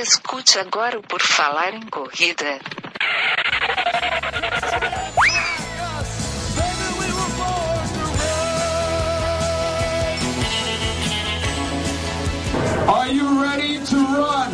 Escute 0.00 0.60
agora 0.60 0.96
o 0.96 1.02
Por 1.02 1.20
Falar 1.20 1.74
em 1.74 1.82
Corrida. 1.90 2.60
Are 12.86 13.12
you 13.12 13.42
ready 13.42 13.80
to 13.86 13.96
run? 13.96 14.52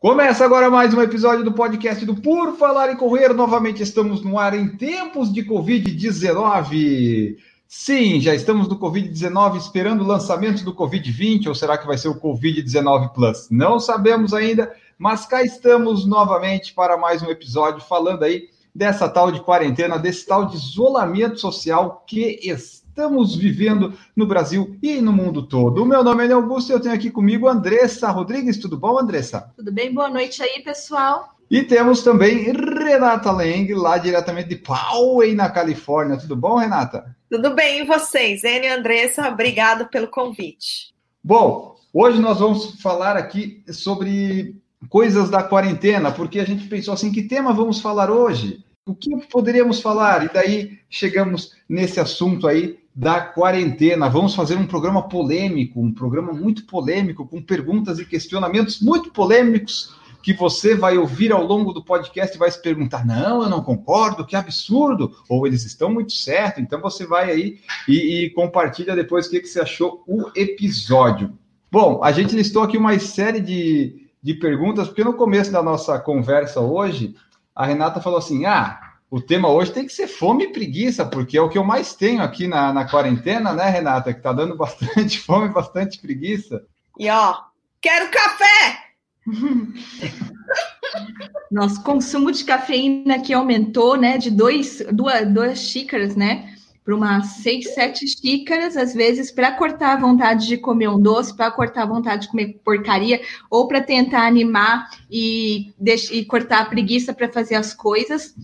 Começa 0.00 0.44
agora 0.44 0.68
mais 0.68 0.92
um 0.92 1.00
episódio 1.00 1.44
do 1.44 1.52
podcast 1.52 2.04
do 2.04 2.16
Por 2.16 2.56
Falar 2.56 2.92
em 2.92 2.96
Correr. 2.96 3.32
Novamente 3.32 3.80
estamos 3.80 4.24
no 4.24 4.40
ar 4.40 4.54
em 4.54 4.76
tempos 4.76 5.32
de 5.32 5.44
Covid-19. 5.44 7.36
Sim, 7.68 8.20
já 8.20 8.32
estamos 8.32 8.68
no 8.68 8.78
Covid-19 8.78 9.56
esperando 9.56 10.02
o 10.02 10.06
lançamento 10.06 10.64
do 10.64 10.72
Covid-20 10.72 11.48
ou 11.48 11.54
será 11.54 11.76
que 11.76 11.86
vai 11.86 11.98
ser 11.98 12.08
o 12.08 12.20
Covid-19 12.20 13.12
Plus? 13.12 13.48
Não 13.50 13.80
sabemos 13.80 14.32
ainda, 14.32 14.72
mas 14.96 15.26
cá 15.26 15.42
estamos 15.42 16.06
novamente 16.06 16.72
para 16.72 16.96
mais 16.96 17.22
um 17.22 17.30
episódio 17.30 17.80
falando 17.80 18.22
aí 18.22 18.48
dessa 18.72 19.08
tal 19.08 19.32
de 19.32 19.40
quarentena, 19.40 19.98
desse 19.98 20.26
tal 20.26 20.46
de 20.46 20.56
isolamento 20.56 21.40
social 21.40 22.04
que 22.06 22.38
estamos 22.42 23.34
vivendo 23.34 23.94
no 24.14 24.26
Brasil 24.26 24.76
e 24.80 25.00
no 25.00 25.12
mundo 25.12 25.42
todo. 25.42 25.82
O 25.82 25.86
meu 25.86 26.04
nome 26.04 26.26
é 26.26 26.32
Augusto 26.32 26.70
e 26.70 26.72
eu 26.72 26.80
tenho 26.80 26.94
aqui 26.94 27.10
comigo 27.10 27.48
Andressa 27.48 28.10
Rodrigues. 28.10 28.58
Tudo 28.58 28.76
bom, 28.76 28.98
Andressa? 28.98 29.52
Tudo 29.56 29.72
bem? 29.72 29.92
Boa 29.92 30.08
noite 30.08 30.42
aí, 30.42 30.62
pessoal. 30.62 31.35
E 31.48 31.62
temos 31.62 32.02
também 32.02 32.52
Renata 32.52 33.30
Leng, 33.30 33.72
lá 33.74 33.98
diretamente 33.98 34.48
de 34.48 34.56
Poway, 34.56 35.34
na 35.34 35.48
Califórnia. 35.48 36.16
Tudo 36.16 36.34
bom, 36.34 36.56
Renata? 36.56 37.14
Tudo 37.30 37.54
bem, 37.54 37.82
e 37.82 37.84
vocês? 37.84 38.42
Enio 38.42 38.64
e 38.64 38.72
Andressa, 38.72 39.28
obrigado 39.28 39.88
pelo 39.88 40.08
convite. 40.08 40.92
Bom, 41.22 41.76
hoje 41.92 42.20
nós 42.20 42.40
vamos 42.40 42.80
falar 42.80 43.16
aqui 43.16 43.62
sobre 43.70 44.56
coisas 44.88 45.30
da 45.30 45.42
quarentena, 45.42 46.10
porque 46.10 46.40
a 46.40 46.44
gente 46.44 46.66
pensou 46.66 46.94
assim, 46.94 47.12
que 47.12 47.22
tema 47.22 47.52
vamos 47.52 47.80
falar 47.80 48.10
hoje? 48.10 48.64
O 48.84 48.94
que 48.94 49.10
poderíamos 49.28 49.80
falar? 49.80 50.24
E 50.24 50.28
daí 50.32 50.78
chegamos 50.90 51.52
nesse 51.68 52.00
assunto 52.00 52.46
aí 52.46 52.78
da 52.94 53.20
quarentena. 53.20 54.08
Vamos 54.08 54.34
fazer 54.34 54.56
um 54.56 54.66
programa 54.66 55.08
polêmico, 55.08 55.80
um 55.80 55.92
programa 55.92 56.32
muito 56.32 56.64
polêmico, 56.66 57.26
com 57.26 57.42
perguntas 57.42 57.98
e 57.98 58.04
questionamentos 58.04 58.80
muito 58.80 59.12
polêmicos 59.12 59.94
que 60.26 60.32
você 60.32 60.74
vai 60.74 60.98
ouvir 60.98 61.30
ao 61.30 61.44
longo 61.44 61.72
do 61.72 61.84
podcast 61.84 62.34
e 62.34 62.38
vai 62.38 62.50
se 62.50 62.60
perguntar: 62.60 63.06
não, 63.06 63.44
eu 63.44 63.48
não 63.48 63.62
concordo, 63.62 64.26
que 64.26 64.34
absurdo, 64.34 65.16
ou 65.28 65.46
eles 65.46 65.64
estão 65.64 65.88
muito 65.88 66.12
certo. 66.14 66.60
Então 66.60 66.80
você 66.80 67.06
vai 67.06 67.30
aí 67.30 67.60
e, 67.86 68.24
e 68.24 68.30
compartilha 68.30 68.96
depois 68.96 69.28
o 69.28 69.30
que, 69.30 69.38
que 69.38 69.46
você 69.46 69.60
achou 69.60 70.02
o 70.04 70.28
episódio. 70.34 71.38
Bom, 71.70 72.02
a 72.02 72.10
gente 72.10 72.34
listou 72.34 72.64
aqui 72.64 72.76
uma 72.76 72.98
série 72.98 73.38
de, 73.38 74.08
de 74.20 74.34
perguntas, 74.34 74.88
porque 74.88 75.04
no 75.04 75.14
começo 75.14 75.52
da 75.52 75.62
nossa 75.62 75.96
conversa 76.00 76.58
hoje, 76.58 77.14
a 77.54 77.64
Renata 77.64 78.00
falou 78.00 78.18
assim: 78.18 78.46
ah, 78.46 78.80
o 79.08 79.20
tema 79.20 79.48
hoje 79.48 79.70
tem 79.70 79.86
que 79.86 79.92
ser 79.92 80.08
fome 80.08 80.46
e 80.46 80.52
preguiça, 80.52 81.06
porque 81.06 81.38
é 81.38 81.40
o 81.40 81.48
que 81.48 81.56
eu 81.56 81.62
mais 81.62 81.94
tenho 81.94 82.20
aqui 82.20 82.48
na, 82.48 82.72
na 82.72 82.84
quarentena, 82.84 83.52
né, 83.52 83.70
Renata? 83.70 84.12
Que 84.12 84.20
tá 84.20 84.32
dando 84.32 84.56
bastante 84.56 85.20
fome, 85.22 85.50
bastante 85.50 86.00
preguiça. 86.00 86.64
E 86.98 87.08
ó, 87.08 87.36
quero 87.80 88.10
café! 88.10 88.85
Nosso 91.50 91.82
consumo 91.82 92.30
de 92.30 92.44
cafeína 92.44 93.20
que 93.20 93.32
aumentou, 93.32 93.96
né, 93.96 94.18
de 94.18 94.30
dois, 94.30 94.84
duas, 94.92 95.26
duas 95.28 95.58
xícaras, 95.58 96.14
né, 96.14 96.54
para 96.84 96.94
umas 96.94 97.26
seis, 97.42 97.74
sete 97.74 98.06
xícaras, 98.06 98.76
às 98.76 98.94
vezes, 98.94 99.32
para 99.32 99.50
cortar 99.52 99.94
a 99.94 100.00
vontade 100.00 100.46
de 100.46 100.56
comer 100.56 100.88
um 100.88 101.00
doce, 101.00 101.36
para 101.36 101.50
cortar 101.50 101.82
a 101.82 101.86
vontade 101.86 102.22
de 102.22 102.28
comer 102.28 102.60
porcaria, 102.64 103.20
ou 103.50 103.66
para 103.66 103.80
tentar 103.80 104.24
animar 104.24 104.88
e, 105.10 105.72
e 106.12 106.24
cortar 106.24 106.60
a 106.60 106.66
preguiça 106.66 107.12
para 107.12 107.28
fazer 107.28 107.56
as 107.56 107.74
coisas, 107.74 108.36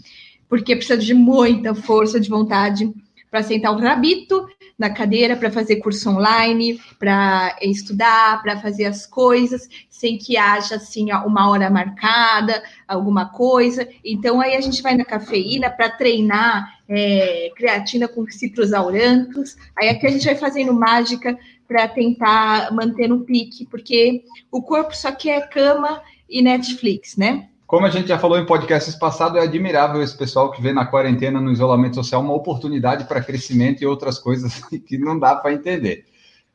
porque 0.49 0.75
precisa 0.75 0.99
de 0.99 1.15
muita 1.15 1.73
força 1.73 2.19
de 2.19 2.29
vontade 2.29 2.93
para 3.32 3.43
sentar 3.43 3.75
o 3.75 3.81
rabito 3.81 4.47
na 4.78 4.91
cadeira 4.91 5.34
para 5.34 5.50
fazer 5.50 5.76
curso 5.76 6.10
online, 6.10 6.78
para 6.98 7.56
estudar, 7.62 8.43
para 8.43 8.60
fazer 8.60 8.84
as 8.84 9.06
coisas, 9.06 9.66
sem 9.88 10.19
que 10.19 10.37
haja 10.37 10.75
assim 10.75 11.10
uma 11.10 11.48
hora 11.48 11.70
marcada, 11.70 12.62
alguma 12.87 13.31
coisa. 13.31 13.88
Então 14.04 14.38
aí 14.38 14.54
a 14.54 14.60
gente 14.60 14.82
vai 14.82 14.94
na 14.94 15.04
cafeína 15.04 15.70
para 15.70 15.88
treinar 15.88 16.78
é, 16.87 17.50
creatina 17.56 18.06
com 18.06 18.26
citrusaurantos. 18.26 19.56
Aí 19.78 19.88
aqui 19.88 20.06
a 20.06 20.10
gente 20.10 20.26
vai 20.26 20.37
fazendo 20.37 20.75
mágica 20.75 21.38
para 21.66 21.88
tentar 21.88 22.70
manter 22.70 23.09
no 23.09 23.20
pique, 23.20 23.64
porque 23.64 24.25
o 24.50 24.60
corpo 24.60 24.94
só 24.94 25.10
quer 25.10 25.49
cama 25.49 26.03
e 26.28 26.43
Netflix, 26.43 27.16
né? 27.16 27.49
Como 27.72 27.87
a 27.87 27.88
gente 27.88 28.09
já 28.09 28.19
falou 28.19 28.38
em 28.38 28.44
podcasts 28.44 28.94
passados, 28.94 29.38
é 29.38 29.41
admirável 29.41 30.03
esse 30.03 30.15
pessoal 30.15 30.50
que 30.50 30.60
vê 30.60 30.75
na 30.75 30.84
quarentena, 30.84 31.41
no 31.41 31.50
isolamento 31.50 31.94
social, 31.94 32.21
uma 32.21 32.34
oportunidade 32.34 33.05
para 33.05 33.22
crescimento 33.22 33.81
e 33.81 33.87
outras 33.87 34.19
coisas 34.19 34.60
que 34.87 34.99
não 34.99 35.19
dá 35.19 35.34
para 35.34 35.55
entender. 35.55 36.05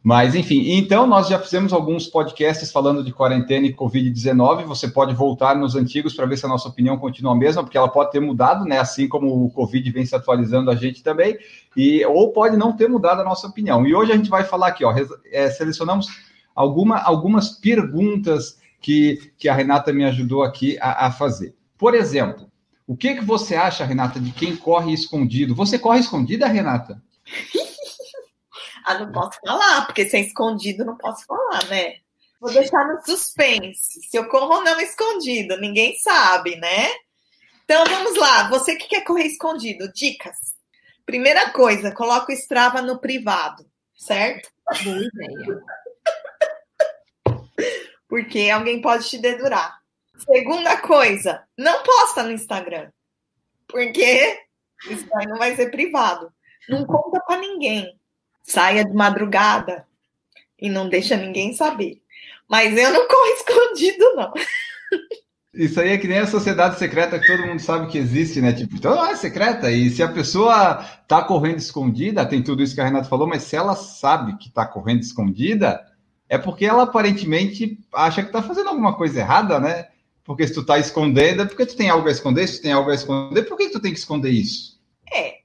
Mas, 0.04 0.36
enfim, 0.36 0.78
então 0.78 1.08
nós 1.08 1.28
já 1.28 1.40
fizemos 1.40 1.74
alguns 1.74 2.06
podcasts 2.06 2.72
falando 2.72 3.04
de 3.04 3.12
quarentena 3.12 3.66
e 3.66 3.74
Covid-19. 3.74 4.66
Você 4.66 4.90
pode 4.90 5.16
voltar 5.16 5.56
nos 5.56 5.76
antigos 5.76 6.14
para 6.14 6.28
ver 6.28 6.38
se 6.38 6.46
a 6.46 6.50
nossa 6.50 6.70
opinião 6.70 7.00
continua 7.00 7.32
a 7.32 7.36
mesma, 7.36 7.64
porque 7.64 7.80
ela 7.80 7.90
pode 7.90 8.12
ter 8.12 8.20
mudado, 8.20 8.64
né? 8.64 8.78
Assim 8.78 9.08
como 9.08 9.44
o 9.44 9.50
Covid 9.50 9.90
vem 9.90 10.06
se 10.06 10.16
atualizando 10.16 10.70
a 10.70 10.76
gente 10.76 11.02
também, 11.02 11.36
e 11.76 12.06
ou 12.06 12.32
pode 12.32 12.56
não 12.56 12.74
ter 12.74 12.88
mudado 12.88 13.22
a 13.22 13.26
nossa 13.26 13.48
opinião. 13.48 13.88
E 13.88 13.96
hoje 13.96 14.12
a 14.12 14.16
gente 14.16 14.30
vai 14.30 14.44
falar 14.44 14.68
aqui, 14.68 14.86
ó, 14.86 14.94
é, 15.32 15.50
selecionamos 15.50 16.10
alguma, 16.54 17.00
algumas 17.00 17.50
perguntas 17.50 18.56
que, 18.82 19.34
que 19.38 19.50
a 19.50 19.54
Renata 19.54 19.92
me 19.92 20.06
ajudou 20.06 20.44
aqui 20.44 20.78
a, 20.80 21.08
a 21.08 21.12
fazer. 21.12 21.56
Por 21.78 21.94
exemplo, 21.94 22.52
o 22.86 22.96
que, 22.96 23.16
que 23.16 23.26
você 23.26 23.56
acha, 23.56 23.86
Renata, 23.86 24.20
de 24.20 24.32
quem 24.32 24.56
corre 24.56 24.94
escondido? 24.94 25.54
Você 25.56 25.78
corre 25.78 26.00
escondida, 26.00 26.48
Renata? 26.48 27.02
ah, 28.86 29.00
não 29.00 29.12
posso 29.12 29.40
falar, 29.46 29.86
porque 29.86 30.08
sem 30.08 30.24
escondido 30.24 30.86
não 30.86 30.96
posso 30.98 31.26
falar, 31.26 31.66
né? 31.66 31.96
Vou 32.40 32.52
deixar 32.52 32.88
no 32.88 33.04
suspense. 33.04 34.02
Se 34.08 34.18
eu 34.18 34.30
corro 34.30 34.56
ou 34.56 34.64
não 34.64 34.80
escondido, 34.80 35.60
ninguém 35.60 35.98
sabe, 35.98 36.56
né? 36.56 36.88
Então 37.66 37.84
vamos 37.86 38.16
lá, 38.18 38.48
você 38.48 38.76
que 38.78 38.88
quer 38.88 39.04
correr 39.04 39.26
escondido, 39.26 39.92
dicas. 39.92 40.38
Primeira 41.06 41.52
coisa, 41.52 41.92
coloca 41.92 42.32
o 42.32 42.36
Strava 42.36 42.82
no 42.82 43.00
privado, 43.00 43.66
certo? 43.96 44.50
Boa 44.84 44.98
ideia 44.98 45.62
porque 48.08 48.50
alguém 48.50 48.82
pode 48.82 49.10
te 49.10 49.18
dedurar. 49.18 49.78
Segunda 50.18 50.78
coisa, 50.78 51.44
não 51.58 51.84
posta 51.84 52.24
no 52.24 52.32
Instagram, 52.32 52.90
porque 53.68 54.40
isso 54.90 55.08
aí 55.16 55.28
não 55.28 55.38
vai 55.38 55.56
ser 55.56 55.70
privado. 55.70 56.32
Não 56.68 56.86
conta 56.86 57.20
para 57.22 57.40
ninguém. 57.40 57.98
Saia 58.44 58.84
de 58.84 58.94
madrugada 58.94 59.88
e 60.60 60.70
não 60.70 60.90
deixa 60.90 61.16
ninguém 61.16 61.54
saber. 61.54 62.02
Mas 62.50 62.78
eu 62.78 62.92
não 62.92 63.08
corro 63.08 63.28
escondido, 63.36 64.16
não. 64.16 64.34
Isso 65.54 65.80
aí 65.80 65.90
é 65.90 65.98
que 65.98 66.08
nem 66.08 66.20
a 66.20 66.28
sociedade 66.28 66.78
secreta 66.78 67.20
que 67.20 67.26
todo 67.26 67.48
mundo 67.48 67.60
sabe 67.60 67.88
que 67.92 67.98
existe, 67.98 68.40
né? 68.40 68.54
Tipo, 68.54 68.76
então 68.76 69.06
é 69.06 69.16
secreta. 69.16 69.72
E 69.72 69.90
se 69.90 70.04
a 70.04 70.08
pessoa 70.12 70.76
tá 71.08 71.24
correndo 71.24 71.58
escondida, 71.58 72.26
tem 72.26 72.44
tudo 72.44 72.62
isso 72.62 72.76
que 72.76 72.82
a 72.82 72.86
Renata 72.86 73.10
falou, 73.10 73.28
mas 73.28 73.44
se 73.44 73.56
ela 73.56 73.76
sabe 73.76 74.38
que 74.38 74.52
tá 74.52 74.66
correndo 74.66 75.02
escondida, 75.02 75.84
é 76.30 76.38
porque 76.38 76.66
ela 76.66 76.84
aparentemente 76.84 77.80
acha 77.94 78.22
que 78.22 78.30
está 78.30 78.42
fazendo 78.42 78.70
alguma 78.70 78.96
coisa 78.96 79.20
errada, 79.20 79.60
né? 79.60 79.88
Porque 80.24 80.46
se 80.46 80.54
tu 80.54 80.62
está 80.62 80.78
escondendo, 80.78 81.44
é 81.44 81.46
porque 81.46 81.66
tu 81.66 81.76
tem 81.78 81.90
algo 81.90 82.08
a 82.08 82.12
esconder, 82.12 82.48
se 82.48 82.58
tu 82.58 82.64
tem 82.64 82.74
algo 82.74 82.90
a 82.90 82.96
esconder, 82.96 83.44
por 83.44 83.58
que 83.58 83.70
tu 83.70 83.80
tem 83.80 83.94
que 83.94 84.00
esconder 84.00 84.30
isso? 84.30 84.78
É, 85.14 85.36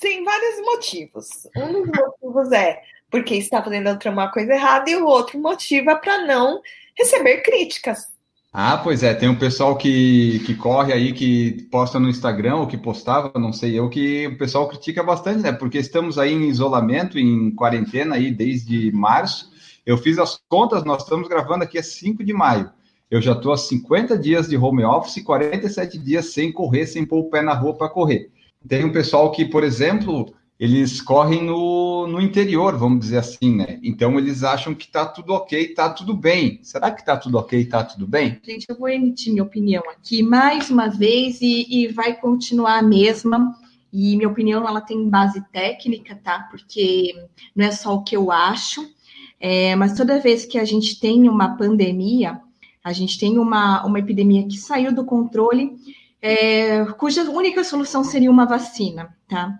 tem 0.00 0.22
vários 0.24 0.60
motivos. 0.60 1.26
Um 1.56 1.72
dos 1.72 1.86
motivos 1.86 2.52
é 2.52 2.82
porque 3.10 3.34
está 3.36 3.62
fazendo 3.62 3.98
uma 4.06 4.30
coisa 4.30 4.52
errada, 4.52 4.90
e 4.90 4.96
o 4.96 5.06
outro 5.06 5.38
motivo 5.38 5.90
é 5.90 5.94
para 5.96 6.26
não 6.26 6.60
receber 6.96 7.38
críticas. 7.42 8.14
Ah, 8.52 8.78
pois 8.78 9.02
é, 9.02 9.12
tem 9.14 9.28
um 9.28 9.38
pessoal 9.38 9.76
que, 9.76 10.42
que 10.46 10.54
corre 10.54 10.92
aí, 10.92 11.12
que 11.12 11.68
posta 11.70 11.98
no 12.00 12.08
Instagram, 12.08 12.56
ou 12.56 12.66
que 12.66 12.78
postava, 12.78 13.30
não 13.38 13.52
sei 13.52 13.78
eu, 13.78 13.88
que 13.88 14.26
o 14.26 14.38
pessoal 14.38 14.66
critica 14.68 15.02
bastante, 15.02 15.40
né? 15.40 15.52
Porque 15.52 15.78
estamos 15.78 16.18
aí 16.18 16.32
em 16.32 16.48
isolamento, 16.48 17.18
em 17.18 17.50
quarentena 17.50 18.16
aí 18.16 18.30
desde 18.30 18.90
março, 18.92 19.52
eu 19.86 19.96
fiz 19.96 20.18
as 20.18 20.38
contas, 20.48 20.84
nós 20.84 21.04
estamos 21.04 21.28
gravando 21.28 21.62
aqui 21.62 21.78
a 21.78 21.82
5 21.82 22.24
de 22.24 22.32
maio. 22.32 22.68
Eu 23.08 23.22
já 23.22 23.32
estou 23.32 23.52
há 23.52 23.56
50 23.56 24.18
dias 24.18 24.48
de 24.48 24.56
home 24.56 24.84
office, 24.84 25.22
47 25.22 25.96
dias 25.96 26.32
sem 26.32 26.52
correr, 26.52 26.86
sem 26.86 27.06
pôr 27.06 27.20
o 27.20 27.30
pé 27.30 27.40
na 27.40 27.54
rua 27.54 27.74
para 27.74 27.88
correr. 27.88 28.30
Tem 28.66 28.84
um 28.84 28.90
pessoal 28.90 29.30
que, 29.30 29.44
por 29.44 29.62
exemplo, 29.62 30.34
eles 30.58 31.00
correm 31.00 31.44
no, 31.44 32.08
no 32.08 32.20
interior, 32.20 32.76
vamos 32.76 32.98
dizer 32.98 33.18
assim, 33.18 33.54
né? 33.54 33.78
Então 33.80 34.18
eles 34.18 34.42
acham 34.42 34.74
que 34.74 34.86
está 34.86 35.06
tudo 35.06 35.34
ok, 35.34 35.60
está 35.60 35.88
tudo 35.90 36.14
bem. 36.14 36.58
Será 36.62 36.90
que 36.90 37.00
está 37.00 37.16
tudo 37.16 37.38
ok, 37.38 37.60
está 37.60 37.84
tudo 37.84 38.08
bem? 38.08 38.40
Gente, 38.42 38.66
eu 38.68 38.76
vou 38.76 38.88
emitir 38.88 39.32
minha 39.32 39.44
opinião 39.44 39.84
aqui 39.88 40.20
mais 40.22 40.68
uma 40.68 40.88
vez 40.88 41.40
e, 41.40 41.66
e 41.68 41.88
vai 41.88 42.18
continuar 42.18 42.78
a 42.78 42.82
mesma. 42.82 43.54
e 43.92 44.16
minha 44.16 44.28
opinião 44.28 44.66
ela 44.66 44.80
tem 44.80 45.08
base 45.08 45.40
técnica, 45.52 46.16
tá? 46.16 46.48
Porque 46.50 47.14
não 47.54 47.66
é 47.66 47.70
só 47.70 47.94
o 47.94 48.02
que 48.02 48.16
eu 48.16 48.32
acho, 48.32 48.95
é, 49.40 49.76
mas 49.76 49.96
toda 49.96 50.20
vez 50.20 50.44
que 50.44 50.58
a 50.58 50.64
gente 50.64 50.98
tem 50.98 51.28
uma 51.28 51.56
pandemia, 51.56 52.40
a 52.82 52.92
gente 52.92 53.18
tem 53.18 53.38
uma, 53.38 53.84
uma 53.84 53.98
epidemia 53.98 54.46
que 54.46 54.56
saiu 54.56 54.94
do 54.94 55.04
controle, 55.04 55.76
é, 56.22 56.84
cuja 56.98 57.28
única 57.30 57.64
solução 57.64 58.02
seria 58.04 58.30
uma 58.30 58.46
vacina, 58.46 59.16
tá? 59.28 59.58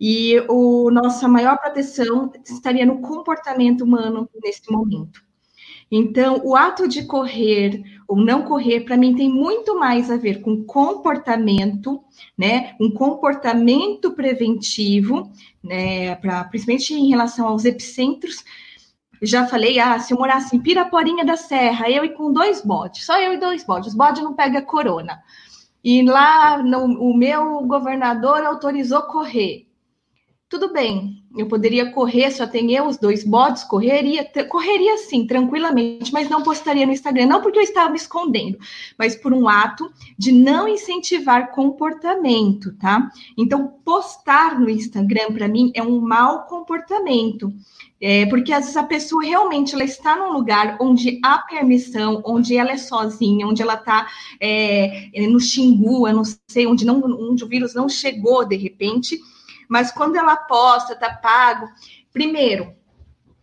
E 0.00 0.42
o 0.48 0.90
nossa 0.90 1.28
maior 1.28 1.58
proteção 1.58 2.32
estaria 2.44 2.84
no 2.84 3.00
comportamento 3.00 3.82
humano 3.82 4.28
nesse 4.42 4.70
momento. 4.70 5.22
Então, 5.94 6.40
o 6.42 6.56
ato 6.56 6.88
de 6.88 7.04
correr 7.04 7.82
ou 8.08 8.16
não 8.16 8.44
correr, 8.44 8.80
para 8.80 8.96
mim, 8.96 9.14
tem 9.14 9.28
muito 9.28 9.78
mais 9.78 10.10
a 10.10 10.16
ver 10.16 10.40
com 10.40 10.64
comportamento, 10.64 12.02
né? 12.36 12.74
Um 12.80 12.90
comportamento 12.90 14.12
preventivo, 14.12 15.30
né? 15.62 16.14
Pra, 16.16 16.44
principalmente 16.44 16.94
em 16.94 17.10
relação 17.10 17.46
aos 17.46 17.66
epicentros. 17.66 18.42
Já 19.22 19.46
falei, 19.46 19.78
ah, 19.78 19.98
se 19.98 20.12
eu 20.12 20.18
morasse 20.18 20.56
em 20.56 20.60
Piraporinha 20.60 21.24
da 21.24 21.36
Serra, 21.36 21.88
eu 21.88 22.04
e 22.04 22.10
com 22.10 22.32
dois 22.32 22.60
bodes, 22.60 23.06
só 23.06 23.20
eu 23.20 23.32
e 23.32 23.38
dois 23.38 23.64
bodes, 23.64 23.88
os 23.88 23.94
bodes 23.94 24.22
não 24.22 24.34
pega 24.34 24.60
corona. 24.60 25.22
E 25.84 26.02
lá 26.02 26.62
no, 26.62 26.84
o 26.84 27.16
meu 27.16 27.62
governador 27.62 28.44
autorizou 28.44 29.02
correr 29.02 29.66
tudo 30.52 30.70
bem, 30.70 31.21
eu 31.36 31.46
poderia 31.46 31.90
correr, 31.90 32.30
só 32.30 32.46
tem 32.46 32.72
eu, 32.72 32.86
os 32.86 32.98
dois 32.98 33.24
bots, 33.24 33.64
correria, 33.64 34.24
correria 34.48 34.98
sim, 34.98 35.26
tranquilamente, 35.26 36.12
mas 36.12 36.28
não 36.28 36.42
postaria 36.42 36.86
no 36.86 36.92
Instagram, 36.92 37.26
não 37.26 37.40
porque 37.40 37.58
eu 37.58 37.62
estava 37.62 37.90
me 37.90 37.96
escondendo, 37.96 38.58
mas 38.98 39.16
por 39.16 39.32
um 39.32 39.48
ato 39.48 39.90
de 40.18 40.32
não 40.32 40.68
incentivar 40.68 41.52
comportamento, 41.52 42.74
tá? 42.78 43.10
Então, 43.36 43.74
postar 43.84 44.60
no 44.60 44.68
Instagram, 44.68 45.32
para 45.32 45.48
mim, 45.48 45.72
é 45.74 45.82
um 45.82 46.00
mau 46.00 46.46
comportamento. 46.46 47.52
É, 48.04 48.26
porque 48.26 48.52
às 48.52 48.62
vezes 48.62 48.76
a 48.76 48.82
pessoa 48.82 49.22
realmente 49.22 49.76
ela 49.76 49.84
está 49.84 50.16
num 50.16 50.32
lugar 50.32 50.76
onde 50.80 51.20
há 51.22 51.38
permissão, 51.38 52.20
onde 52.26 52.56
ela 52.56 52.72
é 52.72 52.76
sozinha, 52.76 53.46
onde 53.46 53.62
ela 53.62 53.74
está 53.74 54.08
é, 54.40 55.08
no 55.30 55.38
Xingu, 55.38 56.08
eu 56.08 56.12
não 56.12 56.24
sei, 56.48 56.66
onde, 56.66 56.84
não, 56.84 57.00
onde 57.00 57.44
o 57.44 57.46
vírus 57.46 57.74
não 57.76 57.88
chegou 57.88 58.44
de 58.44 58.56
repente, 58.56 59.20
mas 59.72 59.90
quando 59.90 60.16
ela 60.16 60.36
posta, 60.36 60.94
tá 60.94 61.14
pago, 61.14 61.66
primeiro, 62.12 62.74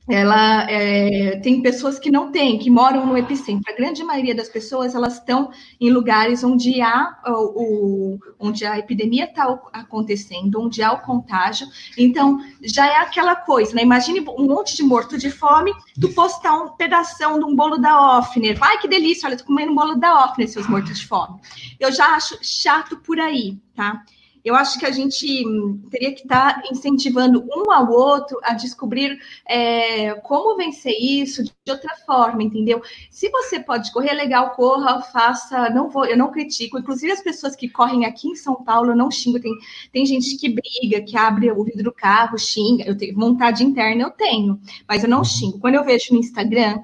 ela 0.08 0.70
é, 0.70 1.40
tem 1.40 1.60
pessoas 1.60 1.98
que 1.98 2.12
não 2.12 2.32
têm, 2.32 2.60
que 2.60 2.70
moram 2.70 3.04
no 3.04 3.18
epicentro. 3.18 3.64
A 3.68 3.76
grande 3.76 4.04
maioria 4.04 4.36
das 4.36 4.48
pessoas 4.48 4.94
elas 4.94 5.16
estão 5.16 5.50
em 5.82 5.90
lugares 5.90 6.44
onde 6.44 6.80
há 6.84 7.18
o, 7.26 8.20
onde 8.40 8.64
a 8.64 8.78
epidemia 8.78 9.26
está 9.26 9.60
acontecendo, 9.74 10.62
onde 10.62 10.84
há 10.84 10.94
o 10.94 11.02
contágio. 11.02 11.68
Então 11.98 12.40
já 12.62 12.86
é 12.86 12.98
aquela 12.98 13.36
coisa, 13.36 13.74
né? 13.74 13.82
Imagine 13.82 14.24
um 14.38 14.46
monte 14.46 14.76
de 14.76 14.84
morto 14.84 15.18
de 15.18 15.32
fome, 15.32 15.72
tu 16.00 16.10
postar 16.10 16.54
um 16.58 16.76
pedação 16.76 17.40
de 17.40 17.46
um 17.46 17.56
bolo 17.56 17.80
da 17.80 18.20
Offner. 18.20 18.56
Ai 18.62 18.78
que 18.78 18.88
delícia, 18.88 19.28
olha, 19.28 19.38
tô 19.38 19.46
comendo 19.46 19.72
um 19.72 19.76
bolo 19.76 19.96
da 19.96 20.26
Offner, 20.26 20.48
seus 20.48 20.68
mortos 20.68 21.00
de 21.00 21.08
fome. 21.08 21.40
Eu 21.80 21.92
já 21.92 22.06
acho 22.16 22.38
chato 22.44 22.98
por 22.98 23.20
aí, 23.20 23.58
tá? 23.76 24.04
Eu 24.50 24.56
acho 24.56 24.80
que 24.80 24.86
a 24.86 24.92
gente 24.92 25.44
teria 25.92 26.12
que 26.12 26.24
estar 26.24 26.56
tá 26.56 26.68
incentivando 26.72 27.46
um 27.56 27.72
ao 27.72 27.92
outro 27.92 28.40
a 28.42 28.56
descobrir 28.56 29.20
é, 29.48 30.16
como 30.16 30.58
vencer 30.58 30.96
isso 31.00 31.44
de 31.44 31.54
outra 31.70 31.96
forma, 32.04 32.42
entendeu? 32.42 32.82
Se 33.12 33.30
você 33.30 33.60
pode 33.60 33.92
correr, 33.94 34.14
legal, 34.14 34.50
corra, 34.52 35.02
faça, 35.04 35.70
não 35.70 35.88
vou, 35.88 36.04
eu 36.04 36.18
não 36.18 36.32
critico. 36.32 36.80
Inclusive, 36.80 37.12
as 37.12 37.22
pessoas 37.22 37.56
que 37.56 37.70
correm 37.70 38.06
aqui 38.06 38.28
em 38.28 38.36
São 38.36 38.56
Paulo, 38.56 38.90
eu 38.90 38.96
não 38.96 39.12
xingo. 39.12 39.40
Tem, 39.40 39.54
tem 39.94 40.04
gente 40.04 40.36
que 40.36 40.50
briga, 40.50 41.06
que 41.06 41.16
abre 41.16 41.52
o 41.52 41.64
vidro 41.64 41.84
do 41.84 41.92
carro, 41.92 42.40
xinga. 42.40 42.86
Eu 42.86 42.98
tenho 42.98 43.14
vontade 43.14 43.64
interna, 43.64 44.02
eu 44.02 44.10
tenho, 44.10 44.60
mas 44.88 45.04
eu 45.04 45.10
não 45.10 45.24
xingo. 45.24 45.60
Quando 45.60 45.76
eu 45.76 45.84
vejo 45.84 46.12
no 46.12 46.20
Instagram, 46.20 46.80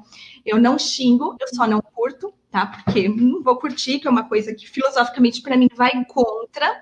eu 0.45 0.59
não 0.59 0.77
xingo, 0.77 1.35
eu 1.41 1.47
só 1.47 1.65
não 1.65 1.81
curto, 1.81 2.31
tá? 2.51 2.67
Porque 2.67 3.09
não 3.09 3.41
vou 3.41 3.55
curtir, 3.55 3.97
que 3.97 4.07
é 4.07 4.11
uma 4.11 4.29
coisa 4.29 4.53
que 4.53 4.69
filosoficamente 4.69 5.41
para 5.41 5.57
mim 5.57 5.67
vai 5.75 6.05
contra 6.05 6.79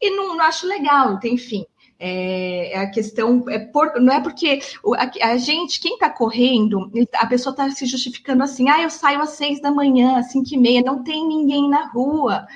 e 0.00 0.10
não, 0.10 0.36
não 0.36 0.44
acho 0.44 0.66
legal, 0.66 1.18
enfim. 1.24 1.64
É, 2.02 2.78
a 2.78 2.90
questão 2.90 3.44
é 3.50 3.58
por, 3.58 4.00
não 4.00 4.12
é 4.12 4.22
porque 4.22 4.60
a, 4.96 5.32
a 5.32 5.36
gente, 5.36 5.78
quem 5.78 5.94
está 5.94 6.08
correndo, 6.08 6.90
a 7.14 7.26
pessoa 7.26 7.52
está 7.52 7.70
se 7.70 7.84
justificando 7.84 8.42
assim, 8.42 8.70
ah, 8.70 8.80
eu 8.80 8.88
saio 8.88 9.20
às 9.20 9.30
seis 9.30 9.60
da 9.60 9.70
manhã, 9.70 10.18
às 10.18 10.32
cinco 10.32 10.48
e 10.54 10.56
meia, 10.56 10.80
não 10.80 11.04
tem 11.04 11.28
ninguém 11.28 11.68
na 11.68 11.88
rua, 11.88 12.46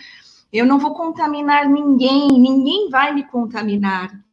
eu 0.50 0.64
não 0.64 0.78
vou 0.78 0.94
contaminar 0.94 1.68
ninguém, 1.68 2.28
ninguém 2.28 2.88
vai 2.88 3.12
me 3.12 3.24
contaminar. 3.26 4.24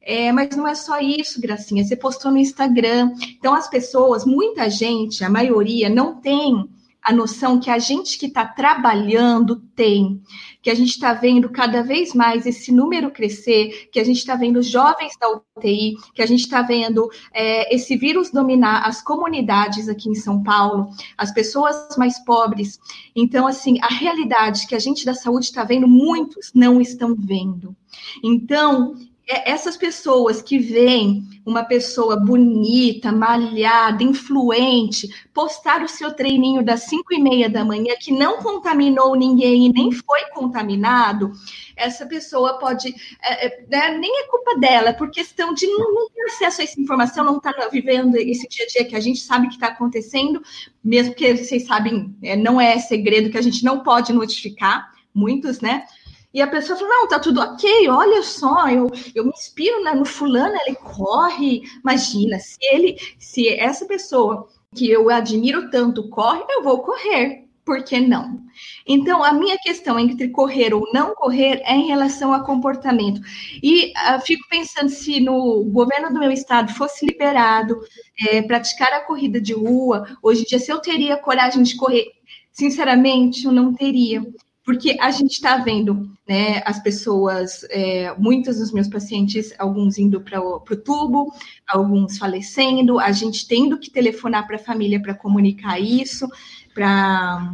É, 0.00 0.32
mas 0.32 0.56
não 0.56 0.66
é 0.66 0.74
só 0.74 0.98
isso, 0.98 1.38
Gracinha. 1.38 1.84
Você 1.84 1.94
postou 1.94 2.30
no 2.30 2.38
Instagram. 2.38 3.12
Então, 3.38 3.54
as 3.54 3.68
pessoas, 3.68 4.24
muita 4.24 4.70
gente, 4.70 5.22
a 5.22 5.28
maioria, 5.28 5.90
não 5.90 6.18
tem 6.18 6.66
a 7.08 7.12
noção 7.12 7.58
que 7.58 7.70
a 7.70 7.78
gente 7.78 8.18
que 8.18 8.26
está 8.26 8.44
trabalhando 8.44 9.56
tem, 9.74 10.20
que 10.60 10.68
a 10.68 10.74
gente 10.74 10.90
está 10.90 11.14
vendo 11.14 11.48
cada 11.48 11.82
vez 11.82 12.12
mais 12.12 12.44
esse 12.44 12.70
número 12.70 13.10
crescer, 13.10 13.88
que 13.90 13.98
a 13.98 14.04
gente 14.04 14.18
está 14.18 14.36
vendo 14.36 14.60
jovens 14.60 15.14
da 15.18 15.30
UTI, 15.30 15.96
que 16.12 16.20
a 16.20 16.26
gente 16.26 16.40
está 16.40 16.60
vendo 16.60 17.08
é, 17.32 17.74
esse 17.74 17.96
vírus 17.96 18.30
dominar 18.30 18.86
as 18.86 19.00
comunidades 19.00 19.88
aqui 19.88 20.10
em 20.10 20.14
São 20.14 20.42
Paulo, 20.42 20.90
as 21.16 21.32
pessoas 21.32 21.96
mais 21.96 22.22
pobres. 22.26 22.78
Então, 23.16 23.46
assim, 23.46 23.78
a 23.80 23.88
realidade 23.88 24.66
que 24.66 24.74
a 24.74 24.78
gente 24.78 25.06
da 25.06 25.14
saúde 25.14 25.46
está 25.46 25.64
vendo, 25.64 25.88
muitos 25.88 26.52
não 26.54 26.78
estão 26.78 27.16
vendo. 27.18 27.74
Então, 28.22 28.94
essas 29.28 29.76
pessoas 29.76 30.40
que 30.40 30.58
veem 30.58 31.22
uma 31.44 31.62
pessoa 31.62 32.16
bonita, 32.16 33.12
malhada, 33.12 34.02
influente, 34.02 35.08
postar 35.34 35.82
o 35.82 35.88
seu 35.88 36.12
treininho 36.12 36.64
das 36.64 36.84
5 36.84 37.12
e 37.12 37.20
meia 37.20 37.48
da 37.48 37.64
manhã, 37.64 37.94
que 38.00 38.10
não 38.10 38.38
contaminou 38.38 39.14
ninguém 39.14 39.66
e 39.66 39.72
nem 39.72 39.92
foi 39.92 40.24
contaminado, 40.32 41.30
essa 41.76 42.06
pessoa 42.06 42.58
pode. 42.58 42.94
É, 43.22 43.46
é, 43.46 43.66
né, 43.68 43.98
nem 43.98 44.20
é 44.20 44.26
culpa 44.28 44.58
dela, 44.58 44.90
é 44.90 44.92
por 44.94 45.10
questão 45.10 45.52
de 45.52 45.66
não, 45.66 45.94
não 45.94 46.08
ter 46.10 46.22
acesso 46.24 46.62
a 46.62 46.64
essa 46.64 46.80
informação, 46.80 47.24
não 47.24 47.36
estar 47.36 47.52
tá 47.52 47.68
vivendo 47.68 48.16
esse 48.16 48.48
dia 48.48 48.64
a 48.64 48.68
dia 48.68 48.84
que 48.86 48.96
a 48.96 49.00
gente 49.00 49.20
sabe 49.20 49.48
que 49.48 49.54
está 49.54 49.68
acontecendo, 49.68 50.42
mesmo 50.82 51.14
que 51.14 51.36
vocês 51.36 51.66
sabem, 51.66 52.16
é, 52.22 52.34
não 52.34 52.58
é 52.58 52.78
segredo 52.78 53.30
que 53.30 53.38
a 53.38 53.42
gente 53.42 53.62
não 53.62 53.82
pode 53.82 54.12
notificar, 54.12 54.90
muitos, 55.14 55.60
né? 55.60 55.84
E 56.32 56.42
a 56.42 56.46
pessoa 56.46 56.78
fala, 56.78 56.90
não, 56.90 57.08
tá 57.08 57.18
tudo 57.18 57.40
ok, 57.40 57.88
olha 57.88 58.22
só, 58.22 58.68
eu, 58.68 58.90
eu 59.14 59.24
me 59.24 59.30
inspiro 59.30 59.82
né, 59.82 59.94
no 59.94 60.04
fulano, 60.04 60.54
ele 60.66 60.76
corre, 60.76 61.62
imagina, 61.80 62.38
se 62.38 62.58
ele, 62.60 62.96
se 63.18 63.48
essa 63.48 63.86
pessoa 63.86 64.46
que 64.74 64.90
eu 64.90 65.08
admiro 65.08 65.70
tanto 65.70 66.08
corre, 66.10 66.44
eu 66.50 66.62
vou 66.62 66.82
correr, 66.82 67.48
por 67.64 67.82
que 67.82 68.00
não? 68.00 68.40
Então, 68.86 69.22
a 69.22 69.32
minha 69.32 69.58
questão 69.58 69.98
entre 69.98 70.28
correr 70.28 70.74
ou 70.74 70.90
não 70.92 71.14
correr 71.14 71.60
é 71.64 71.74
em 71.74 71.86
relação 71.86 72.32
a 72.32 72.44
comportamento. 72.44 73.20
E 73.62 73.92
uh, 73.92 74.20
fico 74.24 74.42
pensando 74.48 74.88
se 74.88 75.20
no 75.20 75.64
governo 75.64 76.08
do 76.12 76.18
meu 76.18 76.32
estado 76.32 76.72
fosse 76.72 77.04
liberado 77.04 77.78
é, 78.26 78.40
praticar 78.42 78.92
a 78.92 79.00
corrida 79.00 79.40
de 79.40 79.52
rua, 79.52 80.06
hoje 80.22 80.42
em 80.42 80.44
dia, 80.44 80.58
se 80.58 80.72
eu 80.72 80.80
teria 80.80 81.18
coragem 81.18 81.62
de 81.62 81.76
correr, 81.76 82.06
sinceramente, 82.50 83.44
eu 83.44 83.52
não 83.52 83.74
teria 83.74 84.26
porque 84.68 84.98
a 85.00 85.10
gente 85.10 85.32
está 85.32 85.56
vendo 85.56 86.14
né, 86.28 86.60
as 86.66 86.78
pessoas, 86.78 87.64
é, 87.70 88.14
muitos 88.18 88.58
dos 88.58 88.70
meus 88.70 88.86
pacientes, 88.86 89.50
alguns 89.58 89.96
indo 89.96 90.20
para 90.20 90.42
o 90.42 90.60
tubo, 90.60 91.32
alguns 91.66 92.18
falecendo, 92.18 93.00
a 93.00 93.10
gente 93.10 93.48
tendo 93.48 93.78
que 93.78 93.90
telefonar 93.90 94.46
para 94.46 94.56
a 94.56 94.58
família 94.58 95.00
para 95.00 95.14
comunicar 95.14 95.80
isso, 95.80 96.28
para 96.74 97.50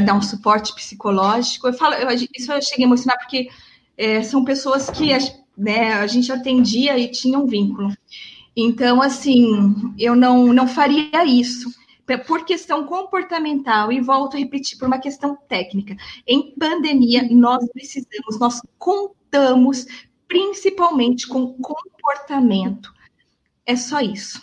dar 0.00 0.14
um 0.14 0.22
suporte 0.22 0.72
psicológico. 0.76 1.66
Eu 1.66 1.72
falo, 1.72 1.96
eu, 1.96 2.08
isso 2.32 2.52
eu 2.52 2.62
cheguei 2.62 2.84
a 2.84 2.86
emocionar 2.86 3.18
porque 3.18 3.48
é, 3.98 4.22
são 4.22 4.44
pessoas 4.44 4.88
que 4.88 5.08
né, 5.58 5.94
a 5.94 6.06
gente 6.06 6.30
atendia 6.30 6.96
e 6.96 7.10
tinha 7.10 7.36
um 7.36 7.46
vínculo. 7.46 7.92
Então, 8.56 9.02
assim, 9.02 9.92
eu 9.98 10.14
não, 10.14 10.52
não 10.52 10.68
faria 10.68 11.24
isso 11.24 11.68
por 12.26 12.44
questão 12.44 12.86
comportamental, 12.86 13.90
e 13.90 14.00
volto 14.00 14.36
a 14.36 14.38
repetir, 14.38 14.78
por 14.78 14.86
uma 14.86 14.98
questão 14.98 15.36
técnica. 15.48 15.96
Em 16.26 16.54
pandemia, 16.58 17.26
nós 17.30 17.66
precisamos, 17.72 18.38
nós 18.38 18.60
contamos 18.78 19.86
principalmente 20.28 21.26
com 21.26 21.54
comportamento. 21.54 22.92
É 23.66 23.76
só 23.76 24.00
isso. 24.00 24.42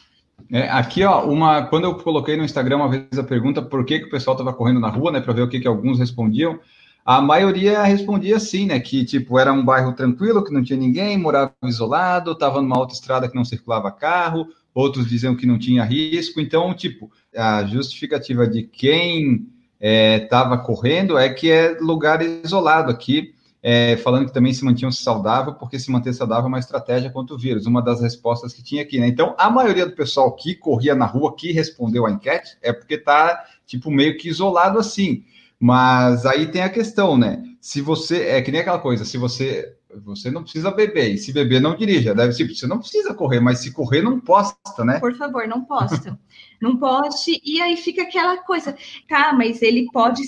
É, 0.51 0.69
aqui, 0.69 1.03
ó, 1.03 1.25
uma, 1.25 1.63
quando 1.67 1.85
eu 1.85 1.95
coloquei 1.95 2.35
no 2.35 2.43
Instagram 2.43 2.77
uma 2.77 2.89
vez 2.89 3.17
a 3.17 3.23
pergunta 3.23 3.61
por 3.61 3.85
que, 3.85 3.99
que 3.99 4.05
o 4.05 4.09
pessoal 4.09 4.35
estava 4.35 4.53
correndo 4.53 4.79
na 4.79 4.89
rua, 4.89 5.11
né, 5.11 5.21
para 5.21 5.33
ver 5.33 5.43
o 5.43 5.49
que, 5.49 5.59
que 5.59 5.67
alguns 5.67 5.97
respondiam, 5.97 6.59
a 7.05 7.21
maioria 7.21 7.83
respondia 7.83 8.35
assim, 8.35 8.65
né, 8.65 8.79
que 8.79 9.05
tipo 9.05 9.39
era 9.39 9.53
um 9.53 9.63
bairro 9.63 9.93
tranquilo, 9.93 10.43
que 10.43 10.53
não 10.53 10.63
tinha 10.63 10.77
ninguém, 10.77 11.17
morava 11.17 11.53
isolado, 11.63 12.33
estava 12.33 12.61
numa 12.61 12.77
autoestrada 12.77 13.29
que 13.29 13.35
não 13.35 13.45
circulava 13.45 13.91
carro, 13.91 14.47
outros 14.73 15.07
diziam 15.07 15.35
que 15.35 15.45
não 15.45 15.59
tinha 15.59 15.83
risco. 15.83 16.39
Então, 16.39 16.73
tipo, 16.73 17.11
a 17.35 17.63
justificativa 17.65 18.47
de 18.47 18.63
quem 18.63 19.47
estava 19.79 20.55
é, 20.55 20.57
correndo 20.59 21.17
é 21.17 21.29
que 21.29 21.49
é 21.49 21.77
lugar 21.79 22.21
isolado 22.21 22.91
aqui. 22.91 23.33
é, 23.63 23.95
falando 23.97 24.25
que 24.25 24.33
também 24.33 24.53
se 24.53 24.65
mantinham 24.65 24.91
saudável, 24.91 25.53
porque 25.53 25.77
se 25.77 25.91
manter 25.91 26.13
saudável 26.13 26.45
é 26.45 26.47
uma 26.47 26.59
estratégia 26.59 27.11
contra 27.11 27.35
o 27.35 27.37
vírus, 27.37 27.67
uma 27.67 27.81
das 27.81 28.01
respostas 28.01 28.53
que 28.53 28.63
tinha 28.63 28.81
aqui, 28.81 28.99
né? 28.99 29.07
Então, 29.07 29.35
a 29.37 29.49
maioria 29.49 29.85
do 29.85 29.95
pessoal 29.95 30.35
que 30.35 30.55
corria 30.55 30.95
na 30.95 31.05
rua, 31.05 31.35
que 31.35 31.51
respondeu 31.51 32.05
a 32.05 32.11
enquete, 32.11 32.57
é 32.61 32.73
porque 32.73 32.97
tá, 32.97 33.43
tipo, 33.67 33.91
meio 33.91 34.17
que 34.17 34.29
isolado 34.29 34.79
assim. 34.79 35.23
Mas 35.59 36.25
aí 36.25 36.47
tem 36.47 36.63
a 36.63 36.69
questão, 36.69 37.15
né? 37.17 37.43
Se 37.59 37.81
você. 37.81 38.23
É 38.29 38.41
que 38.41 38.51
nem 38.51 38.61
aquela 38.61 38.79
coisa, 38.79 39.05
se 39.05 39.17
você. 39.17 39.75
Você 40.03 40.31
não 40.31 40.43
precisa 40.43 40.71
beber, 40.71 41.13
e 41.13 41.17
se 41.17 41.33
beber, 41.33 41.61
não 41.61 41.75
dirija. 41.75 42.15
Deve 42.15 42.33
ser, 42.33 42.47
você 42.47 42.67
não 42.67 42.79
precisa 42.79 43.13
correr, 43.13 43.39
mas 43.39 43.59
se 43.59 43.71
correr, 43.71 44.01
não 44.01 44.19
posta, 44.19 44.85
né? 44.85 44.99
Por 44.99 45.15
favor, 45.15 45.47
não 45.47 45.63
posta. 45.63 46.19
não 46.61 46.77
poste, 46.77 47.41
e 47.43 47.61
aí 47.61 47.75
fica 47.75 48.03
aquela 48.03 48.37
coisa, 48.37 48.75
tá, 49.07 49.33
mas 49.33 49.61
ele 49.61 49.87
pode, 49.91 50.21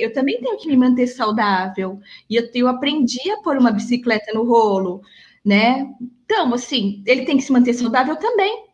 eu 0.00 0.12
também 0.12 0.40
tenho 0.40 0.56
que 0.56 0.66
me 0.66 0.76
manter 0.76 1.06
saudável, 1.06 2.00
e 2.28 2.36
eu, 2.36 2.48
eu 2.54 2.68
aprendi 2.68 3.30
a 3.30 3.42
pôr 3.42 3.58
uma 3.58 3.70
bicicleta 3.70 4.32
no 4.32 4.44
rolo, 4.44 5.02
né? 5.44 5.86
Então, 6.24 6.54
assim, 6.54 7.02
ele 7.06 7.26
tem 7.26 7.36
que 7.36 7.42
se 7.42 7.52
manter 7.52 7.74
saudável 7.74 8.16
também. 8.16 8.64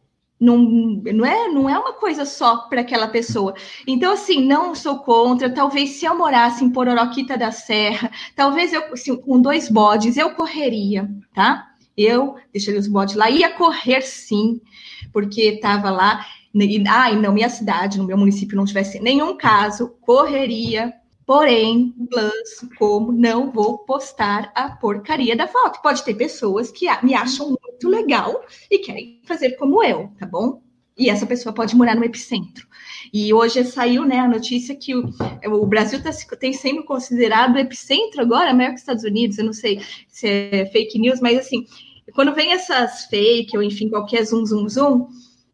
Não, 0.40 0.56
não, 0.56 1.26
é, 1.26 1.48
não 1.48 1.68
é 1.68 1.78
uma 1.78 1.92
coisa 1.92 2.24
só 2.24 2.56
para 2.68 2.80
aquela 2.80 3.06
pessoa. 3.08 3.54
Então, 3.86 4.14
assim, 4.14 4.42
não 4.46 4.74
sou 4.74 5.00
contra. 5.00 5.52
Talvez 5.52 5.90
se 5.90 6.06
eu 6.06 6.16
morasse 6.16 6.64
em 6.64 6.70
Pororoquita 6.70 7.36
da 7.36 7.52
Serra, 7.52 8.10
talvez 8.34 8.72
eu, 8.72 8.92
assim, 8.92 9.14
com 9.16 9.38
dois 9.40 9.68
bodes, 9.68 10.16
eu 10.16 10.30
correria, 10.30 11.10
tá? 11.34 11.68
Eu 11.94 12.36
deixaria 12.50 12.80
os 12.80 12.88
bodes 12.88 13.14
lá, 13.16 13.28
ia 13.28 13.50
correr 13.50 14.00
sim, 14.00 14.62
porque 15.12 15.42
estava 15.42 15.90
lá. 15.90 16.24
E, 16.54 16.84
ah, 16.88 17.10
e 17.10 17.16
não, 17.16 17.34
minha 17.34 17.50
cidade, 17.50 17.98
no 17.98 18.06
meu 18.06 18.16
município, 18.16 18.56
não 18.56 18.64
tivesse 18.64 18.98
nenhum 18.98 19.36
caso, 19.36 19.94
correria. 20.00 20.94
Porém, 21.30 21.94
plus, 22.10 22.68
como 22.76 23.12
não 23.12 23.52
vou 23.52 23.78
postar 23.78 24.50
a 24.52 24.68
porcaria 24.68 25.36
da 25.36 25.46
foto. 25.46 25.80
Pode 25.80 26.02
ter 26.02 26.14
pessoas 26.14 26.72
que 26.72 26.86
me 27.04 27.14
acham 27.14 27.50
muito 27.50 27.88
legal 27.88 28.44
e 28.68 28.80
querem 28.80 29.20
fazer 29.22 29.52
como 29.52 29.80
eu, 29.80 30.10
tá 30.18 30.26
bom? 30.26 30.60
E 30.98 31.08
essa 31.08 31.24
pessoa 31.26 31.54
pode 31.54 31.76
morar 31.76 31.94
no 31.94 32.02
epicentro. 32.02 32.66
E 33.14 33.32
hoje 33.32 33.62
saiu 33.62 34.04
né, 34.04 34.18
a 34.18 34.26
notícia 34.26 34.74
que 34.74 34.92
o, 34.92 35.08
o 35.46 35.66
Brasil 35.66 36.02
tá, 36.02 36.10
tem 36.36 36.52
sendo 36.52 36.82
considerado 36.82 37.56
epicentro 37.58 38.22
agora, 38.22 38.52
maior 38.52 38.70
que 38.70 38.74
os 38.74 38.80
Estados 38.80 39.04
Unidos. 39.04 39.38
Eu 39.38 39.44
não 39.44 39.52
sei 39.52 39.80
se 40.08 40.26
é 40.26 40.66
fake 40.66 40.98
news, 40.98 41.20
mas 41.20 41.38
assim, 41.38 41.64
quando 42.12 42.34
vem 42.34 42.54
essas 42.54 43.04
fake, 43.04 43.56
ou 43.56 43.62
enfim, 43.62 43.88
qualquer 43.88 44.24
zoom, 44.24 44.44
zoom, 44.44 44.68
zoom, 44.68 45.06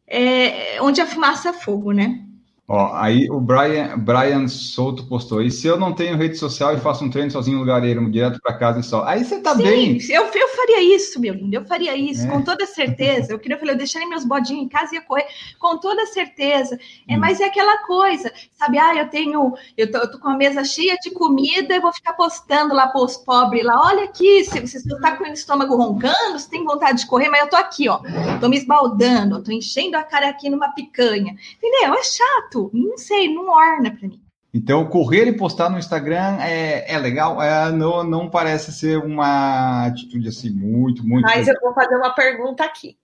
é 0.07 0.81
onde 0.81 1.03
a 1.03 1.07
fumaça 1.07 1.51
é 1.51 1.53
fogo, 1.53 1.93
né? 1.93 2.26
Ó, 2.69 2.93
aí 2.97 3.31
o 3.31 3.39
Brian, 3.41 3.97
Brian 3.97 4.49
Souto 4.49 5.07
postou. 5.07 5.41
E 5.41 5.53
se 5.53 5.69
eu 5.69 5.79
não 5.79 5.93
tenho 5.93 6.17
rede 6.17 6.37
social 6.37 6.75
e 6.75 6.81
faço 6.81 7.05
um 7.05 7.11
treino 7.11 7.31
sozinho 7.31 7.59
no 7.59 7.63
lugareiro, 7.63 8.11
direto 8.11 8.41
para 8.43 8.59
casa 8.59 8.81
e 8.81 8.83
só. 8.83 9.05
Aí 9.05 9.25
você 9.25 9.39
tá 9.39 9.55
Sim, 9.55 9.63
bem. 9.63 9.99
Eu, 10.11 10.25
eu 10.25 10.49
faria 10.49 10.83
isso, 10.83 11.21
meu 11.21 11.33
lindo. 11.33 11.55
Eu 11.55 11.65
faria 11.65 11.97
isso, 11.97 12.27
é. 12.27 12.29
com 12.29 12.43
toda 12.43 12.67
certeza. 12.67 13.33
Eu 13.33 13.39
queria 13.39 13.57
falar, 13.57 13.73
eu 13.73 13.79
deixaria 13.79 14.09
meus 14.09 14.25
bodinhos 14.25 14.65
em 14.65 14.69
casa 14.69 14.93
e 14.93 14.99
ia 14.99 15.03
correr, 15.03 15.27
com 15.61 15.79
toda 15.79 16.07
certeza. 16.07 16.77
É, 17.09 17.15
hum. 17.17 17.21
Mas 17.21 17.39
é 17.39 17.45
aquela 17.45 17.87
coisa, 17.87 18.33
sabe? 18.55 18.79
Ah, 18.79 18.97
eu 18.97 19.09
tenho, 19.11 19.55
eu 19.79 19.89
tô, 19.89 19.99
eu 19.99 20.11
tô 20.11 20.19
com 20.19 20.29
a 20.29 20.37
mesa 20.37 20.65
cheia 20.65 20.97
de 21.01 21.13
comida 21.13 21.73
e 21.73 21.81
vou 21.81 21.93
ficar 21.93 22.15
postando 22.15 22.75
lá 22.75 22.89
para 22.89 23.01
os 23.01 23.17
pobres 23.17 23.65
lá. 23.65 23.81
Olha 23.81 24.05
aqui, 24.05 24.45
se 24.45 24.59
você 24.59 24.83
tá 25.01 25.17
com 25.17 25.23
o 25.23 25.29
estômago 25.29 25.77
roncando, 25.77 26.37
você 26.37 26.51
tem 26.51 26.65
vontade 26.65 27.03
de 27.03 27.07
correr, 27.07 27.29
mas 27.29 27.43
eu 27.43 27.49
tô 27.49 27.57
aqui, 27.57 27.89
ó. 27.89 28.01
Tô 28.41 28.49
me 28.49 28.57
esbaldando, 28.57 29.41
tô 29.41 29.53
enchendo 29.53 29.97
a 29.97 30.03
cara 30.03 30.29
aqui 30.29 30.51
numa 30.51 30.71
picanha. 30.71 31.37
Entendeu? 31.63 31.95
É 31.95 32.03
chato 32.03 32.56
não 32.73 32.97
sei, 32.99 33.33
não 33.33 33.49
orna 33.49 33.91
para 33.91 34.09
mim. 34.09 34.23
Então, 34.53 34.87
correr 34.87 35.27
e 35.27 35.37
postar 35.37 35.69
no 35.69 35.79
Instagram 35.79 36.39
é, 36.41 36.91
é 36.91 36.99
legal, 36.99 37.43
é, 37.43 37.71
não, 37.71 38.03
não 38.03 38.31
parece 38.31 38.73
ser 38.73 38.97
uma 38.97 39.87
atitude 39.87 40.29
assim 40.29 40.51
muito, 40.51 41.07
muito. 41.07 41.25
Mas 41.25 41.47
eu 41.47 41.55
vou 41.61 41.75
fazer 41.75 41.95
uma 41.95 42.15
pergunta 42.15 42.65
aqui. 42.65 42.97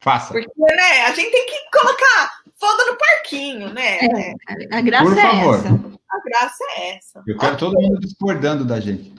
Faça. 0.00 0.32
Porque, 0.32 0.48
né, 0.58 1.06
a 1.06 1.12
gente 1.12 1.30
tem 1.30 1.46
que 1.46 1.78
colocar 1.78 2.40
foda 2.58 2.90
no 2.90 2.98
parquinho, 2.98 3.72
né? 3.72 3.98
É, 3.98 4.76
a 4.76 4.80
graça 4.80 5.04
Por 5.04 5.18
é 5.18 5.22
favor. 5.22 5.54
essa. 5.54 5.68
A 5.68 6.20
graça 6.24 6.64
é 6.76 6.96
essa. 6.96 7.22
Eu 7.26 7.36
quero 7.38 7.56
todo 7.56 7.80
mundo 7.80 8.00
discordando 8.00 8.64
da 8.64 8.80
gente. 8.80 9.14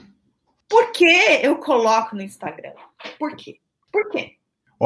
Por 0.68 0.92
que 0.92 1.40
eu 1.42 1.56
coloco 1.56 2.14
no 2.14 2.22
Instagram? 2.22 2.72
Por 3.18 3.34
quê? 3.34 3.56
Por 3.90 4.10
quê? 4.10 4.37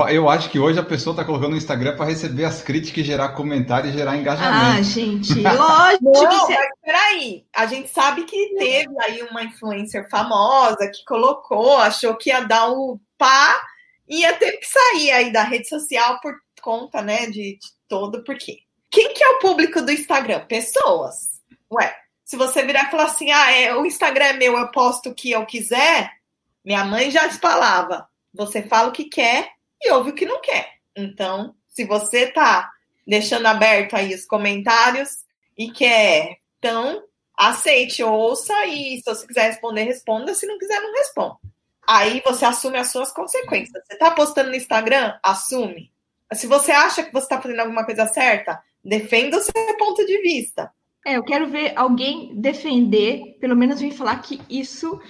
Eu 0.09 0.27
acho 0.31 0.49
que 0.49 0.59
hoje 0.59 0.79
a 0.79 0.83
pessoa 0.83 1.13
está 1.13 1.23
colocando 1.23 1.51
no 1.51 1.57
Instagram 1.57 1.95
para 1.97 2.07
receber 2.07 2.47
as 2.47 2.63
críticas, 2.63 3.05
gerar 3.05 3.31
comentário 3.31 3.91
e 3.91 3.93
gerar 3.93 4.17
engajamento. 4.17 4.79
Ah, 4.79 4.83
gente, 4.83 5.35
lógico. 5.37 6.05
Não, 6.05 6.49
mas 6.49 6.69
peraí. 6.83 7.45
A 7.55 7.67
gente 7.67 7.91
sabe 7.91 8.25
que 8.25 8.55
teve 8.57 8.95
aí 9.03 9.23
uma 9.23 9.43
influencer 9.45 10.09
famosa 10.09 10.91
que 10.91 11.05
colocou, 11.05 11.77
achou 11.77 12.17
que 12.17 12.31
ia 12.31 12.41
dar 12.41 12.71
o 12.71 12.99
pá 13.19 13.63
e 14.09 14.21
ia 14.21 14.33
ter 14.33 14.53
que 14.53 14.67
sair 14.67 15.11
aí 15.11 15.33
da 15.33 15.43
rede 15.43 15.69
social 15.69 16.19
por 16.23 16.35
conta, 16.63 17.03
né, 17.03 17.27
de, 17.27 17.59
de 17.59 17.69
todo. 17.87 18.25
Por 18.25 18.39
quê? 18.39 18.61
Quem 18.91 19.13
que 19.13 19.23
é 19.23 19.29
o 19.29 19.41
público 19.41 19.83
do 19.83 19.93
Instagram? 19.93 20.47
Pessoas. 20.47 21.43
Ué, 21.71 21.95
se 22.25 22.37
você 22.37 22.65
virar 22.65 22.85
e 22.85 22.91
falar 22.91 23.05
assim, 23.05 23.31
ah, 23.31 23.53
é, 23.53 23.75
o 23.77 23.85
Instagram 23.85 24.25
é 24.25 24.33
meu, 24.33 24.57
eu 24.57 24.69
posto 24.69 25.11
o 25.11 25.15
que 25.15 25.31
eu 25.31 25.45
quiser, 25.45 26.13
minha 26.65 26.83
mãe 26.83 27.11
já 27.11 27.29
te 27.29 27.37
falava. 27.37 28.09
Você 28.33 28.63
fala 28.63 28.89
o 28.89 28.93
que 28.93 29.05
quer 29.05 29.51
e 29.83 29.91
ouve 29.93 30.11
o 30.11 30.15
que 30.15 30.27
não 30.27 30.41
quer. 30.41 30.69
Então, 30.97 31.55
se 31.69 31.85
você 31.85 32.27
tá 32.27 32.71
deixando 33.07 33.47
aberto 33.47 33.95
aí 33.95 34.15
os 34.15 34.25
comentários 34.25 35.25
e 35.59 35.71
quer, 35.71 36.37
então 36.59 37.03
aceite, 37.37 38.03
ouça 38.03 38.67
e 38.67 38.99
se 38.99 39.05
você 39.05 39.27
quiser 39.27 39.49
responder, 39.49 39.85
responda. 39.85 40.35
Se 40.35 40.47
não 40.47 40.59
quiser, 40.59 40.81
não 40.81 40.93
responda. 40.93 41.37
Aí 41.87 42.23
você 42.25 42.45
assume 42.45 42.79
as 42.79 42.93
suas 42.93 43.13
consequências. 43.13 43.83
Você 43.85 43.97
tá 43.97 44.11
postando 44.13 44.51
no 44.51 44.57
Instagram? 44.57 45.19
Assume. 45.23 45.91
Se 46.33 46.47
você 46.47 46.71
acha 46.71 47.03
que 47.03 47.13
você 47.13 47.25
está 47.25 47.41
fazendo 47.41 47.61
alguma 47.61 47.85
coisa 47.85 48.07
certa, 48.07 48.63
defenda 48.85 49.39
o 49.39 49.43
seu 49.43 49.77
ponto 49.77 50.05
de 50.07 50.19
vista. 50.23 50.73
É, 51.05 51.17
eu 51.17 51.25
quero 51.25 51.49
ver 51.49 51.73
alguém 51.77 52.33
defender, 52.37 53.37
pelo 53.41 53.57
menos 53.57 53.81
vir 53.81 53.93
falar 53.93 54.23
que 54.23 54.41
isso 54.49 55.01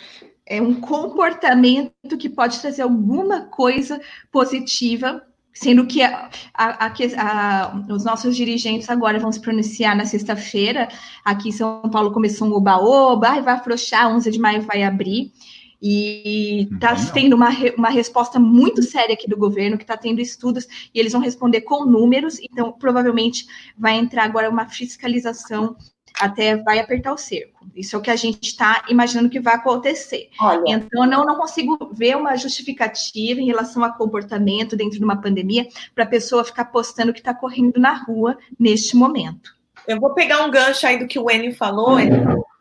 é 0.52 0.60
um 0.60 0.74
comportamento 0.74 2.18
que 2.18 2.28
pode 2.28 2.60
trazer 2.60 2.82
alguma 2.82 3.46
coisa 3.46 3.98
positiva, 4.30 5.22
sendo 5.50 5.86
que 5.86 6.02
a, 6.02 6.28
a, 6.52 6.86
a, 6.86 7.82
os 7.88 8.04
nossos 8.04 8.36
dirigentes 8.36 8.90
agora 8.90 9.18
vão 9.18 9.32
se 9.32 9.40
pronunciar 9.40 9.96
na 9.96 10.04
sexta-feira. 10.04 10.88
Aqui 11.24 11.48
em 11.48 11.52
São 11.52 11.80
Paulo 11.90 12.12
começou 12.12 12.48
um 12.48 12.52
oba-oba, 12.52 13.40
vai 13.40 13.54
afrouxar, 13.54 14.14
11 14.14 14.30
de 14.30 14.38
maio 14.38 14.60
vai 14.60 14.82
abrir. 14.82 15.32
E 15.80 16.68
está 16.70 16.94
tendo 17.12 17.34
uma, 17.34 17.48
uma 17.78 17.88
resposta 17.88 18.38
muito 18.38 18.82
séria 18.82 19.14
aqui 19.14 19.26
do 19.26 19.38
governo, 19.38 19.78
que 19.78 19.84
está 19.84 19.96
tendo 19.96 20.20
estudos, 20.20 20.66
e 20.94 21.00
eles 21.00 21.12
vão 21.12 21.20
responder 21.22 21.62
com 21.62 21.86
números, 21.86 22.38
então 22.38 22.72
provavelmente 22.72 23.46
vai 23.76 23.96
entrar 23.96 24.24
agora 24.24 24.50
uma 24.50 24.68
fiscalização 24.68 25.74
até 26.18 26.56
vai 26.56 26.78
apertar 26.78 27.12
o 27.12 27.18
cerco. 27.18 27.66
Isso 27.74 27.96
é 27.96 27.98
o 27.98 28.02
que 28.02 28.10
a 28.10 28.16
gente 28.16 28.42
está 28.42 28.84
imaginando 28.88 29.30
que 29.30 29.40
vai 29.40 29.54
acontecer. 29.54 30.28
Olha. 30.40 30.62
Então, 30.66 31.06
não, 31.06 31.24
não 31.24 31.36
consigo 31.36 31.90
ver 31.92 32.16
uma 32.16 32.36
justificativa 32.36 33.40
em 33.40 33.46
relação 33.46 33.82
a 33.82 33.92
comportamento 33.92 34.76
dentro 34.76 34.98
de 34.98 35.04
uma 35.04 35.20
pandemia 35.20 35.66
para 35.94 36.04
a 36.04 36.08
pessoa 36.08 36.44
ficar 36.44 36.66
postando 36.66 37.12
que 37.12 37.20
está 37.20 37.34
correndo 37.34 37.80
na 37.80 37.94
rua 37.94 38.36
neste 38.58 38.96
momento. 38.96 39.54
Eu 39.86 39.98
vou 39.98 40.14
pegar 40.14 40.44
um 40.44 40.50
gancho 40.50 40.86
aí 40.86 40.98
do 40.98 41.06
que 41.06 41.18
o 41.18 41.30
Enio 41.30 41.54
falou, 41.54 41.98
ele, 41.98 42.14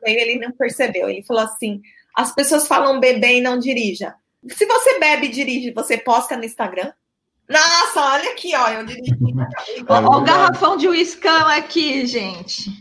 ele 0.03 0.39
não 0.39 0.51
percebeu. 0.51 1.09
Ele 1.09 1.23
falou 1.23 1.43
assim: 1.43 1.81
as 2.15 2.33
pessoas 2.33 2.67
falam 2.67 2.99
beber 2.99 3.37
e 3.37 3.41
não 3.41 3.59
dirija. 3.59 4.15
Se 4.47 4.65
você 4.65 4.99
bebe 4.99 5.27
e 5.27 5.31
dirige, 5.31 5.71
você 5.71 5.97
posta 5.97 6.35
no 6.35 6.43
Instagram? 6.43 6.91
Nossa, 7.47 8.13
olha 8.13 8.31
aqui, 8.31 8.55
ó, 8.55 8.69
eu 8.69 8.85
dirigi. 8.85 9.11
Olha 9.89 10.07
o 10.07 10.21
garrafão 10.21 10.77
de 10.77 10.87
uiscão 10.87 11.47
aqui, 11.47 12.05
gente. 12.05 12.71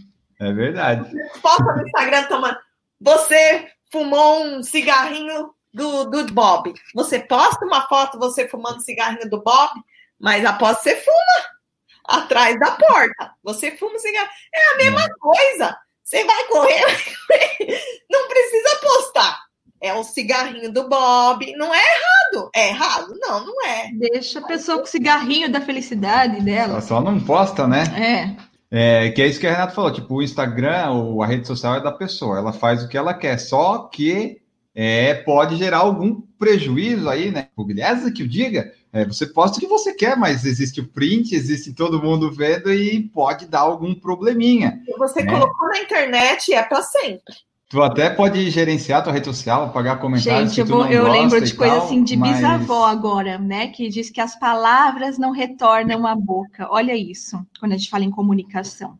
É 0.40 0.52
verdade. 0.52 1.10
Posta 1.42 1.62
no 1.62 1.86
Instagram 1.86 2.24
tomando. 2.24 2.58
Você 3.00 3.68
fumou 3.92 4.44
um 4.44 4.62
cigarrinho 4.62 5.50
do, 5.72 6.04
do 6.04 6.32
Bob. 6.32 6.74
Você 6.94 7.20
posta 7.20 7.64
uma 7.64 7.86
foto 7.86 8.18
você 8.18 8.48
fumando 8.48 8.80
cigarrinho 8.80 9.28
do 9.28 9.42
Bob, 9.42 9.70
mas 10.18 10.44
após 10.44 10.78
você 10.78 10.96
fuma 10.96 12.18
atrás 12.18 12.58
da 12.58 12.72
porta. 12.72 13.32
Você 13.42 13.76
fuma 13.76 13.98
cigarro. 13.98 14.28
É 14.54 14.72
a 14.72 14.76
mesma 14.78 15.04
hum. 15.04 15.18
coisa. 15.20 15.78
Você 16.02 16.24
vai 16.24 16.44
correr, 16.48 16.82
não 18.10 18.26
precisa 18.26 18.80
postar. 18.82 19.38
É 19.82 19.94
o 19.94 20.02
cigarrinho 20.02 20.72
do 20.72 20.88
Bob. 20.88 21.52
Não 21.56 21.72
é 21.72 21.78
errado. 21.78 22.50
É 22.54 22.68
errado? 22.68 23.14
Não, 23.18 23.46
não 23.46 23.66
é. 23.66 23.90
Deixa 23.92 24.40
a 24.40 24.46
pessoa 24.46 24.78
com 24.78 24.84
o 24.84 24.88
cigarrinho 24.88 25.50
da 25.50 25.60
felicidade 25.60 26.40
dela. 26.42 26.72
Ela 26.72 26.80
só 26.82 27.00
não 27.00 27.20
posta, 27.20 27.66
né? 27.66 27.84
É. 27.96 28.49
É, 28.70 29.10
que 29.10 29.20
é 29.20 29.26
isso 29.26 29.40
que 29.40 29.46
a 29.46 29.50
Renata 29.50 29.74
falou, 29.74 29.92
tipo, 29.92 30.14
o 30.14 30.22
Instagram 30.22 30.90
ou 30.90 31.22
a 31.22 31.26
rede 31.26 31.46
social 31.46 31.74
é 31.74 31.82
da 31.82 31.90
pessoa, 31.90 32.38
ela 32.38 32.52
faz 32.52 32.84
o 32.84 32.88
que 32.88 32.96
ela 32.96 33.12
quer, 33.12 33.36
só 33.38 33.78
que 33.78 34.40
é, 34.72 35.14
pode 35.14 35.56
gerar 35.56 35.78
algum 35.78 36.20
prejuízo 36.38 37.08
aí, 37.08 37.32
né? 37.32 37.48
O 37.56 37.64
Guilherme 37.64 38.12
que 38.12 38.22
o 38.22 38.28
diga, 38.28 38.72
é, 38.92 39.04
você 39.04 39.26
posta 39.26 39.56
o 39.56 39.60
que 39.60 39.66
você 39.66 39.92
quer, 39.92 40.16
mas 40.16 40.44
existe 40.44 40.80
o 40.80 40.86
print, 40.86 41.34
existe 41.34 41.72
todo 41.72 42.02
mundo 42.02 42.32
vendo 42.32 42.72
e 42.72 43.02
pode 43.08 43.46
dar 43.46 43.60
algum 43.60 43.94
probleminha. 43.94 44.80
Você 44.98 45.22
né? 45.22 45.32
colocou 45.32 45.68
na 45.68 45.80
internet, 45.80 46.54
é 46.54 46.62
para 46.62 46.82
sempre. 46.82 47.34
Tu 47.70 47.80
até 47.80 48.10
pode 48.10 48.50
gerenciar 48.50 49.04
tua 49.04 49.12
rede 49.12 49.26
social, 49.26 49.66
apagar 49.66 50.00
comentários. 50.00 50.52
Gente, 50.52 50.58
eu, 50.58 50.66
vou, 50.66 50.84
eu 50.88 51.08
lembro 51.08 51.40
de 51.40 51.54
coisa 51.54 51.76
tal, 51.76 51.84
assim 51.84 52.02
de 52.02 52.16
mas... 52.16 52.34
bisavó 52.34 52.84
agora, 52.84 53.38
né? 53.38 53.68
Que 53.68 53.88
diz 53.88 54.10
que 54.10 54.20
as 54.20 54.36
palavras 54.36 55.18
não 55.18 55.30
retornam 55.30 56.04
à 56.04 56.16
boca. 56.16 56.66
Olha 56.68 56.96
isso, 56.96 57.40
quando 57.60 57.72
a 57.72 57.76
gente 57.76 57.88
fala 57.88 58.02
em 58.02 58.10
comunicação. 58.10 58.98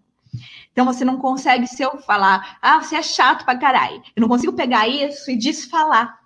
Então 0.71 0.87
você 0.87 1.05
não 1.05 1.19
consegue 1.19 1.67
se 1.67 1.83
eu 1.83 1.99
falar, 2.03 2.59
ah, 2.63 2.81
você 2.81 2.95
é 2.95 3.03
chato 3.03 3.45
pra 3.45 3.59
caralho. 3.59 4.01
Eu 4.15 4.21
não 4.21 4.29
consigo 4.29 4.53
pegar 4.53 4.87
isso 4.87 5.33
e 5.33 5.37
desfalar. 5.37 6.20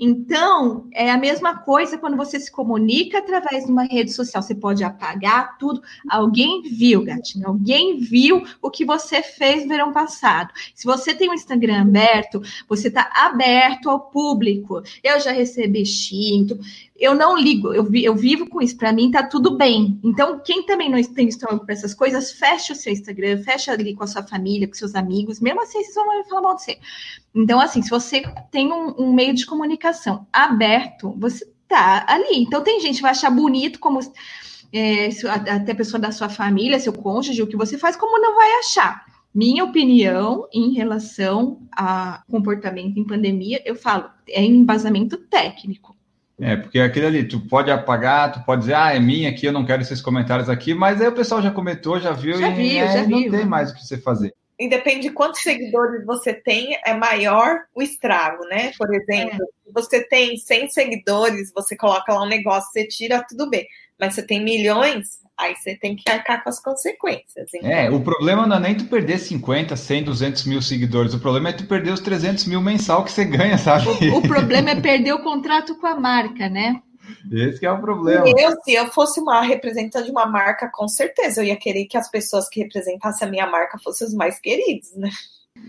Então, 0.00 0.86
é 0.92 1.10
a 1.10 1.16
mesma 1.16 1.58
coisa 1.58 1.98
quando 1.98 2.16
você 2.16 2.38
se 2.38 2.50
comunica 2.50 3.18
através 3.18 3.64
de 3.64 3.72
uma 3.72 3.84
rede 3.84 4.12
social. 4.12 4.42
Você 4.42 4.54
pode 4.54 4.82
apagar 4.84 5.56
tudo. 5.58 5.82
Alguém 6.08 6.62
viu, 6.62 7.04
gatinho, 7.04 7.46
alguém 7.46 7.98
viu 7.98 8.44
o 8.62 8.70
que 8.70 8.84
você 8.84 9.22
fez 9.22 9.62
no 9.62 9.68
verão 9.68 9.92
passado. 9.92 10.52
Se 10.74 10.84
você 10.84 11.14
tem 11.14 11.30
um 11.30 11.34
Instagram 11.34 11.82
aberto, 11.82 12.42
você 12.68 12.88
está 12.88 13.10
aberto 13.14 13.90
ao 13.90 14.00
público. 14.00 14.82
Eu 15.02 15.20
já 15.20 15.32
recebi 15.32 15.84
xinto 15.84 16.58
eu 16.98 17.14
não 17.14 17.36
ligo, 17.36 17.72
eu, 17.74 17.84
vi, 17.84 18.04
eu 18.04 18.14
vivo 18.14 18.48
com 18.48 18.60
isso, 18.60 18.76
para 18.76 18.92
mim 18.92 19.10
tá 19.10 19.22
tudo 19.22 19.56
bem. 19.56 20.00
Então, 20.02 20.40
quem 20.44 20.64
também 20.64 20.90
não 20.90 21.02
tem 21.02 21.28
estômago 21.28 21.64
para 21.64 21.74
essas 21.74 21.92
coisas, 21.92 22.32
fecha 22.32 22.72
o 22.72 22.76
seu 22.76 22.92
Instagram, 22.92 23.42
fecha 23.42 23.72
ali 23.72 23.94
com 23.94 24.04
a 24.04 24.06
sua 24.06 24.22
família, 24.22 24.66
com 24.66 24.74
seus 24.74 24.94
amigos, 24.94 25.40
mesmo 25.40 25.62
assim, 25.62 25.82
vocês 25.82 25.94
vão 25.94 26.24
falar 26.24 26.42
mal 26.42 26.56
de 26.56 26.62
você. 26.62 26.78
Então, 27.34 27.60
assim, 27.60 27.82
se 27.82 27.90
você 27.90 28.22
tem 28.50 28.72
um, 28.72 28.94
um 28.98 29.12
meio 29.12 29.34
de 29.34 29.44
comunicação 29.44 30.26
aberto, 30.32 31.14
você 31.18 31.46
tá 31.68 32.04
ali. 32.08 32.38
Então, 32.38 32.62
tem 32.62 32.80
gente 32.80 32.96
que 32.96 33.02
vai 33.02 33.10
achar 33.10 33.30
bonito 33.30 33.78
como 33.78 34.00
é, 34.72 35.08
até 35.50 35.74
pessoa 35.74 36.00
da 36.00 36.12
sua 36.12 36.28
família, 36.28 36.78
seu 36.78 36.92
cônjuge, 36.92 37.42
o 37.42 37.46
que 37.46 37.56
você 37.56 37.78
faz, 37.78 37.96
como 37.96 38.20
não 38.20 38.34
vai 38.34 38.50
achar. 38.60 39.04
Minha 39.34 39.64
opinião 39.64 40.48
em 40.52 40.72
relação 40.72 41.60
a 41.70 42.22
comportamento 42.30 42.98
em 42.98 43.04
pandemia, 43.04 43.60
eu 43.66 43.74
falo, 43.74 44.10
é 44.28 44.42
embasamento 44.42 45.18
técnico. 45.18 45.95
É, 46.38 46.56
porque 46.56 46.78
aquele 46.78 47.06
ali, 47.06 47.24
tu 47.24 47.40
pode 47.40 47.70
apagar, 47.70 48.32
tu 48.32 48.44
pode 48.44 48.62
dizer, 48.62 48.74
ah, 48.74 48.94
é 48.94 48.98
minha 48.98 49.30
aqui, 49.30 49.46
eu 49.46 49.52
não 49.52 49.64
quero 49.64 49.80
esses 49.80 50.02
comentários 50.02 50.50
aqui, 50.50 50.74
mas 50.74 51.00
aí 51.00 51.08
o 51.08 51.14
pessoal 51.14 51.40
já 51.40 51.50
comentou, 51.50 51.98
já 51.98 52.12
viu 52.12 52.38
já 52.38 52.50
e 52.50 52.54
viu, 52.54 52.84
é, 52.84 52.92
já 52.92 53.02
não 53.06 53.18
viu. 53.20 53.30
tem 53.30 53.46
mais 53.46 53.70
o 53.70 53.74
que 53.74 53.84
você 53.84 53.96
fazer. 53.96 54.34
Independe 54.58 55.08
de 55.08 55.10
quantos 55.10 55.42
seguidores 55.42 56.04
você 56.04 56.34
tem, 56.34 56.78
é 56.84 56.94
maior 56.94 57.60
o 57.74 57.82
estrago, 57.82 58.44
né? 58.46 58.72
Por 58.78 58.94
exemplo, 58.94 59.42
é. 59.42 59.72
você 59.72 60.02
tem 60.06 60.36
100 60.36 60.68
seguidores, 60.68 61.52
você 61.54 61.76
coloca 61.76 62.12
lá 62.12 62.22
um 62.22 62.28
negócio, 62.28 62.70
você 62.70 62.86
tira, 62.86 63.24
tudo 63.26 63.48
bem. 63.48 63.66
Mas 63.98 64.14
você 64.14 64.22
tem 64.22 64.42
milhões, 64.42 65.20
Aí 65.38 65.54
você 65.54 65.76
tem 65.76 65.94
que 65.94 66.10
arcar 66.10 66.42
com 66.42 66.48
as 66.48 66.58
consequências. 66.58 67.50
Então. 67.54 67.70
É, 67.70 67.90
o 67.90 68.00
problema 68.00 68.46
não 68.46 68.56
é 68.56 68.60
nem 68.60 68.74
tu 68.74 68.86
perder 68.86 69.18
50, 69.18 69.76
100, 69.76 70.04
200 70.04 70.44
mil 70.46 70.62
seguidores. 70.62 71.12
O 71.12 71.20
problema 71.20 71.50
é 71.50 71.52
tu 71.52 71.66
perder 71.66 71.92
os 71.92 72.00
300 72.00 72.46
mil 72.46 72.62
mensal 72.62 73.04
que 73.04 73.12
você 73.12 73.24
ganha, 73.24 73.58
sabe? 73.58 73.86
O, 73.86 74.18
o 74.18 74.22
problema 74.22 74.70
é 74.70 74.80
perder 74.80 75.12
o 75.12 75.22
contrato 75.22 75.74
com 75.76 75.86
a 75.86 75.94
marca, 75.94 76.48
né? 76.48 76.80
Esse 77.30 77.66
é 77.66 77.70
o 77.70 77.80
problema. 77.80 78.24
Eu, 78.26 78.52
se 78.62 78.72
eu 78.72 78.86
fosse 78.86 79.20
uma 79.20 79.42
representante 79.42 80.06
de 80.06 80.10
uma 80.10 80.26
marca, 80.26 80.70
com 80.72 80.88
certeza 80.88 81.42
eu 81.42 81.46
ia 81.46 81.56
querer 81.56 81.84
que 81.84 81.96
as 81.96 82.10
pessoas 82.10 82.48
que 82.48 82.60
representassem 82.60 83.28
a 83.28 83.30
minha 83.30 83.46
marca 83.46 83.78
fossem 83.78 84.06
os 84.06 84.14
mais 84.14 84.38
queridos, 84.38 84.94
né? 84.96 85.10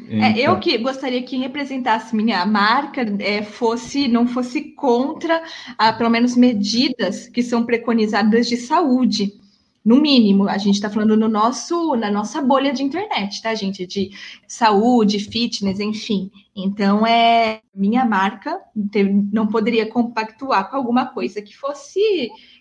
É, 0.10 0.40
eu 0.40 0.60
que 0.60 0.78
gostaria 0.78 1.24
que 1.24 1.38
representasse 1.38 2.16
minha 2.16 2.46
marca 2.46 3.06
é, 3.20 3.42
fosse 3.42 4.08
não 4.08 4.28
fosse 4.28 4.74
contra, 4.74 5.42
ah, 5.78 5.94
pelo 5.94 6.10
menos, 6.10 6.36
medidas 6.36 7.28
que 7.28 7.42
são 7.42 7.66
preconizadas 7.66 8.48
de 8.48 8.58
saúde 8.58 9.34
no 9.88 10.02
mínimo, 10.02 10.50
a 10.50 10.58
gente 10.58 10.76
está 10.76 10.90
falando 10.90 11.16
no 11.16 11.30
nosso, 11.30 11.96
na 11.96 12.12
nossa 12.12 12.42
bolha 12.42 12.74
de 12.74 12.84
internet, 12.84 13.42
tá, 13.42 13.56
gente? 13.56 13.88
De 13.88 14.12
saúde, 14.46 15.18
fitness, 15.18 15.80
enfim. 15.80 16.30
Então, 16.54 17.08
é 17.08 17.62
minha 17.74 18.04
marca 18.04 18.60
não 19.32 19.48
poderia 19.48 19.90
compactuar 19.90 20.70
com 20.70 20.76
alguma 20.76 21.06
coisa 21.06 21.42
que 21.42 21.56
fosse 21.56 22.02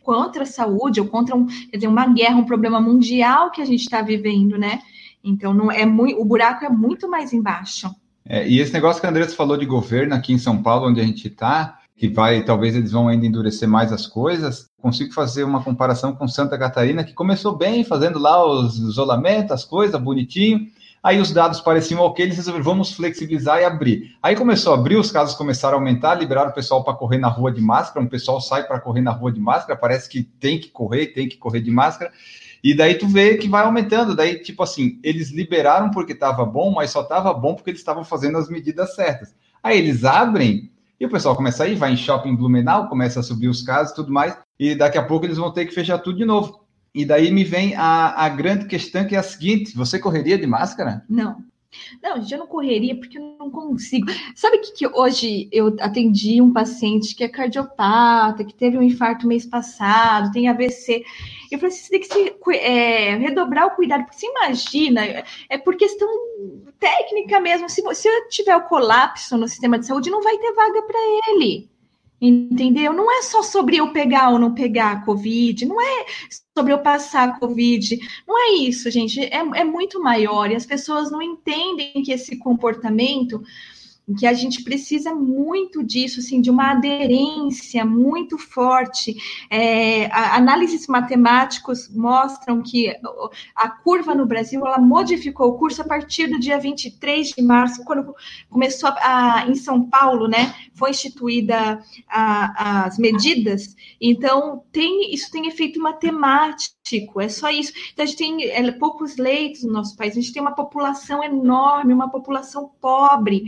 contra 0.05 0.45
a 0.45 0.47
saúde 0.47 1.01
ou 1.01 1.09
contra 1.09 1.35
um, 1.35 1.47
quer 1.47 1.79
dizer, 1.79 1.89
uma 1.89 2.07
guerra, 2.07 2.37
um 2.37 2.45
problema 2.45 2.81
mundial 2.81 3.51
que 3.51 3.61
a 3.61 3.65
gente 3.65 3.81
está 3.81 4.03
vivendo, 4.03 4.57
né? 4.57 4.79
Então, 5.25 5.53
não 5.53 5.73
é 5.73 5.85
muito, 5.85 6.21
o 6.21 6.25
buraco 6.25 6.65
é 6.65 6.69
muito 6.69 7.11
mais 7.11 7.33
embaixo. 7.33 7.91
É, 8.25 8.49
e 8.49 8.61
esse 8.61 8.73
negócio 8.73 9.01
que 9.01 9.07
a 9.07 9.11
Andressa 9.11 9.35
falou 9.35 9.57
de 9.57 9.67
governo 9.67 10.15
aqui 10.15 10.33
em 10.33 10.39
São 10.39 10.63
Paulo, 10.63 10.89
onde 10.89 11.01
a 11.01 11.05
gente 11.05 11.27
está, 11.27 11.77
que 11.97 12.09
vai, 12.09 12.45
talvez 12.45 12.77
eles 12.77 12.93
vão 12.93 13.09
ainda 13.09 13.27
endurecer 13.27 13.69
mais 13.69 13.93
as 13.93 14.07
coisas, 14.07 14.69
consigo 14.87 15.13
fazer 15.13 15.43
uma 15.43 15.65
comparação 15.65 16.15
com 16.15 16.29
Santa 16.29 16.57
Catarina, 16.57 17.03
que 17.03 17.13
começou 17.13 17.57
bem, 17.57 17.83
fazendo 17.83 18.21
lá 18.21 18.47
os 18.47 18.79
isolamentos, 18.79 19.51
as 19.51 19.65
coisas, 19.65 20.01
bonitinho. 20.01 20.69
Aí 21.03 21.21
os 21.21 21.33
dados 21.33 21.61
pareciam 21.61 22.03
ok, 22.03 22.25
eles 22.25 22.37
resolveram, 22.37 22.65
vamos 22.65 22.93
flexibilizar 22.93 23.61
e 23.61 23.65
abrir. 23.65 24.17
Aí 24.23 24.37
começou 24.37 24.73
a 24.73 24.77
abrir, 24.77 24.95
os 24.95 25.11
casos 25.11 25.35
começaram 25.35 25.77
a 25.77 25.81
aumentar, 25.81 26.15
liberaram 26.15 26.51
o 26.51 26.55
pessoal 26.55 26.85
para 26.85 26.95
correr 26.95 27.19
na 27.19 27.27
rua 27.27 27.51
de 27.51 27.61
máscara, 27.61 28.05
um 28.05 28.09
pessoal 28.09 28.41
sai 28.41 28.65
para 28.65 28.79
correr 28.79 29.01
na 29.01 29.11
rua 29.11 29.33
de 29.33 29.41
máscara, 29.41 29.77
parece 29.77 30.09
que 30.09 30.23
tem 30.23 30.61
que 30.61 30.69
correr, 30.69 31.09
tem 31.09 31.29
que 31.29 31.37
correr 31.37 31.61
de 31.61 31.71
máscara. 31.73 32.13
E 32.63 32.73
daí 32.73 32.95
tu 32.95 33.09
vê 33.09 33.37
que 33.37 33.49
vai 33.49 33.65
aumentando, 33.65 34.15
daí 34.15 34.39
tipo 34.39 34.63
assim, 34.63 35.01
eles 35.03 35.33
liberaram 35.33 35.91
porque 35.91 36.13
estava 36.13 36.45
bom, 36.47 36.73
mas 36.73 36.91
só 36.91 37.03
estava 37.03 37.35
bom 37.35 37.55
porque 37.57 37.71
eles 37.71 37.81
estavam 37.81 38.05
fazendo 38.05 38.39
as 38.39 38.49
medidas 38.49 38.95
certas. 38.95 39.35
Aí 39.65 39.79
eles 39.79 40.05
abrem 40.05 40.71
e 40.99 41.05
o 41.05 41.11
pessoal 41.11 41.37
começa 41.37 41.65
a 41.65 41.69
ir, 41.69 41.75
vai 41.75 41.93
em 41.93 41.97
shopping 41.97 42.35
Blumenau, 42.35 42.89
começa 42.89 43.21
a 43.21 43.23
subir 43.23 43.49
os 43.49 43.63
casos 43.63 43.95
tudo 43.95 44.13
mais, 44.13 44.37
e 44.59 44.75
daqui 44.75 44.99
a 44.99 45.05
pouco 45.05 45.27
eles 45.27 45.37
vão 45.37 45.53
ter 45.53 45.67
que 45.67 45.75
fechar 45.75 45.99
tudo 45.99 46.19
de 46.19 46.25
novo. 46.25 46.65
E 46.95 47.05
daí 47.05 47.31
me 47.31 47.45
vem 47.45 47.75
a, 47.77 48.25
a 48.25 48.29
grande 48.29 48.67
questão 48.67 49.07
que 49.07 49.15
é 49.15 49.19
a 49.19 49.23
seguinte: 49.23 49.77
você 49.77 49.99
correria 49.99 50.39
de 50.39 50.47
máscara? 50.47 51.05
Não. 51.09 51.45
Não, 52.03 52.21
gente, 52.21 52.33
eu 52.33 52.39
não 52.39 52.47
correria 52.47 52.97
porque 52.97 53.19
eu 53.19 53.37
não 53.39 53.51
consigo. 53.51 54.07
Sabe 54.35 54.59
que, 54.59 54.73
que 54.73 54.87
hoje 54.87 55.49
eu 55.53 55.77
atendi 55.81 56.41
um 56.41 56.53
paciente 56.53 57.15
que 57.15 57.25
é 57.25 57.29
cardiopata, 57.29 58.45
que 58.45 58.55
teve 58.55 58.79
um 58.79 58.83
infarto 58.83 59.27
mês 59.27 59.45
passado, 59.45 60.33
tem 60.33 60.49
AVC. 60.49 61.05
Eu 61.51 61.59
falei 61.59 61.75
assim, 61.75 61.85
você 61.85 61.91
tem 61.91 62.01
que 62.01 62.07
se, 62.07 62.57
é, 62.59 63.17
redobrar 63.17 63.67
o 63.67 63.77
cuidado, 63.77 64.05
porque 64.05 64.19
você 64.19 64.27
imagina, 64.27 65.03
é 65.51 65.59
por 65.59 65.77
questão 65.77 66.09
técnica 66.79 67.41
mesmo, 67.41 67.69
se, 67.69 67.83
se 67.95 68.29
tiver 68.29 68.57
o 68.57 68.65
colapso 68.65 69.37
no 69.37 69.49
sistema 69.49 69.79
de 69.79 69.87
saúde, 69.87 70.11
não 70.11 70.23
vai 70.23 70.37
ter 70.39 70.53
vaga 70.53 70.83
para 70.83 70.99
ele. 71.29 71.69
Entendeu? 72.21 72.95
Não 72.95 73.11
é 73.11 73.23
só 73.23 73.43
sobre 73.43 73.77
eu 73.77 73.93
pegar 73.93 74.31
ou 74.31 74.39
não 74.39 74.55
pegar 74.55 74.93
a 74.93 75.05
Covid, 75.05 75.67
não 75.67 75.81
é 75.81 76.07
sobre 76.57 76.73
eu 76.73 76.79
passar 76.79 77.29
a 77.29 77.39
Covid, 77.39 77.99
não 78.27 78.39
é 78.39 78.55
isso, 78.55 78.91
gente, 78.91 79.21
é, 79.21 79.37
é 79.37 79.65
muito 79.65 80.03
maior 80.03 80.51
e 80.51 80.55
as 80.55 80.65
pessoas 80.65 81.11
não 81.11 81.21
entendem 81.21 82.03
que 82.03 82.11
esse 82.11 82.39
comportamento 82.39 83.43
que 84.15 84.27
a 84.27 84.33
gente 84.33 84.63
precisa 84.63 85.13
muito 85.13 85.83
disso, 85.83 86.21
assim, 86.21 86.41
de 86.41 86.49
uma 86.49 86.71
aderência 86.71 87.85
muito 87.85 88.39
forte. 88.39 89.17
É, 89.51 90.07
análises 90.13 90.87
matemáticos 90.87 91.89
mostram 91.93 92.63
que 92.63 92.95
a 93.55 93.69
curva 93.69 94.15
no 94.15 94.25
Brasil 94.25 94.65
ela 94.65 94.79
modificou 94.79 95.49
o 95.49 95.59
curso 95.59 95.83
a 95.83 95.85
partir 95.85 96.29
do 96.29 96.39
dia 96.39 96.59
23 96.59 97.31
de 97.31 97.43
março, 97.43 97.85
quando 97.85 98.15
começou 98.49 98.91
a, 98.91 99.41
a 99.41 99.49
em 99.49 99.57
São 99.57 99.89
Paulo, 99.89 100.29
né? 100.29 100.55
Foi 100.73 100.91
instituída 100.91 101.83
a, 102.09 102.85
as 102.85 102.99
medidas. 102.99 103.75
Então, 104.01 104.63
tem 104.71 105.13
isso 105.13 105.31
tem 105.33 105.49
efeito 105.49 105.81
matemático, 105.81 107.21
é 107.21 107.29
só 107.29 107.51
isso. 107.51 107.73
Então, 107.93 108.05
a 108.05 108.07
gente 108.07 108.19
tem 108.19 108.45
é, 108.45 108.71
poucos 108.71 109.17
leitos 109.17 109.65
no 109.65 109.73
nosso 109.73 109.97
país, 109.97 110.13
a 110.13 110.21
gente 110.21 110.33
tem 110.33 110.43
uma 110.43 110.55
população 110.55 111.25
enorme, 111.25 111.93
uma 111.93 112.09
população 112.09 112.71
pobre 112.81 113.47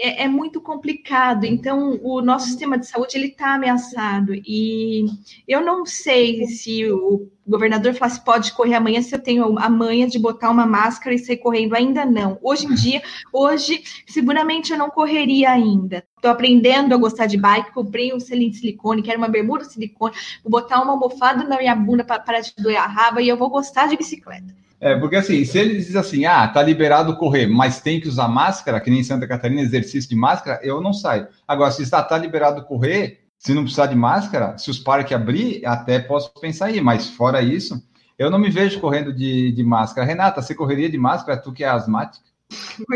é, 0.00 0.24
é, 0.24 0.28
muito 0.28 0.60
complicado. 0.60 1.44
Então, 1.44 2.00
o 2.02 2.22
nosso 2.22 2.46
sistema 2.46 2.78
de 2.78 2.86
saúde 2.86 3.16
ele 3.16 3.26
está 3.26 3.54
ameaçado. 3.54 4.32
E 4.34 5.04
eu 5.46 5.60
não 5.60 5.84
sei 5.84 6.46
se 6.46 6.90
o 6.90 7.28
governador 7.46 7.94
falasse 7.94 8.24
pode 8.24 8.52
correr 8.52 8.74
amanhã 8.74 9.02
se 9.02 9.14
eu 9.14 9.18
tenho 9.18 9.58
a 9.58 9.68
manha 9.68 10.06
de 10.06 10.18
botar 10.18 10.50
uma 10.50 10.66
máscara 10.66 11.14
e 11.14 11.18
sair 11.18 11.36
correndo. 11.36 11.74
Ainda 11.74 12.04
não. 12.04 12.38
Hoje 12.42 12.66
em 12.66 12.74
dia, 12.74 13.02
hoje, 13.32 13.82
seguramente 14.06 14.72
eu 14.72 14.78
não 14.78 14.88
correria 14.88 15.50
ainda. 15.50 16.04
Estou 16.16 16.30
aprendendo 16.30 16.94
a 16.94 16.98
gostar 16.98 17.26
de 17.26 17.36
bike, 17.36 17.72
comprei 17.72 18.14
um 18.14 18.20
selim 18.20 18.50
de 18.50 18.58
silicone, 18.58 19.02
quero 19.02 19.18
uma 19.18 19.28
bermuda 19.28 19.64
de 19.64 19.72
silicone, 19.72 20.14
vou 20.42 20.50
botar 20.50 20.80
uma 20.82 20.92
almofada 20.92 21.44
na 21.44 21.58
minha 21.58 21.74
bunda 21.74 22.04
para 22.04 22.20
parar 22.20 22.40
de 22.40 22.52
doer 22.56 22.76
a 22.76 22.86
raba 22.86 23.20
e 23.20 23.28
eu 23.28 23.36
vou 23.36 23.50
gostar 23.50 23.88
de 23.88 23.96
bicicleta. 23.96 24.54
É, 24.80 24.96
porque 24.98 25.16
assim, 25.16 25.44
se 25.44 25.58
ele 25.58 25.76
diz 25.76 25.94
assim, 25.94 26.24
ah, 26.24 26.48
tá 26.48 26.62
liberado 26.62 27.16
correr, 27.16 27.46
mas 27.46 27.80
tem 27.80 28.00
que 28.00 28.08
usar 28.08 28.28
máscara, 28.28 28.80
que 28.80 28.88
nem 28.88 29.00
em 29.00 29.04
Santa 29.04 29.28
Catarina, 29.28 29.60
exercício 29.60 30.08
de 30.08 30.16
máscara, 30.16 30.58
eu 30.62 30.80
não 30.80 30.92
saio. 30.92 31.28
Agora, 31.46 31.70
se 31.70 31.82
está 31.82 32.02
tá 32.02 32.16
liberado 32.16 32.64
correr, 32.64 33.20
se 33.38 33.52
não 33.52 33.62
precisar 33.62 33.86
de 33.86 33.94
máscara, 33.94 34.56
se 34.56 34.70
os 34.70 34.78
parques 34.78 35.12
abrir, 35.12 35.64
até 35.66 35.98
posso 35.98 36.32
pensar 36.40 36.66
aí, 36.66 36.80
mas 36.80 37.10
fora 37.10 37.42
isso, 37.42 37.82
eu 38.18 38.30
não 38.30 38.38
me 38.38 38.50
vejo 38.50 38.80
correndo 38.80 39.12
de, 39.12 39.52
de 39.52 39.62
máscara. 39.62 40.06
Renata, 40.06 40.40
você 40.40 40.54
correria 40.54 40.90
de 40.90 40.98
máscara, 40.98 41.40
tu 41.40 41.52
que 41.52 41.64
é 41.64 41.68
asmática? 41.68 42.24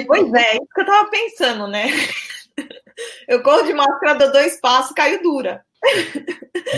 Pois 0.07 0.33
é, 0.33 0.55
isso 0.55 0.69
que 0.75 0.81
eu 0.81 0.87
tava 0.87 1.11
pensando, 1.11 1.67
né? 1.67 1.87
Eu 3.27 3.43
corro 3.43 3.65
de 3.65 3.73
máscara, 3.73 4.15
dou 4.15 4.31
dois 4.31 4.61
passos, 4.61 4.93
caio 4.93 5.21
dura. 5.21 5.65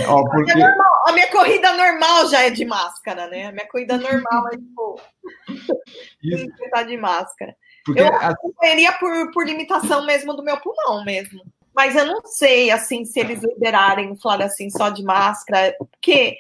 Ó, 0.09 0.25
porque... 0.25 0.53
a, 0.53 0.55
minha 0.55 0.69
normal, 0.69 1.03
a, 1.07 1.13
minha 1.13 1.31
corrida 1.31 1.73
normal 1.73 2.29
já 2.29 2.43
é 2.43 2.51
de 2.51 2.65
máscara, 2.65 3.29
né? 3.29 3.47
A 3.47 3.53
minha 3.53 3.69
corrida 3.69 3.97
normal 3.97 4.49
é 4.49 4.57
tipo. 4.57 5.01
Isso. 6.23 6.47
tá 6.71 6.83
de 6.83 6.97
máscara. 6.97 7.57
Porque 7.85 8.01
eu 8.01 8.07
a- 8.07 8.29
acompanharia 8.29 8.93
por, 8.95 9.31
por 9.33 9.47
limitação 9.47 10.05
mesmo 10.05 10.35
do 10.35 10.43
meu 10.43 10.59
pulmão 10.59 11.05
mesmo. 11.05 11.43
Mas 11.75 11.95
eu 11.95 12.07
não 12.07 12.25
sei, 12.25 12.71
assim, 12.71 13.05
se 13.05 13.21
eles 13.21 13.43
liberarem, 13.43 14.17
falar 14.17 14.47
assim, 14.47 14.71
só 14.71 14.89
de 14.89 15.03
máscara, 15.03 15.77
porque 15.79 16.37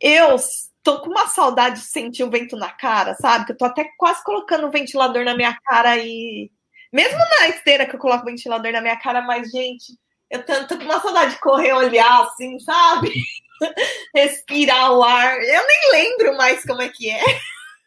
eu 0.00 0.36
tô 0.82 1.00
com 1.00 1.08
uma 1.08 1.26
saudade 1.26 1.80
de 1.80 1.86
sentir 1.86 2.22
o 2.22 2.30
vento 2.30 2.56
na 2.56 2.70
cara, 2.70 3.14
sabe? 3.14 3.46
Que 3.46 3.52
eu 3.52 3.56
tô 3.56 3.64
até 3.64 3.88
quase 3.96 4.22
colocando 4.22 4.66
o 4.66 4.70
ventilador 4.70 5.24
na 5.24 5.34
minha 5.34 5.56
cara 5.64 5.96
e. 5.96 6.50
Mesmo 6.92 7.18
na 7.18 7.48
esteira 7.48 7.86
que 7.86 7.96
eu 7.96 7.98
coloco 7.98 8.22
o 8.22 8.26
ventilador 8.26 8.70
na 8.70 8.80
minha 8.80 8.96
cara, 8.96 9.22
mas, 9.22 9.50
gente, 9.50 9.98
eu 10.30 10.44
tô, 10.44 10.66
tô 10.66 10.78
com 10.78 10.84
uma 10.84 11.00
saudade 11.00 11.34
de 11.34 11.40
correr, 11.40 11.72
olhar 11.72 12.22
assim, 12.22 12.58
sabe? 12.60 13.12
Respirar 14.14 14.92
o 14.92 15.02
ar. 15.02 15.36
Eu 15.38 15.62
nem 15.66 15.92
lembro 15.92 16.36
mais 16.36 16.64
como 16.64 16.82
é 16.82 16.88
que 16.88 17.10
é. 17.10 17.22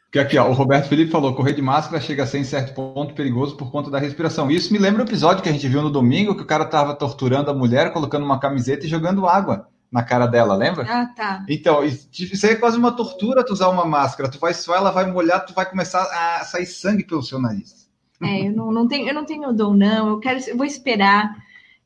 Porque 0.06 0.20
aqui, 0.20 0.38
ó, 0.38 0.50
o 0.50 0.54
Roberto 0.54 0.88
Felipe 0.88 1.12
falou: 1.12 1.36
correr 1.36 1.54
de 1.54 1.62
máscara 1.62 2.02
chega 2.02 2.24
a 2.24 2.28
ser 2.28 2.40
em 2.40 2.44
certo 2.44 2.74
ponto 2.74 3.14
perigoso 3.14 3.58
por 3.58 3.72
conta 3.72 3.92
da 3.92 4.00
respiração. 4.00 4.50
Isso 4.50 4.72
me 4.72 4.80
lembra 4.80 5.04
o 5.04 5.06
episódio 5.06 5.44
que 5.44 5.50
a 5.50 5.52
gente 5.52 5.68
viu 5.68 5.82
no 5.82 5.92
domingo, 5.92 6.36
que 6.36 6.44
o 6.44 6.48
cara 6.48 6.66
tava 6.66 6.96
torturando 6.96 7.52
a 7.52 7.54
mulher, 7.54 7.92
colocando 7.92 8.26
uma 8.26 8.40
camiseta 8.40 8.86
e 8.86 8.90
jogando 8.90 9.28
água 9.28 9.68
na 9.92 10.04
cara 10.04 10.26
dela, 10.26 10.56
lembra? 10.56 10.86
Ah, 10.88 11.06
tá. 11.16 11.46
Então, 11.48 11.84
isso 11.84 12.10
isso 12.12 12.46
aí 12.46 12.54
é 12.54 12.56
quase 12.56 12.78
uma 12.78 12.92
tortura 12.92 13.46
tu 13.46 13.54
usar 13.54 13.70
uma 13.70 13.86
máscara. 13.86 14.30
Tu 14.30 14.40
vai 14.40 14.54
suar, 14.54 14.80
ela 14.80 14.92
vai 14.92 15.10
molhar, 15.10 15.46
tu 15.46 15.54
vai 15.54 15.70
começar 15.70 16.04
a 16.04 16.44
sair 16.46 16.66
sangue 16.66 17.06
pelo 17.06 17.24
seu 17.24 17.40
nariz. 17.40 17.88
É, 18.22 18.48
eu 18.48 18.52
não, 18.52 18.72
não 18.72 18.88
tenho, 18.88 19.08
eu 19.08 19.14
não 19.14 19.26
tenho 19.26 19.54
dom, 19.54 19.74
não. 19.74 20.10
Eu 20.10 20.20
quero, 20.20 20.40
eu 20.48 20.58
vou 20.58 20.66
esperar. 20.66 21.36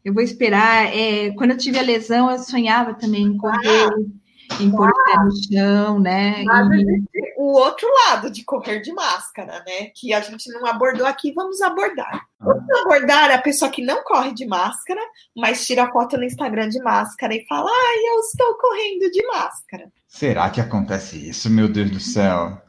Eu 0.04 0.14
vou 0.14 0.24
esperar. 0.24 0.86
É, 0.96 1.32
quando 1.32 1.52
eu 1.52 1.58
tive 1.58 1.78
a 1.80 1.84
lesão, 1.84 2.30
eu 2.32 2.40
sonhava 2.40 2.94
também 2.94 3.24
em 3.24 3.38
correr, 3.38 3.90
em 4.60 4.72
pôr 4.72 4.90
o 4.90 4.94
pé 5.06 5.18
no 5.24 5.32
chão, 5.32 6.00
né? 6.00 6.44
E- 6.76 7.32
o 7.38 7.54
outro 7.58 7.88
lado 8.08 8.30
de 8.30 8.44
correr 8.44 8.82
de 8.82 8.94
máscara, 8.94 9.64
né? 9.66 9.88
Que 9.96 10.14
a 10.14 10.22
gente 10.22 10.52
não 10.54 10.66
abordou 10.68 11.06
aqui, 11.08 11.32
vamos 11.34 11.60
abordar. 11.62 12.22
Vamos 12.40 12.70
abordar 12.82 13.32
a 13.32 13.38
pessoa 13.40 13.72
que 13.72 13.84
não 13.84 14.04
corre 14.04 14.32
de 14.34 14.46
máscara, 14.46 15.02
mas 15.36 15.66
tira 15.66 15.90
foto 15.92 16.18
no 16.18 16.24
Instagram 16.24 16.70
de 16.70 16.80
máscara 16.84 17.34
e 17.34 17.46
fala: 17.48 17.70
Ai, 17.70 17.98
eu 18.16 18.20
estou 18.20 18.56
correndo 18.58 19.12
de 19.12 19.26
máscara. 19.28 19.92
Será 20.08 20.50
que 20.50 20.62
acontece 20.62 21.30
isso, 21.30 21.50
meu 21.50 21.68
Deus 21.68 21.90
do 21.90 22.00
céu? 22.00 22.62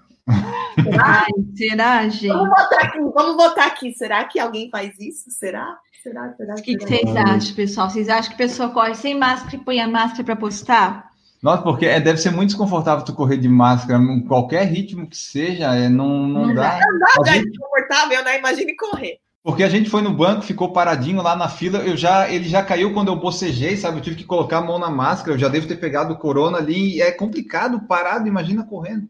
Ai, 0.99 1.31
será, 1.57 2.09
gente? 2.09 2.29
Vamos 2.29 2.49
botar 2.49 2.79
aqui, 2.81 2.99
vamos 2.99 3.37
botar 3.37 3.67
aqui. 3.67 3.93
Será 3.93 4.25
que 4.25 4.39
alguém 4.39 4.71
faz 4.71 4.99
isso? 4.99 5.31
Será? 5.31 5.77
Será? 6.03 6.35
Será? 6.35 6.55
O 6.55 6.63
que, 6.63 6.77
que 6.77 6.85
vocês 6.85 7.17
acham, 7.17 7.55
pessoal? 7.55 7.91
Vocês 7.91 8.09
acham 8.09 8.29
que 8.29 8.35
a 8.43 8.47
pessoa 8.49 8.71
corre 8.71 8.95
sem 8.95 9.17
máscara 9.19 9.57
e 9.57 9.65
põe 9.65 9.81
a 9.81 9.87
máscara 9.89 10.25
para 10.25 10.37
postar? 10.37 11.11
Nossa, 11.43 11.63
porque 11.63 11.87
é, 11.87 12.01
deve 12.01 12.19
ser 12.19 12.31
muito 12.31 12.51
desconfortável 12.51 13.05
tu 13.05 13.13
correr 13.15 13.37
de 13.37 13.49
máscara, 13.49 14.01
em 14.03 14.21
qualquer 14.27 14.65
ritmo 14.65 15.09
que 15.09 15.17
seja, 15.17 15.75
é, 15.75 15.89
não, 15.89 16.27
não, 16.27 16.47
Não 16.47 16.55
dá. 16.55 16.79
Não 16.81 17.07
A 17.21 17.25
dá, 17.25 17.31
é 17.33 17.35
gente- 17.35 17.51
desconfortável, 17.51 18.25
né? 18.25 18.39
Imagine 18.39 18.77
correr. 18.77 19.19
Porque 19.43 19.65
a 19.65 19.69
gente 19.69 19.91
foi 19.91 20.03
no 20.03 20.13
banco, 20.15 20.43
ficou 20.43 20.73
paradinho 20.73 21.21
lá 21.21 21.35
na 21.35 21.49
fila, 21.49 21.81
eu 21.81 21.97
já, 21.97 22.31
ele 22.31 22.49
já 22.49 22.65
caiu 22.65 22.95
quando 22.95 23.09
eu 23.09 23.17
bocejei, 23.17 23.77
sabe? 23.77 23.99
Eu 23.99 24.03
tive 24.03 24.15
que 24.17 24.25
colocar 24.25 24.59
a 24.59 24.63
mão 24.63 24.79
na 24.79 24.89
máscara, 24.89 25.33
eu 25.35 25.39
já 25.39 25.49
devo 25.49 25.67
ter 25.67 25.77
pegado 25.81 26.15
o 26.15 26.19
corona 26.19 26.59
ali, 26.59 26.97
e 26.97 27.03
é 27.03 27.11
complicado, 27.11 27.81
parado, 27.89 28.29
imagina 28.29 28.65
correndo. 28.65 29.09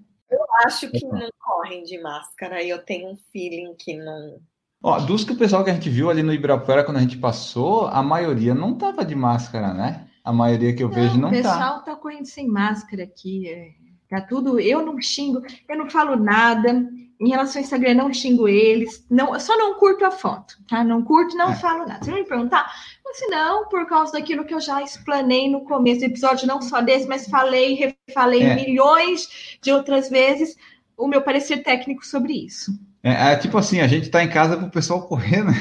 Acho 0.64 0.90
que 0.90 1.04
não 1.04 1.28
correm 1.38 1.82
de 1.82 2.00
máscara 2.00 2.62
e 2.62 2.70
eu 2.70 2.78
tenho 2.82 3.10
um 3.10 3.16
feeling 3.30 3.74
que 3.78 3.94
não. 3.94 4.38
Ó, 4.82 4.98
dos 5.00 5.22
que 5.24 5.32
o 5.32 5.36
pessoal 5.36 5.62
que 5.62 5.70
a 5.70 5.74
gente 5.74 5.88
viu 5.88 6.10
ali 6.10 6.22
no 6.22 6.32
Ibirapuera 6.34 6.82
quando 6.82 6.96
a 6.96 7.00
gente 7.00 7.16
passou, 7.18 7.86
a 7.86 8.02
maioria 8.02 8.54
não 8.54 8.74
tava 8.74 9.04
de 9.04 9.14
máscara, 9.14 9.72
né? 9.72 10.06
A 10.24 10.32
maioria 10.32 10.74
que 10.74 10.82
eu 10.82 10.88
vejo 10.88 11.14
o 11.14 11.18
não 11.18 11.30
tá. 11.30 11.36
pessoal 11.36 11.82
tá 11.84 11.94
correndo 11.96 12.26
sem 12.26 12.48
máscara 12.48 13.04
aqui. 13.04 13.48
é. 13.48 13.68
Tá 14.08 14.20
tudo. 14.20 14.60
Eu 14.60 14.84
não 14.84 15.00
xingo, 15.00 15.40
eu 15.68 15.78
não 15.78 15.88
falo 15.88 16.16
nada. 16.16 16.86
Em 17.18 17.28
relação 17.30 17.60
ao 17.60 17.64
Instagram, 17.64 17.94
não 17.94 18.12
xingo 18.12 18.46
eles. 18.48 19.06
Não, 19.08 19.38
só 19.40 19.56
não 19.56 19.74
curto 19.78 20.04
a 20.04 20.10
foto, 20.10 20.56
tá? 20.68 20.82
Não 20.84 21.02
curto, 21.02 21.36
não 21.36 21.52
É. 21.52 21.54
falo 21.54 21.86
nada. 21.86 22.04
Você 22.04 22.10
vai 22.10 22.20
me 22.20 22.26
perguntar? 22.28 22.70
Mas 23.04 23.16
se 23.18 23.26
não, 23.28 23.68
por 23.68 23.86
causa 23.86 24.12
daquilo 24.12 24.44
que 24.44 24.52
eu 24.52 24.60
já 24.60 24.82
explanei 24.82 25.48
no 25.48 25.60
começo 25.62 26.00
do 26.00 26.06
episódio, 26.06 26.46
não 26.48 26.60
só 26.60 26.82
desse, 26.82 27.06
mas 27.08 27.28
falei, 27.28 27.74
refalei 28.08 28.42
É. 28.42 28.54
milhões 28.56 29.28
de 29.62 29.70
outras 29.72 30.10
vezes 30.10 30.56
o 30.96 31.06
meu 31.06 31.22
parecer 31.22 31.62
técnico 31.62 32.04
sobre 32.04 32.32
isso. 32.34 32.72
É, 33.02 33.32
é 33.32 33.36
tipo 33.36 33.58
assim, 33.58 33.80
a 33.80 33.86
gente 33.86 34.10
tá 34.10 34.22
em 34.22 34.28
casa 34.28 34.56
pro 34.56 34.70
pessoal 34.70 35.02
correr, 35.08 35.44
né? 35.44 35.54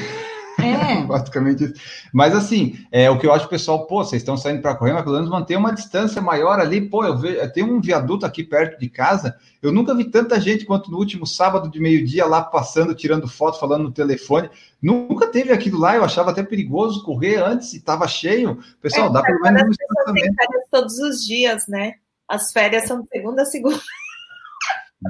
É. 0.60 1.02
Basicamente 1.06 1.64
isso. 1.64 1.74
Mas 2.12 2.34
assim, 2.34 2.78
é 2.90 3.10
o 3.10 3.18
que 3.18 3.26
eu 3.26 3.32
acho, 3.32 3.48
pessoal, 3.48 3.86
pô, 3.86 4.04
vocês 4.04 4.22
estão 4.22 4.36
saindo 4.36 4.62
para 4.62 4.74
correr, 4.74 4.92
mas 4.92 5.02
pelo 5.02 5.16
menos 5.16 5.30
manter 5.30 5.56
uma 5.56 5.72
distância 5.72 6.20
maior 6.20 6.60
ali. 6.60 6.80
Pô, 6.80 7.04
eu 7.04 7.16
vejo, 7.16 7.52
tem 7.52 7.64
um 7.64 7.80
viaduto 7.80 8.26
aqui 8.26 8.44
perto 8.44 8.78
de 8.78 8.88
casa. 8.88 9.36
Eu 9.60 9.72
nunca 9.72 9.94
vi 9.94 10.04
tanta 10.04 10.40
gente 10.40 10.64
quanto 10.64 10.90
no 10.90 10.98
último 10.98 11.26
sábado 11.26 11.70
de 11.70 11.80
meio-dia 11.80 12.26
lá 12.26 12.42
passando, 12.42 12.94
tirando 12.94 13.28
foto, 13.28 13.58
falando 13.58 13.84
no 13.84 13.92
telefone. 13.92 14.50
Nunca 14.80 15.26
teve 15.26 15.52
aquilo 15.52 15.78
lá, 15.78 15.96
eu 15.96 16.04
achava 16.04 16.30
até 16.30 16.42
perigoso 16.42 17.04
correr 17.04 17.36
antes 17.36 17.72
e 17.72 17.78
estava 17.78 18.06
cheio. 18.06 18.58
Pessoal, 18.80 19.08
É, 19.08 19.12
dá 19.12 19.22
pelo 19.22 19.40
menos 19.40 19.62
um 19.62 19.70
As 19.70 19.76
pessoas 19.76 20.12
têm 20.14 20.34
férias 20.34 20.64
todos 20.70 20.98
os 20.98 21.24
dias, 21.24 21.66
né? 21.68 21.94
As 22.28 22.52
férias 22.52 22.86
são 22.86 23.02
de 23.02 23.08
segunda 23.08 23.42
a 23.42 23.46
segunda. 23.46 23.80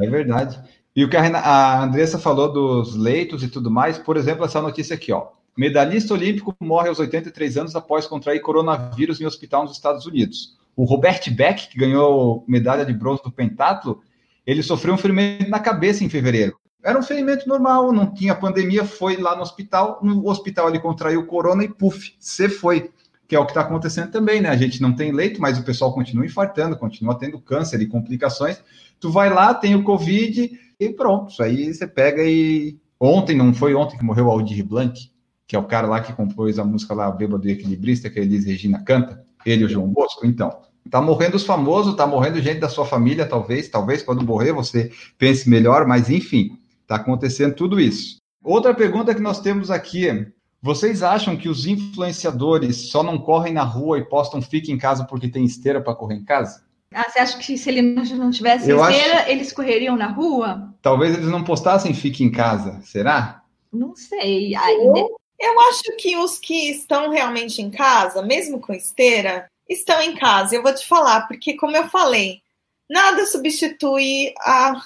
É 0.01 0.09
verdade. 0.09 0.59
E 0.95 1.05
o 1.05 1.09
que 1.09 1.17
a, 1.17 1.83
Andressa 1.83 2.19
falou 2.19 2.53
dos 2.53 2.95
leitos 2.95 3.43
e 3.43 3.49
tudo 3.49 3.71
mais, 3.71 3.99
por 3.99 4.17
exemplo, 4.17 4.45
essa 4.45 4.61
notícia 4.61 4.95
aqui, 4.95 5.11
ó. 5.11 5.29
Medalhista 5.57 6.15
olímpico 6.15 6.55
morre 6.61 6.89
aos 6.89 6.99
83 6.99 7.57
anos 7.59 7.77
após 7.77 8.07
contrair 8.07 8.41
coronavírus 8.41 9.21
em 9.21 9.27
hospital 9.27 9.63
nos 9.63 9.73
Estados 9.73 10.07
Unidos. 10.07 10.57
O 10.77 10.85
Robert 10.85 11.21
Beck, 11.35 11.69
que 11.69 11.79
ganhou 11.79 12.45
medalha 12.49 12.85
de 12.85 12.93
bronze 12.93 13.23
do 13.23 13.31
pentatlo, 13.31 14.03
ele 14.47 14.63
sofreu 14.63 14.95
um 14.95 14.99
ferimento 14.99 15.49
na 15.51 15.59
cabeça 15.59 16.05
em 16.05 16.09
fevereiro. 16.09 16.57
Era 16.83 16.99
um 16.99 17.03
ferimento 17.03 17.49
normal, 17.49 17.93
não 17.93 18.13
tinha 18.13 18.35
pandemia, 18.35 18.85
foi 18.85 19.17
lá 19.17 19.37
no 19.37 19.43
hospital, 19.43 20.01
no 20.03 20.27
hospital 20.29 20.69
ele 20.69 20.81
contraiu 20.81 21.27
corona 21.27 21.65
e 21.65 21.69
puf, 21.69 22.15
você 22.19 22.49
foi. 22.49 22.91
Que 23.29 23.37
é 23.37 23.39
o 23.39 23.47
que 23.47 23.53
está 23.53 23.61
acontecendo 23.63 24.11
também, 24.11 24.43
né? 24.43 24.51
A 24.51 24.57
gente 24.57 24.83
não 24.83 24.93
tem 24.95 25.13
leito, 25.13 25.41
mas 25.41 25.59
o 25.59 25.63
pessoal 25.63 25.95
continua 25.95 26.27
infartando, 26.27 26.77
continua 26.77 27.19
tendo 27.19 27.41
câncer 27.41 27.81
e 27.81 27.87
complicações. 27.87 28.63
Tu 29.01 29.11
vai 29.11 29.31
lá, 29.31 29.55
tem 29.55 29.75
o 29.75 29.85
Covid 29.85 30.51
e 30.87 30.93
pronto. 30.93 31.31
Isso 31.31 31.43
aí 31.43 31.73
você 31.73 31.87
pega 31.87 32.23
e. 32.25 32.79
Ontem, 32.99 33.37
não 33.37 33.53
foi 33.53 33.75
ontem 33.75 33.99
que 33.99 34.05
morreu 34.05 34.27
o 34.27 34.31
Aldir 34.31 34.65
Blanc, 34.65 35.11
que 35.47 35.57
é 35.57 35.59
o 35.59 35.65
cara 35.65 35.89
lá 35.89 36.01
que 36.01 36.13
compôs 36.13 36.59
a 36.59 36.65
música 36.65 36.95
lá, 36.95 37.11
Bêbado 37.11 37.49
e 37.49 37.53
Equilibrista, 37.53 38.09
que 38.09 38.21
a 38.21 38.23
Elis 38.23 38.45
Regina 38.45 38.83
canta, 38.85 39.25
ele 39.45 39.63
e 39.63 39.65
o 39.65 39.69
João 39.69 39.89
Bosco. 39.89 40.25
Então, 40.25 40.61
tá 40.89 41.01
morrendo 41.01 41.37
os 41.37 41.45
famosos, 41.45 41.97
tá 41.97 42.07
morrendo 42.07 42.41
gente 42.41 42.61
da 42.61 42.69
sua 42.69 42.87
família, 42.87 43.27
talvez, 43.27 43.69
talvez 43.69 44.03
quando 44.03 44.25
morrer 44.25 44.53
você 44.53 44.93
pense 45.19 45.49
melhor, 45.49 45.87
mas 45.87 46.09
enfim, 46.09 46.57
tá 46.87 46.97
acontecendo 46.97 47.55
tudo 47.55 47.81
isso. 47.81 48.19
Outra 48.43 48.73
pergunta 48.75 49.15
que 49.15 49.21
nós 49.21 49.41
temos 49.41 49.71
aqui 49.71 50.09
é, 50.09 50.27
vocês 50.61 51.03
acham 51.03 51.37
que 51.37 51.49
os 51.49 51.67
influenciadores 51.67 52.89
só 52.89 53.03
não 53.03 53.19
correm 53.19 53.53
na 53.53 53.65
rua 53.65 53.99
e 53.99 54.05
postam 54.05 54.41
fique 54.41 54.71
em 54.71 54.79
casa 54.79 55.05
porque 55.05 55.29
tem 55.29 55.45
esteira 55.45 55.81
para 55.81 55.95
correr 55.95 56.15
em 56.15 56.25
casa? 56.25 56.63
Ah, 56.95 57.09
você 57.09 57.19
acha 57.19 57.39
que 57.39 57.57
se 57.57 57.69
ele 57.69 57.83
não 57.83 58.31
tivesse 58.31 58.71
Eu 58.71 58.83
esteira, 58.83 59.31
eles 59.31 59.53
correriam 59.53 59.97
na 59.97 60.09
rua? 60.09 60.75
Talvez 60.81 61.15
eles 61.15 61.29
não 61.29 61.45
postassem 61.45 61.95
fique 61.95 62.25
em 62.25 62.31
casa, 62.31 62.81
será? 62.83 63.43
Não 63.73 63.95
sei. 63.97 64.55
Ai, 64.55 64.75
Eu, 64.75 65.17
eu 65.39 65.61
acho 65.69 65.97
que 65.99 66.17
os 66.17 66.39
que 66.39 66.71
estão 66.71 67.11
realmente 67.11 67.61
em 67.61 67.71
casa, 67.71 68.23
mesmo 68.23 68.61
com 68.61 68.73
esteira, 68.73 69.51
estão 69.69 70.01
em 70.03 70.15
casa. 70.15 70.55
Eu 70.55 70.63
vou 70.63 70.75
te 70.75 70.87
falar, 70.87 71.27
porque 71.27 71.57
como 71.57 71.77
eu 71.77 71.89
falei, 71.89 72.41
nada 72.89 73.25
substitui 73.27 74.33
a, 74.41 74.81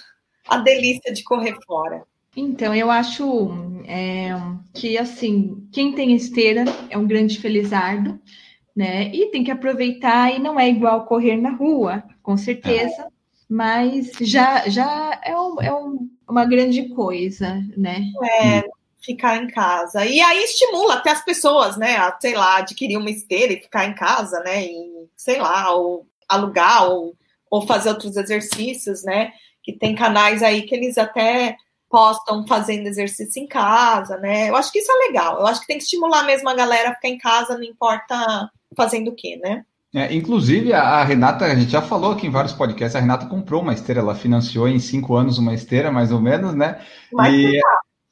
a 0.48 0.58
delícia 0.58 1.12
de 1.12 1.22
correr 1.24 1.56
fora. 1.66 2.04
Então, 2.36 2.74
eu 2.74 2.90
acho 2.90 3.50
é, 3.86 4.30
que, 4.74 4.98
assim, 4.98 5.66
quem 5.72 5.92
tem 5.92 6.14
esteira 6.14 6.64
é 6.90 6.98
um 6.98 7.06
grande 7.06 7.38
felizardo, 7.38 8.20
né? 8.76 9.08
E 9.14 9.30
tem 9.30 9.42
que 9.42 9.50
aproveitar, 9.50 10.32
e 10.34 10.38
não 10.38 10.60
é 10.60 10.68
igual 10.68 11.06
correr 11.06 11.36
na 11.38 11.50
rua, 11.50 12.04
com 12.22 12.36
certeza, 12.36 13.08
mas 13.48 14.12
já, 14.20 14.68
já 14.68 15.18
é, 15.24 15.34
um- 15.38 15.62
é 15.62 15.72
um- 15.74 16.08
uma 16.28 16.44
grande 16.44 16.88
coisa, 16.90 17.60
né? 17.76 18.04
É, 18.42 18.64
ficar 19.00 19.42
em 19.42 19.46
casa. 19.48 20.04
E 20.04 20.20
aí 20.20 20.42
estimula 20.44 20.94
até 20.94 21.10
as 21.10 21.24
pessoas, 21.24 21.76
né, 21.76 21.96
a, 21.96 22.16
sei 22.20 22.34
lá, 22.34 22.58
adquirir 22.58 22.96
uma 22.98 23.08
esteira 23.10 23.52
e 23.52 23.60
ficar 23.60 23.86
em 23.86 23.94
casa, 23.94 24.40
né, 24.40 24.64
e, 24.66 25.08
sei 25.16 25.38
lá, 25.40 25.70
ou 25.72 26.06
alugar, 26.28 26.90
ou, 26.90 27.14
ou 27.50 27.66
fazer 27.66 27.90
outros 27.90 28.16
exercícios, 28.16 29.04
né, 29.04 29.32
que 29.62 29.72
tem 29.72 29.94
canais 29.94 30.42
aí 30.42 30.62
que 30.62 30.74
eles 30.74 30.98
até 30.98 31.56
postam 31.96 32.46
fazendo 32.46 32.86
exercício 32.86 33.42
em 33.42 33.46
casa, 33.46 34.18
né, 34.18 34.50
eu 34.50 34.56
acho 34.56 34.70
que 34.70 34.78
isso 34.78 34.92
é 34.92 35.06
legal, 35.06 35.38
eu 35.40 35.46
acho 35.46 35.60
que 35.60 35.66
tem 35.66 35.78
que 35.78 35.84
estimular 35.84 36.24
mesmo 36.24 36.48
a 36.48 36.54
galera 36.54 36.90
a 36.90 36.94
ficar 36.94 37.08
em 37.08 37.18
casa, 37.18 37.56
não 37.56 37.64
importa 37.64 38.50
fazendo 38.76 39.08
o 39.08 39.14
quê, 39.14 39.38
né. 39.42 39.64
É, 39.94 40.12
inclusive, 40.14 40.74
a, 40.74 41.02
Renata, 41.02 41.46
a 41.46 41.54
gente 41.54 41.70
já 41.70 41.80
falou 41.80 42.12
aqui 42.12 42.26
em 42.26 42.30
vários 42.30 42.52
podcasts, 42.52 42.94
a 42.94 43.00
Renata 43.00 43.26
comprou 43.26 43.62
uma 43.62 43.72
esteira, 43.72 44.00
ela 44.00 44.14
financiou 44.14 44.68
em 44.68 44.78
cinco 44.78 45.14
anos 45.16 45.38
uma 45.38 45.54
esteira, 45.54 45.90
mais 45.90 46.12
ou 46.12 46.20
menos, 46.20 46.54
né? 46.54 46.84
Mas 47.10 47.32
E, 47.34 47.60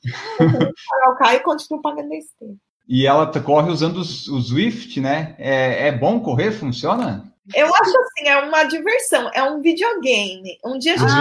o 1.11 1.15
Caio 1.17 1.39
e 1.39 1.43
continua 1.43 1.83
pagando 1.83 2.11
a 2.13 2.17
esteira. 2.17 2.55
e 2.89 3.07
ela 3.07 3.27
corre 3.41 3.71
usando 3.71 3.99
os- 3.99 4.29
o 4.29 4.41
Swift, 4.41 4.99
né? 5.01 5.35
É, 5.39 5.89
é 5.89 5.93
bom 5.93 6.21
correr? 6.21 6.53
Funciona? 6.53 7.34
Eu 7.53 7.67
acho 7.75 7.99
assim, 7.99 8.27
é 8.27 8.39
uma 8.39 8.65
diversão, 8.65 9.31
é 9.35 9.43
um 9.43 9.61
videogame. 9.61 10.59
Um 10.65 10.79
dia 10.79 10.95
a 10.95 10.97
gente 10.97 11.13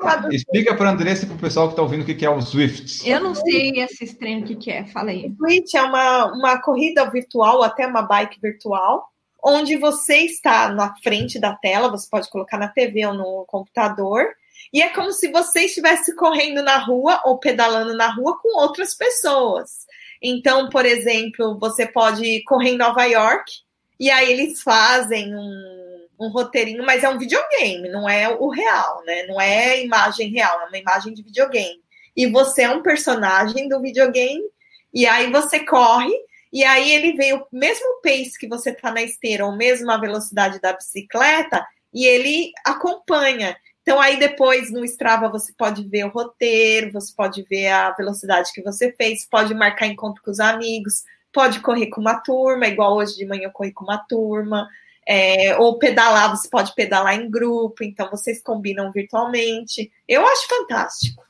ah, 0.00 0.28
Explica 0.30 0.74
para 0.74 0.88
a 0.88 0.92
Andressa 0.92 1.24
e 1.24 1.26
para 1.26 1.36
o 1.36 1.40
pessoal 1.40 1.66
que 1.66 1.72
está 1.72 1.82
ouvindo 1.82 2.02
o 2.02 2.04
que 2.06 2.24
é 2.24 2.30
o 2.30 2.40
Swift. 2.40 3.06
Eu 3.08 3.20
não 3.20 3.34
sei 3.34 3.72
esse 3.82 4.04
estranho 4.04 4.46
o 4.46 4.56
que 4.56 4.70
é, 4.70 4.86
fala 4.86 5.10
aí. 5.10 5.26
O 5.26 5.36
Swift 5.36 5.76
é 5.76 5.82
uma, 5.82 6.32
uma 6.32 6.62
corrida 6.62 7.10
virtual, 7.10 7.62
até 7.62 7.86
uma 7.86 8.00
bike 8.00 8.40
virtual, 8.40 9.08
onde 9.44 9.76
você 9.76 10.18
está 10.20 10.70
na 10.70 10.94
frente 11.02 11.38
da 11.38 11.54
tela, 11.54 11.90
você 11.90 12.08
pode 12.08 12.30
colocar 12.30 12.56
na 12.56 12.68
TV 12.68 13.04
ou 13.06 13.14
no 13.14 13.44
computador, 13.46 14.26
e 14.72 14.80
é 14.80 14.88
como 14.88 15.12
se 15.12 15.30
você 15.30 15.66
estivesse 15.66 16.14
correndo 16.16 16.62
na 16.62 16.78
rua 16.78 17.20
ou 17.24 17.38
pedalando 17.38 17.94
na 17.94 18.10
rua 18.10 18.38
com 18.40 18.58
outras 18.58 18.94
pessoas. 18.94 19.86
Então, 20.22 20.68
por 20.70 20.86
exemplo, 20.86 21.58
você 21.58 21.86
pode 21.86 22.42
correr 22.44 22.70
em 22.70 22.78
Nova 22.78 23.04
York 23.04 23.67
e 23.98 24.10
aí 24.10 24.30
eles 24.30 24.62
fazem 24.62 25.34
um, 25.34 26.06
um 26.20 26.28
roteirinho, 26.28 26.84
mas 26.84 27.02
é 27.02 27.08
um 27.08 27.18
videogame, 27.18 27.88
não 27.88 28.08
é 28.08 28.28
o 28.28 28.48
real, 28.48 29.02
né? 29.04 29.24
Não 29.26 29.40
é 29.40 29.82
imagem 29.82 30.30
real, 30.30 30.60
é 30.60 30.66
uma 30.66 30.78
imagem 30.78 31.14
de 31.14 31.22
videogame. 31.22 31.80
E 32.16 32.26
você 32.26 32.62
é 32.62 32.70
um 32.70 32.82
personagem 32.82 33.68
do 33.68 33.80
videogame, 33.80 34.44
e 34.92 35.06
aí 35.06 35.30
você 35.30 35.60
corre, 35.60 36.12
e 36.52 36.64
aí 36.64 36.90
ele 36.92 37.12
vem 37.12 37.34
o 37.34 37.46
mesmo 37.52 38.00
pace 38.02 38.38
que 38.38 38.48
você 38.48 38.72
tá 38.72 38.90
na 38.90 39.02
esteira, 39.02 39.46
ou 39.46 39.56
mesmo 39.56 39.90
a 39.90 39.98
velocidade 39.98 40.60
da 40.60 40.72
bicicleta, 40.72 41.64
e 41.92 42.06
ele 42.06 42.52
acompanha. 42.64 43.56
Então, 43.82 44.00
aí 44.00 44.18
depois 44.18 44.70
no 44.70 44.84
Strava 44.84 45.28
você 45.28 45.52
pode 45.56 45.86
ver 45.88 46.04
o 46.04 46.10
roteiro, 46.10 46.92
você 46.92 47.12
pode 47.16 47.42
ver 47.44 47.68
a 47.68 47.90
velocidade 47.92 48.52
que 48.52 48.62
você 48.62 48.92
fez, 48.92 49.26
pode 49.26 49.54
marcar 49.54 49.86
encontro 49.86 50.22
com 50.22 50.30
os 50.30 50.40
amigos, 50.40 51.04
pode 51.32 51.60
correr 51.60 51.88
com 51.88 52.00
uma 52.00 52.20
turma, 52.20 52.66
igual 52.66 52.96
hoje 52.96 53.16
de 53.16 53.26
manhã 53.26 53.44
eu 53.44 53.52
corri 53.52 53.72
com 53.72 53.84
uma 53.84 53.98
turma, 53.98 54.68
é, 55.06 55.56
ou 55.56 55.78
pedalar, 55.78 56.30
você 56.30 56.48
pode 56.48 56.74
pedalar 56.74 57.14
em 57.14 57.30
grupo, 57.30 57.82
então 57.82 58.10
vocês 58.10 58.42
combinam 58.42 58.92
virtualmente. 58.92 59.90
Eu 60.06 60.26
acho 60.26 60.48
fantástico. 60.48 61.24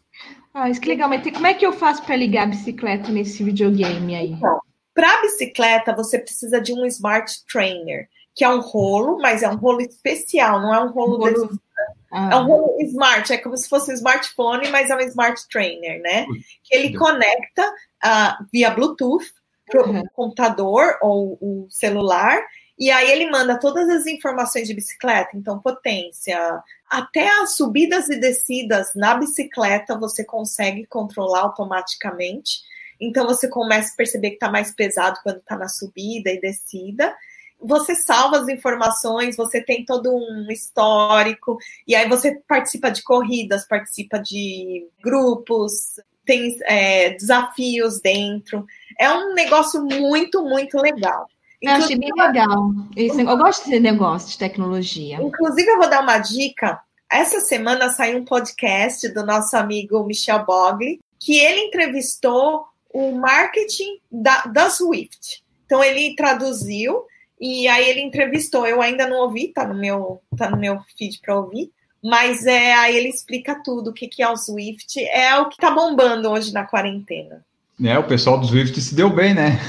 Ah, 0.52 0.68
isso 0.68 0.80
que 0.80 0.88
legal, 0.88 1.08
mas 1.08 1.22
como 1.22 1.46
é 1.46 1.54
que 1.54 1.64
eu 1.64 1.72
faço 1.72 2.02
para 2.02 2.16
ligar 2.16 2.44
a 2.44 2.46
bicicleta 2.46 3.12
nesse 3.12 3.44
videogame 3.44 4.16
aí? 4.16 4.32
Então, 4.32 4.58
para 4.92 5.20
bicicleta, 5.20 5.94
você 5.94 6.18
precisa 6.18 6.60
de 6.60 6.72
um 6.72 6.84
Smart 6.86 7.32
Trainer, 7.46 8.08
que 8.34 8.42
é 8.42 8.48
um 8.48 8.60
rolo, 8.60 9.18
mas 9.18 9.44
é 9.44 9.48
um 9.48 9.56
rolo 9.56 9.80
especial, 9.80 10.60
não 10.60 10.74
é 10.74 10.82
um 10.82 10.90
rolo, 10.90 11.14
um 11.14 11.18
rolo... 11.18 11.46
Desse... 11.46 11.60
Ah. 12.10 12.30
É 12.32 12.36
um 12.36 12.46
rolo 12.46 12.76
smart, 12.80 13.32
é 13.32 13.38
como 13.38 13.56
se 13.56 13.68
fosse 13.68 13.92
um 13.92 13.94
smartphone, 13.94 14.68
mas 14.70 14.90
é 14.90 14.96
um 14.96 15.00
smart 15.00 15.40
trainer, 15.48 16.00
né? 16.00 16.26
Que 16.64 16.74
ele 16.74 16.96
conecta 16.96 17.68
uh, 17.68 18.44
via 18.50 18.70
Bluetooth 18.70 19.26
uhum. 19.76 20.04
computador 20.14 20.98
ou 21.02 21.38
o 21.40 21.66
celular, 21.70 22.40
e 22.78 22.90
aí 22.92 23.10
ele 23.10 23.28
manda 23.28 23.58
todas 23.58 23.88
as 23.88 24.06
informações 24.06 24.68
de 24.68 24.74
bicicleta, 24.74 25.30
então 25.34 25.58
potência, 25.58 26.38
até 26.88 27.28
as 27.40 27.56
subidas 27.56 28.08
e 28.08 28.20
descidas 28.20 28.94
na 28.94 29.14
bicicleta 29.14 29.98
você 29.98 30.24
consegue 30.24 30.86
controlar 30.86 31.40
automaticamente. 31.40 32.62
Então 33.00 33.26
você 33.26 33.48
começa 33.48 33.92
a 33.92 33.96
perceber 33.96 34.30
que 34.30 34.36
está 34.36 34.50
mais 34.50 34.72
pesado 34.72 35.18
quando 35.24 35.38
está 35.38 35.56
na 35.56 35.68
subida 35.68 36.30
e 36.30 36.40
descida. 36.40 37.14
Você 37.60 37.96
salva 37.96 38.38
as 38.38 38.48
informações, 38.48 39.36
você 39.36 39.60
tem 39.60 39.84
todo 39.84 40.14
um 40.14 40.46
histórico, 40.48 41.58
e 41.86 41.96
aí 41.96 42.08
você 42.08 42.40
participa 42.46 42.90
de 42.90 43.02
corridas, 43.02 43.66
participa 43.66 44.20
de 44.20 44.86
grupos, 45.02 46.00
tem 46.24 46.56
é, 46.62 47.10
desafios 47.10 48.00
dentro. 48.00 48.64
É 48.98 49.10
um 49.10 49.32
negócio 49.32 49.82
muito, 49.84 50.42
muito 50.42 50.76
legal. 50.78 51.26
Eu 51.60 51.72
achei 51.72 51.96
bem 51.96 52.10
legal. 52.16 52.70
eu 52.96 53.38
gosto 53.38 53.68
desse 53.68 53.80
negócio 53.80 54.30
de 54.30 54.38
tecnologia. 54.38 55.16
Inclusive, 55.20 55.68
eu 55.68 55.78
vou 55.78 55.88
dar 55.88 56.02
uma 56.02 56.18
dica. 56.18 56.80
Essa 57.10 57.40
semana 57.40 57.90
saiu 57.90 58.18
um 58.18 58.24
podcast 58.24 59.08
do 59.08 59.24
nosso 59.24 59.56
amigo 59.56 60.04
Michel 60.04 60.44
Bogli, 60.44 61.00
que 61.18 61.38
ele 61.38 61.62
entrevistou 61.62 62.66
o 62.92 63.12
marketing 63.12 63.98
da, 64.10 64.42
da 64.42 64.70
Swift. 64.70 65.42
Então, 65.64 65.82
ele 65.82 66.14
traduziu 66.14 67.04
e 67.40 67.66
aí 67.66 67.88
ele 67.88 68.02
entrevistou. 68.02 68.66
Eu 68.66 68.80
ainda 68.80 69.06
não 69.06 69.18
ouvi, 69.18 69.48
tá 69.48 69.66
no 69.66 69.74
meu, 69.74 70.20
tá 70.36 70.48
no 70.50 70.56
meu 70.56 70.80
feed 70.96 71.20
para 71.20 71.38
ouvir. 71.38 71.72
Mas 72.02 72.46
é, 72.46 72.72
aí 72.74 72.96
ele 72.96 73.08
explica 73.08 73.60
tudo, 73.64 73.90
o 73.90 73.92
que, 73.92 74.06
que 74.06 74.22
é 74.22 74.28
o 74.28 74.36
Swift. 74.36 75.00
É 75.08 75.36
o 75.38 75.48
que 75.48 75.56
tá 75.56 75.70
bombando 75.70 76.30
hoje 76.30 76.52
na 76.52 76.64
quarentena. 76.64 77.44
É, 77.84 77.96
o 77.96 78.04
pessoal 78.04 78.38
do 78.38 78.46
Swift 78.46 78.80
se 78.80 78.94
deu 78.94 79.08
bem, 79.08 79.34
né? 79.34 79.60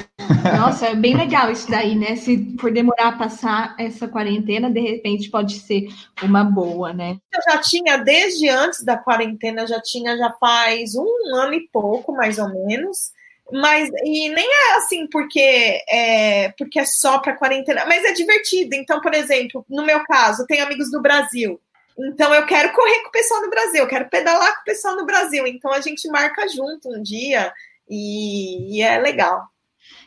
Nossa, 0.57 0.87
é 0.87 0.95
bem 0.95 1.15
legal 1.17 1.51
isso 1.51 1.69
daí, 1.69 1.95
né? 1.95 2.15
Se 2.15 2.37
por 2.59 2.71
demorar 2.71 3.09
a 3.09 3.17
passar 3.17 3.75
essa 3.77 4.07
quarentena, 4.07 4.69
de 4.69 4.79
repente 4.79 5.29
pode 5.29 5.59
ser 5.59 5.87
uma 6.23 6.43
boa, 6.43 6.91
né? 6.91 7.17
Eu 7.31 7.41
já 7.51 7.59
tinha, 7.59 7.97
desde 7.97 8.49
antes 8.49 8.83
da 8.83 8.97
quarentena, 8.97 9.67
já 9.67 9.79
tinha, 9.79 10.17
já 10.17 10.31
faz 10.39 10.95
um 10.95 11.35
ano 11.35 11.53
e 11.53 11.67
pouco, 11.71 12.11
mais 12.11 12.39
ou 12.39 12.49
menos. 12.49 13.11
Mas, 13.51 13.89
e 14.03 14.29
nem 14.29 14.45
é 14.45 14.77
assim 14.77 15.07
porque 15.07 15.79
é, 15.89 16.49
porque 16.57 16.79
é 16.79 16.85
só 16.85 17.19
para 17.19 17.35
quarentena, 17.35 17.85
mas 17.85 18.03
é 18.03 18.13
divertido. 18.13 18.75
Então, 18.75 19.01
por 19.01 19.13
exemplo, 19.13 19.63
no 19.69 19.85
meu 19.85 20.03
caso, 20.03 20.45
tenho 20.47 20.63
amigos 20.63 20.89
do 20.89 21.01
Brasil. 21.01 21.59
Então 21.97 22.33
eu 22.33 22.45
quero 22.45 22.71
correr 22.71 23.01
com 23.01 23.09
o 23.09 23.11
pessoal 23.11 23.41
no 23.41 23.49
Brasil, 23.49 23.81
eu 23.81 23.87
quero 23.87 24.09
pedalar 24.09 24.55
com 24.55 24.61
o 24.61 24.65
pessoal 24.65 24.95
no 24.95 25.05
Brasil. 25.05 25.45
Então 25.45 25.71
a 25.71 25.81
gente 25.81 26.07
marca 26.07 26.47
junto 26.47 26.89
um 26.89 27.03
dia 27.03 27.51
e, 27.89 28.77
e 28.77 28.81
é 28.81 28.97
legal. 28.99 29.43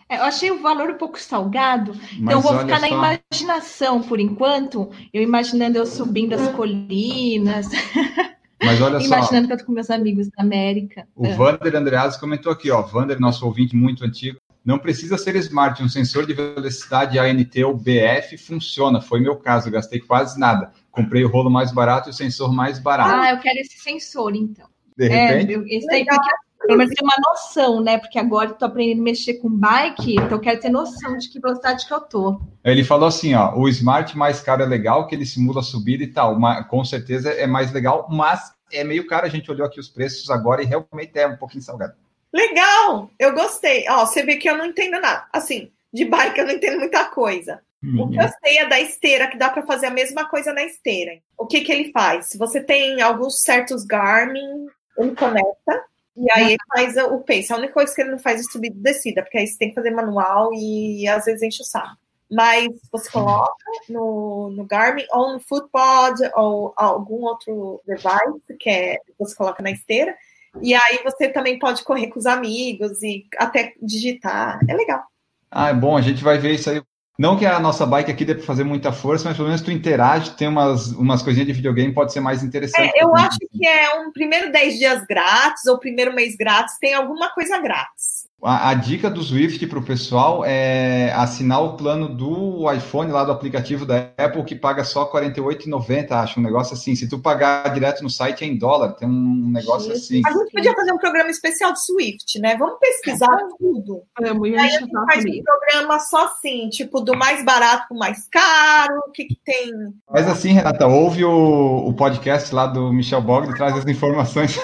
É, 0.09 0.19
eu 0.19 0.25
achei 0.25 0.51
o 0.51 0.61
valor 0.61 0.91
um 0.91 0.99
pouco 0.99 1.19
salgado, 1.19 1.95
Mas 1.95 2.13
então 2.19 2.33
eu 2.33 2.41
vou 2.41 2.59
ficar 2.59 2.79
só. 2.79 2.81
na 2.83 2.89
imaginação 2.89 4.03
por 4.03 4.21
enquanto, 4.21 4.91
eu 5.13 5.23
imaginando 5.23 5.79
eu 5.79 5.87
subindo 5.87 6.35
as 6.35 6.49
colinas. 6.49 7.67
Mas 8.63 8.81
olha 8.81 9.01
só. 9.01 9.07
Imaginando 9.07 9.49
que 9.49 9.55
eu 9.55 9.59
tô 9.59 9.65
com 9.65 9.73
meus 9.73 9.91
amigos 9.91 10.29
da 10.29 10.43
América. 10.43 11.07
O 11.17 11.27
é. 11.27 11.33
Vander 11.35 11.75
Andreas 11.75 12.17
comentou 12.17 12.53
aqui, 12.53 12.71
ó. 12.71 12.83
Vander, 12.83 13.19
nosso 13.19 13.45
ouvinte 13.45 13.75
muito 13.75 14.05
antigo. 14.05 14.39
Não 14.65 14.79
precisa 14.79 15.19
ser 15.19 15.35
smart, 15.37 15.83
um 15.83 15.89
sensor 15.89 16.25
de 16.25 16.35
velocidade 16.35 17.19
ANT 17.19 17.57
ou 17.67 17.77
BF 17.77 18.39
funciona. 18.39 19.01
Foi 19.01 19.19
meu 19.19 19.35
caso, 19.35 19.71
gastei 19.71 19.99
quase 19.99 20.39
nada. 20.39 20.73
Comprei 20.91 21.25
o 21.25 21.29
rolo 21.29 21.51
mais 21.51 21.73
barato 21.73 22.09
e 22.09 22.11
o 22.11 22.15
sensor 22.15 22.53
mais 22.53 22.79
barato. 22.79 23.11
Ah, 23.13 23.31
eu 23.31 23.41
quero 23.41 23.59
esse 23.59 23.79
sensor, 23.79 24.37
então. 24.37 24.69
De 24.97 25.09
repente? 25.09 25.55
É, 25.55 25.77
esse 25.77 25.93
aí, 25.93 26.05
porque 26.05 26.31
pelo 26.67 26.79
menos 26.79 26.95
ter 26.95 27.05
uma 27.05 27.17
noção, 27.31 27.81
né? 27.81 27.99
Porque 27.99 28.19
agora 28.19 28.51
eu 28.51 28.55
tô 28.55 28.65
aprendendo 28.65 29.01
a 29.01 29.05
mexer 29.05 29.35
com 29.35 29.49
bike, 29.49 30.15
então 30.15 30.33
eu 30.33 30.41
quero 30.41 30.61
ter 30.61 30.71
noção 30.71 31.17
de 31.19 31.29
que 31.29 31.41
velocidade 31.41 31.87
que 31.87 31.93
eu 31.93 32.01
tô. 32.01 32.41
Ele 32.65 32.85
falou 32.85 33.09
assim, 33.09 33.35
ó, 33.35 33.55
o 33.57 33.69
Smart 33.69 34.17
mais 34.17 34.41
caro 34.41 34.63
é 34.63 34.67
legal, 34.67 35.07
que 35.07 35.15
ele 35.15 35.27
simula 35.27 35.61
a 35.61 35.65
subida 35.65 36.03
e 36.03 36.07
tal, 36.09 36.39
mas, 36.39 36.67
com 36.69 36.85
certeza 36.85 37.31
é 37.31 37.47
mais 37.47 37.73
legal, 37.73 38.09
mas 38.11 38.53
é 38.73 38.85
meio 38.85 39.07
caro, 39.07 39.27
a 39.27 39.31
gente 39.31 39.51
olhou 39.51 39.67
aqui 39.67 39.81
os 39.81 39.89
preços 39.89 40.31
agora 40.31 40.63
e 40.63 40.67
realmente 40.67 41.19
é 41.19 41.27
um 41.27 41.37
pouquinho 41.37 41.63
salgado. 41.63 41.95
Legal, 42.33 43.11
eu 43.19 43.35
gostei. 43.35 43.85
Ó, 43.91 44.07
você 44.07 44.23
vê 44.23 44.37
que 44.37 44.49
eu 44.49 44.57
não 44.57 44.65
entendo 44.65 44.93
nada. 44.93 45.27
Assim, 45.33 45.71
de 45.93 46.05
bike 46.05 46.39
eu 46.39 46.47
não 46.47 46.55
entendo 46.55 46.79
muita 46.79 47.05
coisa. 47.07 47.61
O 47.99 48.09
que 48.09 48.17
eu 48.17 48.29
sei 48.45 48.59
é 48.59 48.69
da 48.69 48.81
esteira, 48.81 49.27
que 49.27 49.37
dá 49.37 49.51
para 49.51 49.67
fazer 49.67 49.87
a 49.87 49.91
mesma 49.91 50.25
coisa 50.27 50.53
na 50.53 50.63
esteira. 50.63 51.19
O 51.37 51.47
que, 51.47 51.63
que 51.63 51.73
ele 51.73 51.91
faz? 51.91 52.27
Se 52.27 52.39
você 52.39 52.63
tem 52.63 53.03
alguns 53.03 53.41
certos 53.41 53.85
Garmin, 53.85 54.67
ele 54.97 55.17
conecta 55.17 55.85
e 56.17 56.31
aí 56.31 56.53
ele 56.53 56.59
faz 56.69 56.97
o 56.97 57.19
pace. 57.21 57.53
A 57.53 57.57
única 57.57 57.73
coisa 57.73 57.95
que 57.95 58.01
ele 58.01 58.11
não 58.11 58.19
faz 58.19 58.41
é 58.41 58.45
subida 58.45 58.77
e 58.77 58.83
descida, 58.83 59.23
porque 59.23 59.39
aí 59.39 59.47
você 59.47 59.59
tem 59.59 59.69
que 59.71 59.75
fazer 59.75 59.91
manual 59.91 60.51
e 60.53 61.07
às 61.09 61.25
vezes 61.25 61.43
enche 61.43 61.63
o 61.63 61.67
saco. 61.67 61.97
Mas 62.31 62.69
você 62.91 63.11
coloca 63.11 63.55
no, 63.89 64.51
no 64.51 64.65
Garmin 64.65 65.05
ou 65.11 65.35
no 65.35 65.41
Footpod 65.41 66.31
ou 66.35 66.73
algum 66.77 67.25
outro 67.25 67.83
device 67.87 68.57
que 68.59 68.71
é, 68.71 68.99
você 69.19 69.35
coloca 69.35 69.63
na 69.63 69.71
esteira. 69.71 70.15
E 70.61 70.75
aí 70.75 71.01
você 71.03 71.29
também 71.29 71.59
pode 71.59 71.85
correr 71.85 72.09
com 72.09 72.19
os 72.19 72.27
amigos 72.27 73.03
e 73.03 73.27
até 73.37 73.75
digitar. 73.83 74.59
É 74.69 74.75
legal. 74.75 75.03
Ah, 75.51 75.69
é 75.69 75.75
bom, 75.75 75.97
a 75.97 76.01
gente 76.01 76.25
vai 76.25 76.39
ver 76.39 76.55
isso 76.55 76.71
aí 76.71 76.83
não 77.19 77.37
que 77.37 77.45
a 77.45 77.61
nossa 77.61 77.85
bike 77.85 78.11
aqui 78.11 78.25
dê 78.25 78.35
para 78.35 78.45
fazer 78.45 78.65
muita 78.65 78.91
força, 78.91 79.29
mas 79.29 79.37
pelo 79.37 79.49
menos 79.49 79.61
tu 79.61 79.71
interage, 79.71 80.31
tem 80.31 80.49
umas, 80.49 80.93
umas 80.93 81.23
coisinhas 81.23 81.47
de 81.47 81.53
videogame, 81.53 81.93
pode 81.93 82.13
ser 82.13 82.21
mais 82.21 82.43
interessante. 82.43 82.93
É, 82.97 83.05
eu 83.05 83.15
acho 83.15 83.39
que 83.39 83.67
é 83.67 84.01
um 84.01 84.11
primeiro 84.11 84.51
10 84.51 84.79
dias 84.79 85.05
grátis 85.07 85.67
ou 85.67 85.79
primeiro 85.79 86.15
mês 86.15 86.37
grátis, 86.37 86.79
tem 86.79 86.95
alguma 86.95 87.31
coisa 87.31 87.59
grátis. 87.59 88.22
A, 88.45 88.71
a, 88.71 88.75
dica 88.75 89.09
do 89.09 89.23
Swift 89.23 89.65
para 89.69 89.79
o 89.79 89.85
pessoal 89.85 90.45
é 90.45 91.13
assinar 91.13 91.63
o 91.63 91.77
plano 91.77 92.09
do 92.09 92.71
iPhone 92.73 93.13
lá 93.13 93.23
do 93.23 93.31
aplicativo 93.31 93.87
da 93.87 94.11
Apple 94.19 94.43
que 94.45 94.57
paga 94.57 94.83
só 94.83 95.05
R$ 95.05 95.31
48,90, 95.31 96.11
acho, 96.11 96.41
um 96.41 96.43
negócio 96.43 96.75
assim. 96.75 96.97
Se 96.97 97.09
tu 97.09 97.21
pagar 97.21 97.73
direto 97.73 98.03
no 98.03 98.11
site 98.11 98.43
é 98.43 98.47
em 98.49 98.59
dólar, 98.59 98.95
tem 98.95 99.09
um 99.09 99.49
negócio 99.49 99.93
assim. 99.93 100.23
A 100.27 100.33
gente 100.33 100.51
podia 100.51 100.75
fazer 100.75 100.93
um 100.93 100.99
programa 100.99 101.31
especial 101.31 101.73
de 101.73 101.85
Swift, 101.85 102.41
né? 102.41 102.57
Vamos 102.57 102.79
pesquisar 102.81 103.33
é. 103.33 103.49
tudo. 103.59 104.03
É, 104.21 104.33
muito 104.33 104.59
aí 104.59 104.67
a 104.67 104.79
gente 104.81 104.91
faz 104.91 105.25
um 105.25 105.43
programa 105.45 106.01
só 106.01 106.25
assim, 106.25 106.69
tipo, 106.69 107.01
do 107.01 107.17
mais 107.17 107.45
barato 107.45 107.87
para 107.87 107.95
o 107.95 107.99
mais 107.99 108.27
caro, 108.29 108.99
o 109.07 109.13
que, 109.13 109.25
que 109.25 109.39
tem. 109.45 109.71
Mas 110.11 110.27
assim, 110.27 110.53
Renata, 110.53 110.89
ouve 110.89 111.25
o, 111.25 111.87
o 111.87 111.95
podcast 111.95 112.53
lá 112.53 112.67
do 112.67 112.93
Michel 112.93 113.23
Bogg, 113.23 113.55
traz 113.55 113.77
as 113.77 113.87
informações. 113.87 114.59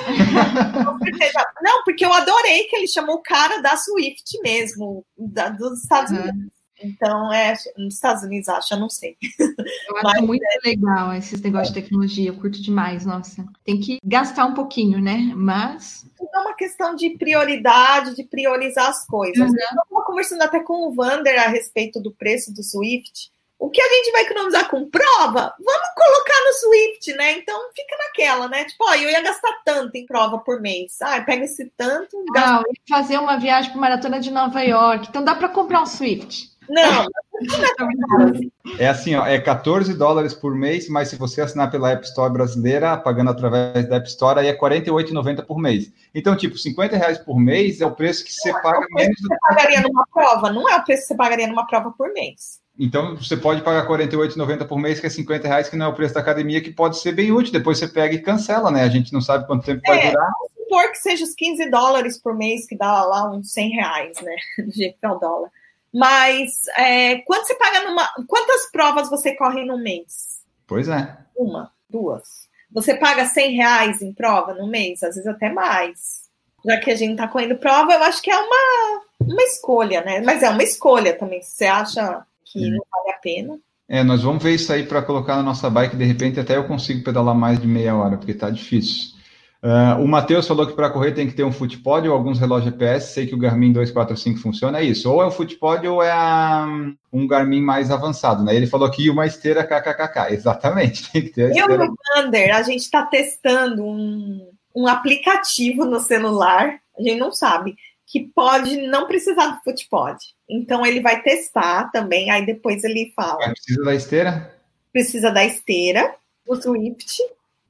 Não, 1.62 1.84
porque 1.84 2.04
eu 2.04 2.12
adorei 2.12 2.64
que 2.64 2.76
ele 2.76 2.88
chamou 2.88 3.16
o 3.16 3.22
cara 3.22 3.60
da 3.60 3.67
da 3.68 3.76
Swift 3.76 4.40
mesmo, 4.42 5.04
da, 5.16 5.50
dos 5.50 5.82
Estados 5.82 6.12
uhum. 6.12 6.22
Unidos. 6.22 6.58
Então, 6.80 7.32
é, 7.32 7.54
nos 7.76 7.94
Estados 7.94 8.22
Unidos 8.22 8.48
acho, 8.48 8.72
eu 8.72 8.78
não 8.78 8.88
sei. 8.88 9.16
Eu 9.40 9.96
acho 9.96 10.04
Mas, 10.04 10.20
muito 10.20 10.44
é... 10.44 10.68
legal 10.68 11.12
esses 11.12 11.40
negócios 11.40 11.74
de 11.74 11.82
tecnologia, 11.82 12.28
eu 12.30 12.36
curto 12.36 12.62
demais, 12.62 13.04
nossa. 13.04 13.44
Tem 13.64 13.80
que 13.80 13.98
gastar 14.04 14.46
um 14.46 14.54
pouquinho, 14.54 15.00
né? 15.00 15.32
Mas. 15.34 16.06
Tudo 16.16 16.30
é 16.32 16.38
uma 16.38 16.54
questão 16.54 16.94
de 16.94 17.10
prioridade, 17.18 18.14
de 18.14 18.22
priorizar 18.22 18.88
as 18.88 19.04
coisas. 19.06 19.50
Uhum. 19.50 19.56
Eu 19.56 19.82
estava 19.82 20.04
conversando 20.06 20.42
até 20.42 20.60
com 20.60 20.88
o 20.88 20.94
Vander 20.94 21.42
a 21.42 21.48
respeito 21.48 22.00
do 22.00 22.12
preço 22.12 22.54
do 22.54 22.62
Swift. 22.62 23.32
O 23.58 23.70
que 23.70 23.82
a 23.82 23.88
gente 23.88 24.12
vai 24.12 24.22
economizar 24.22 24.70
com 24.70 24.88
prova, 24.88 25.52
vamos 25.58 25.88
colocar 25.96 26.44
no 26.44 26.52
Swift, 26.52 27.12
né? 27.14 27.32
Então 27.32 27.58
fica 27.74 27.96
naquela, 27.96 28.48
né? 28.48 28.64
Tipo, 28.64 28.84
ó, 28.84 28.94
eu 28.94 29.10
ia 29.10 29.20
gastar 29.20 29.52
tanto 29.64 29.96
em 29.96 30.06
prova 30.06 30.38
por 30.38 30.60
mês. 30.60 30.96
Ah, 31.02 31.20
pega 31.20 31.44
esse 31.44 31.70
tanto. 31.76 32.16
Ah, 32.36 32.62
eu 32.64 32.72
ia 32.72 32.80
fazer 32.88 33.18
uma 33.18 33.36
viagem 33.36 33.72
para 33.72 33.80
maratona 33.80 34.20
de 34.20 34.30
Nova 34.30 34.60
York. 34.62 35.08
Então 35.08 35.24
dá 35.24 35.34
para 35.34 35.48
comprar 35.48 35.82
um 35.82 35.86
Swift. 35.86 36.56
Não. 36.68 37.06
É 38.78 38.88
assim, 38.88 39.14
ó, 39.14 39.24
é 39.24 39.40
14 39.40 39.94
dólares 39.94 40.34
por 40.34 40.54
mês, 40.54 40.88
mas 40.88 41.08
se 41.08 41.16
você 41.16 41.40
assinar 41.40 41.70
pela 41.70 41.90
App 41.90 42.04
Store 42.04 42.32
brasileira, 42.32 42.96
pagando 42.96 43.30
através 43.30 43.88
da 43.88 43.96
App 43.96 44.08
Store, 44.08 44.40
aí 44.40 44.48
é 44.48 44.58
48,90 44.58 45.46
por 45.46 45.58
mês. 45.58 45.90
Então, 46.14 46.36
tipo, 46.36 46.58
50 46.58 46.96
reais 46.96 47.18
por 47.18 47.38
mês 47.38 47.80
é 47.80 47.86
o 47.86 47.94
preço 47.94 48.24
que 48.24 48.32
você 48.32 48.52
não, 48.52 48.60
paga 48.60 48.86
é 48.90 48.94
menos. 48.94 49.16
Que 49.16 49.22
você 49.22 49.38
pagaria 49.40 49.80
numa 49.80 50.06
prova, 50.12 50.52
não 50.52 50.68
é 50.68 50.76
o 50.76 50.84
preço 50.84 51.02
que 51.02 51.08
você 51.08 51.16
pagaria 51.16 51.46
numa 51.46 51.66
prova 51.66 51.92
por 51.96 52.12
mês. 52.12 52.60
Então, 52.78 53.16
você 53.16 53.36
pode 53.36 53.62
pagar 53.62 53.82
R$ 53.82 54.06
48,90 54.06 54.66
por 54.66 54.78
mês, 54.78 55.00
que 55.00 55.06
é 55.06 55.10
50 55.10 55.48
reais, 55.48 55.68
que 55.68 55.76
não 55.76 55.86
é 55.86 55.88
o 55.88 55.94
preço 55.94 56.14
da 56.14 56.20
academia, 56.20 56.60
que 56.60 56.70
pode 56.70 56.98
ser 56.98 57.12
bem 57.12 57.32
útil. 57.32 57.52
Depois 57.52 57.76
você 57.76 57.88
pega 57.88 58.14
e 58.14 58.22
cancela, 58.22 58.70
né? 58.70 58.82
A 58.82 58.88
gente 58.88 59.12
não 59.12 59.20
sabe 59.20 59.46
quanto 59.46 59.64
tempo 59.64 59.80
é, 59.84 59.88
vai 59.88 60.10
durar. 60.10 60.30
Vamos 60.38 60.52
supor 60.58 60.92
que 60.92 60.98
seja 60.98 61.24
os 61.24 61.34
15 61.34 61.70
dólares 61.70 62.18
por 62.18 62.36
mês, 62.36 62.66
que 62.66 62.76
dá 62.76 63.02
lá 63.04 63.28
uns 63.30 63.52
100 63.52 63.70
reais, 63.70 64.20
né? 64.22 64.36
Do 64.64 64.70
jeito 64.70 64.96
que 64.98 65.06
é 65.06 65.10
o 65.10 65.18
dólar. 65.18 65.50
Mas, 65.92 66.68
é, 66.76 67.16
quanto 67.22 67.46
você 67.46 67.54
paga 67.56 67.82
numa... 67.82 68.08
Quantas 68.28 68.70
provas 68.70 69.10
você 69.10 69.34
corre 69.34 69.64
no 69.64 69.76
mês? 69.76 70.44
Pois 70.64 70.86
é. 70.88 71.16
Uma, 71.36 71.72
duas. 71.90 72.48
Você 72.70 72.94
paga 72.94 73.24
100 73.24 73.56
reais 73.56 74.02
em 74.02 74.12
prova 74.12 74.54
no 74.54 74.68
mês? 74.68 75.02
Às 75.02 75.16
vezes 75.16 75.26
até 75.26 75.50
mais. 75.50 76.28
Já 76.64 76.76
que 76.76 76.90
a 76.90 76.94
gente 76.94 77.16
tá 77.16 77.26
correndo 77.26 77.56
prova, 77.56 77.92
eu 77.94 78.02
acho 78.04 78.22
que 78.22 78.30
é 78.30 78.38
uma, 78.38 79.02
uma 79.20 79.42
escolha, 79.42 80.02
né? 80.02 80.20
Mas 80.20 80.42
é 80.42 80.50
uma 80.50 80.62
escolha 80.62 81.16
também. 81.16 81.42
Se 81.42 81.56
você 81.56 81.66
acha 81.66 82.26
que 82.52 82.64
é. 82.64 82.70
não 82.70 82.84
vale 82.90 83.10
a 83.10 83.18
pena. 83.20 83.58
É, 83.88 84.04
nós 84.04 84.22
vamos 84.22 84.42
ver 84.42 84.54
isso 84.54 84.72
aí 84.72 84.84
para 84.84 85.02
colocar 85.02 85.36
na 85.36 85.42
nossa 85.42 85.70
bike, 85.70 85.96
de 85.96 86.04
repente 86.04 86.38
até 86.38 86.56
eu 86.56 86.64
consigo 86.64 87.02
pedalar 87.02 87.34
mais 87.34 87.58
de 87.58 87.66
meia 87.66 87.96
hora, 87.96 88.18
porque 88.18 88.32
está 88.32 88.50
difícil. 88.50 89.18
Uh, 89.60 90.00
o 90.00 90.06
Matheus 90.06 90.46
falou 90.46 90.66
que 90.66 90.72
para 90.72 90.90
correr 90.90 91.12
tem 91.12 91.26
que 91.26 91.34
ter 91.34 91.42
um 91.42 91.50
footpod 91.50 92.06
ou 92.08 92.14
alguns 92.14 92.38
relógios 92.38 92.72
GPS. 92.72 93.12
Sei 93.12 93.26
que 93.26 93.34
o 93.34 93.38
Garmin 93.38 93.72
245 93.72 94.38
funciona, 94.38 94.78
é 94.78 94.84
isso. 94.84 95.10
Ou 95.10 95.20
é 95.20 95.26
o 95.26 95.32
footpod 95.32 95.86
ou 95.88 96.00
é 96.00 96.12
a, 96.12 96.64
um 97.12 97.26
Garmin 97.26 97.60
mais 97.60 97.90
avançado, 97.90 98.44
né? 98.44 98.54
Ele 98.54 98.68
falou 98.68 98.88
que 98.88 99.10
uma 99.10 99.26
esteira 99.26 99.64
kkkk. 99.64 100.30
Exatamente, 100.32 101.10
tem 101.10 101.22
que 101.22 101.30
ter. 101.30 101.56
Eu 101.56 101.68
e 101.70 101.76
o 101.76 101.94
Vander, 102.14 102.54
a 102.54 102.62
gente 102.62 102.82
está 102.82 103.04
testando 103.04 103.84
um, 103.84 104.48
um 104.76 104.86
aplicativo 104.86 105.84
no 105.84 105.98
celular, 105.98 106.78
a 106.96 107.02
gente 107.02 107.18
não 107.18 107.32
sabe, 107.32 107.74
que 108.08 108.20
pode 108.34 108.88
não 108.88 109.06
precisar 109.06 109.48
do 109.48 109.62
footpod. 109.62 110.18
Então 110.48 110.84
ele 110.84 111.00
vai 111.00 111.22
testar 111.22 111.90
também, 111.90 112.30
aí 112.30 112.44
depois 112.44 112.82
ele 112.82 113.12
fala. 113.14 113.50
Precisa 113.50 113.84
da 113.84 113.94
esteira? 113.94 114.54
Precisa 114.90 115.30
da 115.30 115.44
esteira, 115.44 116.14
o 116.46 116.56
Swift. 116.56 117.22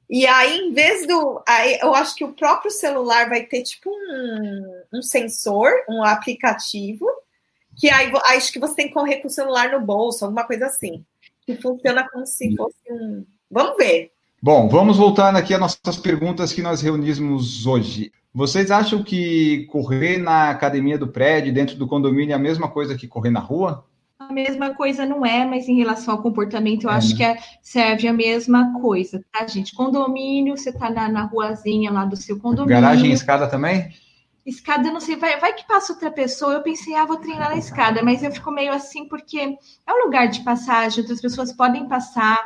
E 0.09 0.25
aí, 0.25 0.57
em 0.57 0.73
vez 0.73 1.05
do. 1.05 1.43
Aí, 1.47 1.77
eu 1.81 1.93
acho 1.93 2.15
que 2.15 2.23
o 2.23 2.33
próprio 2.33 2.71
celular 2.71 3.29
vai 3.29 3.43
ter 3.43 3.61
tipo 3.61 3.91
um, 3.91 4.83
um 4.93 5.01
sensor, 5.03 5.69
um 5.87 6.03
aplicativo, 6.03 7.05
que 7.77 7.89
aí 7.89 8.11
acho 8.35 8.51
que 8.51 8.59
você 8.59 8.75
tem 8.75 8.87
que 8.87 8.93
correr 8.93 9.17
com 9.17 9.27
o 9.27 9.31
celular 9.31 9.71
no 9.71 9.85
bolso, 9.85 10.23
alguma 10.25 10.45
coisa 10.45 10.65
assim. 10.65 11.05
Que 11.45 11.55
funciona 11.57 12.09
como 12.09 12.25
se 12.25 12.55
fosse 12.55 12.77
um. 12.89 13.25
Vamos 13.51 13.77
ver. 13.77 14.11
Bom, 14.41 14.69
vamos 14.69 14.97
voltar 14.97 15.35
aqui 15.35 15.53
às 15.53 15.59
nossas 15.59 15.97
perguntas 15.97 16.53
que 16.53 16.61
nós 16.61 16.81
reunimos 16.81 17.67
hoje. 17.67 18.11
Vocês 18.33 18.69
acham 18.69 19.03
que 19.03 19.65
correr 19.71 20.17
na 20.17 20.49
academia 20.51 20.97
do 20.97 21.07
prédio, 21.07 21.53
dentro 21.53 21.75
do 21.75 21.87
condomínio, 21.87 22.33
é 22.33 22.35
a 22.35 22.39
mesma 22.39 22.67
coisa 22.69 22.95
que 22.95 23.07
correr 23.07 23.31
na 23.31 23.39
rua? 23.39 23.85
A 24.19 24.31
mesma 24.31 24.75
coisa 24.75 25.05
não 25.05 25.25
é, 25.25 25.43
mas 25.45 25.67
em 25.67 25.77
relação 25.77 26.13
ao 26.13 26.21
comportamento, 26.21 26.83
eu 26.83 26.91
é, 26.91 26.93
acho 26.93 27.11
né? 27.11 27.15
que 27.15 27.23
é, 27.23 27.37
serve 27.61 28.07
a 28.07 28.13
mesma 28.13 28.79
coisa, 28.79 29.23
tá, 29.31 29.47
gente? 29.47 29.73
Condomínio, 29.73 30.55
você 30.55 30.71
tá 30.71 30.89
na, 30.89 31.09
na 31.09 31.23
ruazinha 31.23 31.91
lá 31.91 32.05
do 32.05 32.15
seu 32.15 32.39
condomínio. 32.39 32.81
Garagem 32.81 33.09
e 33.09 33.13
escada 33.13 33.47
também? 33.47 33.89
Escada, 34.45 34.91
não 34.91 34.99
sei, 34.99 35.15
vai, 35.15 35.39
vai 35.39 35.53
que 35.53 35.67
passa 35.67 35.93
outra 35.93 36.11
pessoa. 36.11 36.53
Eu 36.53 36.61
pensei, 36.61 36.93
ah, 36.93 37.05
vou 37.05 37.17
treinar 37.17 37.49
na 37.49 37.57
escada, 37.57 38.03
mas 38.03 38.21
eu 38.21 38.31
fico 38.31 38.51
meio 38.51 38.71
assim, 38.71 39.07
porque 39.07 39.39
é 39.39 39.93
um 39.93 40.05
lugar 40.05 40.27
de 40.27 40.41
passagem, 40.41 41.01
outras 41.01 41.21
pessoas 41.21 41.51
podem 41.51 41.87
passar. 41.87 42.39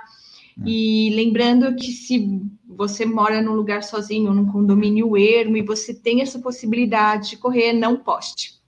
É. 0.60 0.70
E 0.70 1.14
lembrando 1.16 1.76
que 1.76 1.92
se 1.92 2.42
você 2.66 3.06
mora 3.06 3.42
num 3.42 3.54
lugar 3.54 3.84
sozinho, 3.84 4.34
num 4.34 4.52
condomínio 4.52 5.18
ermo, 5.18 5.58
e 5.58 5.62
você 5.62 5.94
tem 5.94 6.22
essa 6.22 6.40
possibilidade 6.40 7.32
de 7.32 7.38
correr, 7.38 7.74
não 7.74 7.98
poste. 7.98 8.62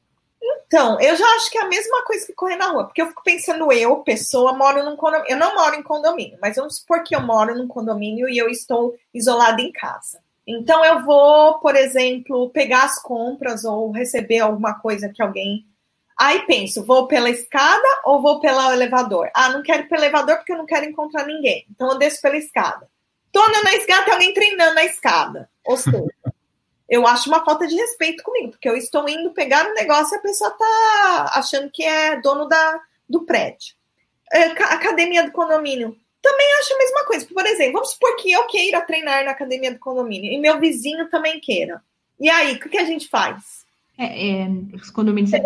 Então, 0.68 1.00
eu 1.00 1.16
já 1.16 1.26
acho 1.36 1.50
que 1.52 1.58
é 1.58 1.62
a 1.62 1.68
mesma 1.68 2.04
coisa 2.04 2.26
que 2.26 2.34
correr 2.34 2.56
na 2.56 2.72
rua, 2.72 2.86
porque 2.86 3.02
eu 3.02 3.08
fico 3.08 3.24
pensando, 3.24 3.72
eu, 3.72 3.98
pessoa, 3.98 4.54
moro 4.54 4.84
num 4.84 4.96
condomínio. 4.96 5.32
Eu 5.32 5.38
não 5.38 5.56
moro 5.56 5.76
em 5.76 5.84
condomínio, 5.84 6.38
mas 6.42 6.56
vamos 6.56 6.78
supor 6.78 7.04
que 7.04 7.16
eu 7.16 7.22
moro 7.22 7.56
num 7.56 7.68
condomínio 7.68 8.28
e 8.28 8.38
eu 8.38 8.50
estou 8.50 8.96
isolada 9.14 9.62
em 9.62 9.72
casa. 9.72 10.20
Então, 10.46 10.84
eu 10.86 11.04
vou, 11.04 11.60
por 11.60 11.76
exemplo, 11.76 12.50
pegar 12.50 12.84
as 12.84 13.02
compras 13.02 13.64
ou 13.64 13.92
receber 13.92 14.40
alguma 14.40 14.76
coisa 14.76 15.10
que 15.10 15.22
alguém 15.22 15.66
Aí 16.18 16.46
penso, 16.46 16.86
vou 16.86 17.08
pela 17.08 17.30
escada 17.30 17.88
ou 18.06 18.22
vou 18.22 18.40
pelo 18.40 18.72
elevador? 18.72 19.30
Ah, 19.34 19.50
não 19.50 19.62
quero 19.62 19.84
ir 19.84 19.90
pelo 19.90 20.02
elevador 20.02 20.38
porque 20.38 20.54
eu 20.54 20.58
não 20.58 20.66
quero 20.66 20.86
encontrar 20.86 21.26
ninguém. 21.26 21.66
Então 21.70 21.92
eu 21.92 21.98
desço 21.98 22.22
pela 22.22 22.38
escada. 22.38 22.88
Tô 23.32 23.42
andando 23.42 23.66
na 23.66 23.76
escada, 23.76 24.06
tem 24.06 24.14
alguém 24.14 24.34
treinando 24.34 24.76
na 24.76 24.86
escada. 24.86 25.50
Ou 25.66 25.76
seja, 25.76 26.06
eu 26.88 27.06
acho 27.06 27.30
uma 27.30 27.44
falta 27.44 27.68
de 27.68 27.76
respeito 27.76 28.24
comigo, 28.24 28.52
porque 28.52 28.70
eu 28.70 28.78
estou 28.78 29.08
indo 29.10 29.34
pegar 29.34 29.68
um 29.68 29.74
negócio 29.74 30.16
e 30.16 30.20
a 30.20 30.22
pessoa 30.22 30.52
tá 30.52 31.32
achando 31.34 31.70
que 31.70 31.84
é 31.84 32.20
dono 32.22 32.48
da, 32.48 32.80
do 33.10 33.26
prédio. 33.26 33.76
É, 34.32 34.46
academia 34.46 35.24
do 35.24 35.32
condomínio. 35.32 35.98
Também 36.22 36.48
acho 36.60 36.74
a 36.74 36.78
mesma 36.78 37.06
coisa. 37.06 37.28
Por 37.28 37.46
exemplo, 37.46 37.74
vamos 37.74 37.92
supor 37.92 38.16
que 38.16 38.32
eu 38.32 38.48
queira 38.48 38.82
treinar 38.82 39.26
na 39.26 39.32
academia 39.32 39.72
do 39.74 39.80
condomínio 39.80 40.32
e 40.32 40.40
meu 40.40 40.60
vizinho 40.60 41.10
também 41.10 41.42
queira. 41.42 41.84
E 42.20 42.30
aí, 42.30 42.54
o 42.54 42.60
que, 42.60 42.70
que 42.70 42.78
a 42.78 42.86
gente 42.86 43.10
faz? 43.10 43.66
É, 43.98 44.44
é, 44.44 44.48
os 44.74 44.90
condomínios 44.90 45.34
é 45.34 45.40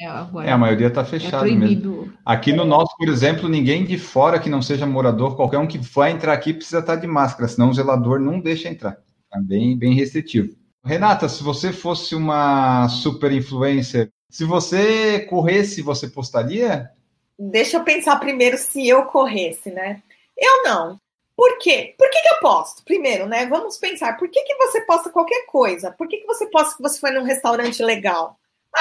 é, 0.00 0.06
agora, 0.06 0.48
é, 0.48 0.52
a 0.52 0.58
maioria 0.58 0.86
está 0.86 1.04
fechada 1.04 1.48
é 1.48 1.52
mesmo. 1.52 2.12
Aqui 2.24 2.52
no 2.52 2.64
nosso, 2.64 2.96
por 2.96 3.08
exemplo, 3.08 3.48
ninguém 3.48 3.84
de 3.84 3.98
fora 3.98 4.38
que 4.38 4.48
não 4.48 4.62
seja 4.62 4.86
morador, 4.86 5.34
qualquer 5.34 5.58
um 5.58 5.66
que 5.66 5.78
vai 5.78 6.12
entrar 6.12 6.32
aqui 6.32 6.54
precisa 6.54 6.78
estar 6.78 6.94
tá 6.94 7.00
de 7.00 7.06
máscara, 7.06 7.48
senão 7.48 7.70
o 7.70 7.74
zelador 7.74 8.20
não 8.20 8.40
deixa 8.40 8.68
entrar. 8.68 8.98
Está 9.24 9.40
bem, 9.40 9.76
bem 9.76 9.94
restritivo. 9.94 10.54
Renata, 10.84 11.28
se 11.28 11.42
você 11.42 11.72
fosse 11.72 12.14
uma 12.14 12.88
super 12.88 13.32
influencer, 13.32 14.10
se 14.30 14.44
você 14.44 15.20
corresse, 15.20 15.82
você 15.82 16.08
postaria? 16.08 16.90
Deixa 17.38 17.76
eu 17.76 17.84
pensar 17.84 18.16
primeiro 18.20 18.56
se 18.56 18.86
eu 18.88 19.04
corresse, 19.04 19.70
né? 19.70 20.02
Eu 20.36 20.62
não. 20.62 20.96
Por 21.36 21.58
quê? 21.58 21.94
Por 21.96 22.10
que, 22.10 22.20
que 22.20 22.34
eu 22.34 22.40
posto? 22.40 22.84
Primeiro, 22.84 23.26
né? 23.26 23.46
Vamos 23.46 23.78
pensar, 23.78 24.16
por 24.16 24.28
que, 24.28 24.42
que 24.42 24.54
você 24.56 24.80
posta 24.82 25.10
qualquer 25.10 25.46
coisa? 25.46 25.90
Por 25.90 26.08
que, 26.08 26.18
que 26.18 26.26
você 26.26 26.46
posta 26.46 26.76
que 26.76 26.82
você 26.82 26.98
foi 26.98 27.10
num 27.10 27.22
restaurante 27.22 27.82
legal? 27.82 28.38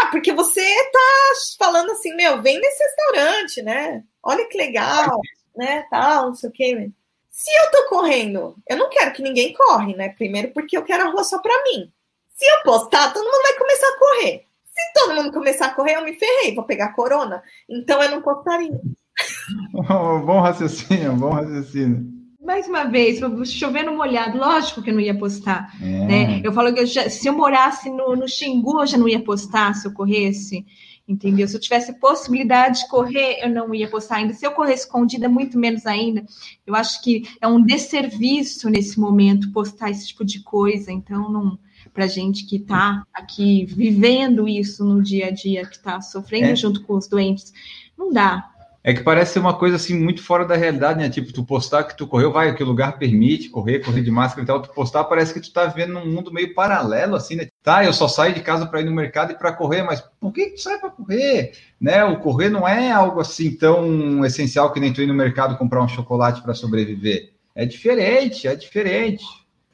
Ah, 0.08 0.10
porque 0.10 0.32
você 0.32 0.62
tá 0.92 1.34
falando 1.60 1.92
assim, 1.92 2.16
meu, 2.16 2.42
vem 2.42 2.60
nesse 2.60 2.82
restaurante, 2.82 3.62
né? 3.62 4.04
Olha 4.24 4.48
que 4.48 4.58
legal, 4.58 5.20
né? 5.56 5.86
Tal, 5.90 6.28
não 6.28 6.36
sei 6.36 6.50
o 6.50 6.54
quê. 6.54 6.92
Se 7.30 7.52
eu 7.52 7.72
tô 7.72 7.90
correndo, 7.90 8.56
eu 8.70 8.78
não 8.78 8.90
quero 8.90 9.12
que 9.12 9.22
ninguém 9.22 9.54
corre, 9.54 9.96
né? 9.96 10.10
Primeiro 10.10 10.52
porque 10.54 10.78
eu 10.78 10.84
quero 10.84 11.08
a 11.08 11.12
rua 11.12 11.24
só 11.26 11.40
pra 11.40 11.64
mim. 11.64 11.92
Se 12.30 12.46
eu 12.46 12.64
postar, 12.64 13.12
todo 13.12 13.26
mundo 13.26 13.42
vai 13.42 13.58
começar 13.58 13.88
a 13.88 14.00
correr. 14.00 14.46
Se 14.66 14.94
todo 14.94 15.16
mundo 15.16 15.34
começar 15.34 15.66
a 15.68 15.74
correr, 15.74 15.96
eu 15.96 16.06
me 16.06 16.14
ferrei, 16.14 16.56
vou 16.56 16.64
pegar 16.64 16.94
corona. 16.94 17.44
Então 17.68 18.02
eu 18.02 18.10
não 18.10 18.22
postaria. 18.22 18.80
bom 20.26 20.40
raciocínio, 20.40 21.14
bom 21.14 21.32
raciocínio 21.32 22.17
mais 22.48 22.66
uma 22.66 22.86
vez, 22.86 23.20
chovendo 23.52 23.92
molhado, 23.92 24.38
lógico 24.38 24.82
que 24.82 24.90
eu 24.90 24.94
não 24.94 25.02
ia 25.02 25.14
postar. 25.14 25.76
É. 25.82 26.06
Né? 26.06 26.42
Eu 26.42 26.54
falo 26.54 26.74
que 26.74 26.80
eu 26.80 26.86
já, 26.86 27.10
se 27.10 27.28
eu 27.28 27.34
morasse 27.34 27.90
no, 27.90 28.16
no 28.16 28.26
Xingu, 28.26 28.80
eu 28.80 28.88
já 28.88 28.98
não 28.98 29.10
ia 29.10 29.20
postar 29.20 29.76
se 29.76 29.86
eu 29.86 29.92
corresse. 29.92 30.66
Entendeu? 31.06 31.48
Se 31.48 31.56
eu 31.56 31.62
tivesse 31.62 31.94
possibilidade 32.00 32.82
de 32.82 32.90
correr, 32.90 33.40
eu 33.42 33.50
não 33.50 33.74
ia 33.76 33.90
postar 33.90 34.18
ainda. 34.18 34.34
Se 34.34 34.46
eu 34.46 34.52
correr 34.52 34.74
escondida, 34.74 35.28
muito 35.30 35.58
menos 35.58 35.86
ainda. 35.86 36.26
Eu 36.66 36.74
acho 36.74 37.02
que 37.02 37.24
é 37.42 37.48
um 37.48 37.62
desserviço 37.64 38.70
nesse 38.70 39.00
momento 39.00 39.52
postar 39.52 39.90
esse 39.90 40.08
tipo 40.08 40.26
de 40.26 40.42
coisa. 40.42 40.92
Então, 40.92 41.30
não 41.30 41.60
para 41.94 42.08
gente 42.08 42.46
que 42.46 42.58
está 42.58 43.04
aqui 43.14 43.66
vivendo 43.66 44.48
isso 44.48 44.86
no 44.86 45.02
dia 45.02 45.28
a 45.28 45.32
dia, 45.32 45.66
que 45.66 45.78
está 45.78 46.00
sofrendo 46.00 46.52
é. 46.52 46.56
junto 46.56 46.84
com 46.84 46.96
os 46.96 47.08
doentes, 47.08 47.52
não 47.98 48.12
dá. 48.12 48.57
É 48.88 48.94
que 48.94 49.04
parece 49.04 49.34
ser 49.34 49.40
uma 49.40 49.54
coisa 49.54 49.76
assim 49.76 50.00
muito 50.00 50.24
fora 50.24 50.46
da 50.46 50.56
realidade, 50.56 50.98
né? 50.98 51.10
Tipo, 51.10 51.34
tu 51.34 51.44
postar 51.44 51.84
que 51.84 51.98
tu 51.98 52.08
correu, 52.08 52.32
vai, 52.32 52.56
que 52.56 52.64
o 52.64 52.66
lugar 52.66 52.98
permite 52.98 53.50
correr, 53.50 53.84
correr 53.84 54.02
de 54.02 54.10
máscara 54.10 54.44
e 54.44 54.46
tal, 54.46 54.62
tu 54.62 54.70
postar, 54.70 55.04
parece 55.04 55.34
que 55.34 55.42
tu 55.42 55.52
tá 55.52 55.66
vivendo 55.66 55.92
num 55.92 56.06
mundo 56.06 56.32
meio 56.32 56.54
paralelo, 56.54 57.18
assim, 57.18 57.36
né? 57.36 57.50
Tá, 57.62 57.84
eu 57.84 57.92
só 57.92 58.08
saio 58.08 58.34
de 58.34 58.40
casa 58.40 58.66
para 58.66 58.80
ir 58.80 58.86
no 58.86 58.94
mercado 58.94 59.34
e 59.34 59.38
para 59.38 59.52
correr, 59.52 59.84
mas 59.84 60.00
por 60.22 60.32
que 60.32 60.52
tu 60.52 60.62
sai 60.62 60.80
para 60.80 60.90
correr? 60.90 61.52
Né? 61.82 62.02
O 62.06 62.22
correr 62.22 62.48
não 62.48 62.66
é 62.66 62.90
algo 62.90 63.20
assim 63.20 63.54
tão 63.58 64.24
essencial 64.24 64.72
que 64.72 64.80
nem 64.80 64.94
tu 64.94 65.02
ir 65.02 65.08
no 65.08 65.14
mercado 65.14 65.58
comprar 65.58 65.84
um 65.84 65.90
chocolate 65.90 66.42
para 66.42 66.54
sobreviver. 66.54 67.34
É 67.54 67.66
diferente, 67.66 68.48
é 68.48 68.56
diferente. 68.56 69.26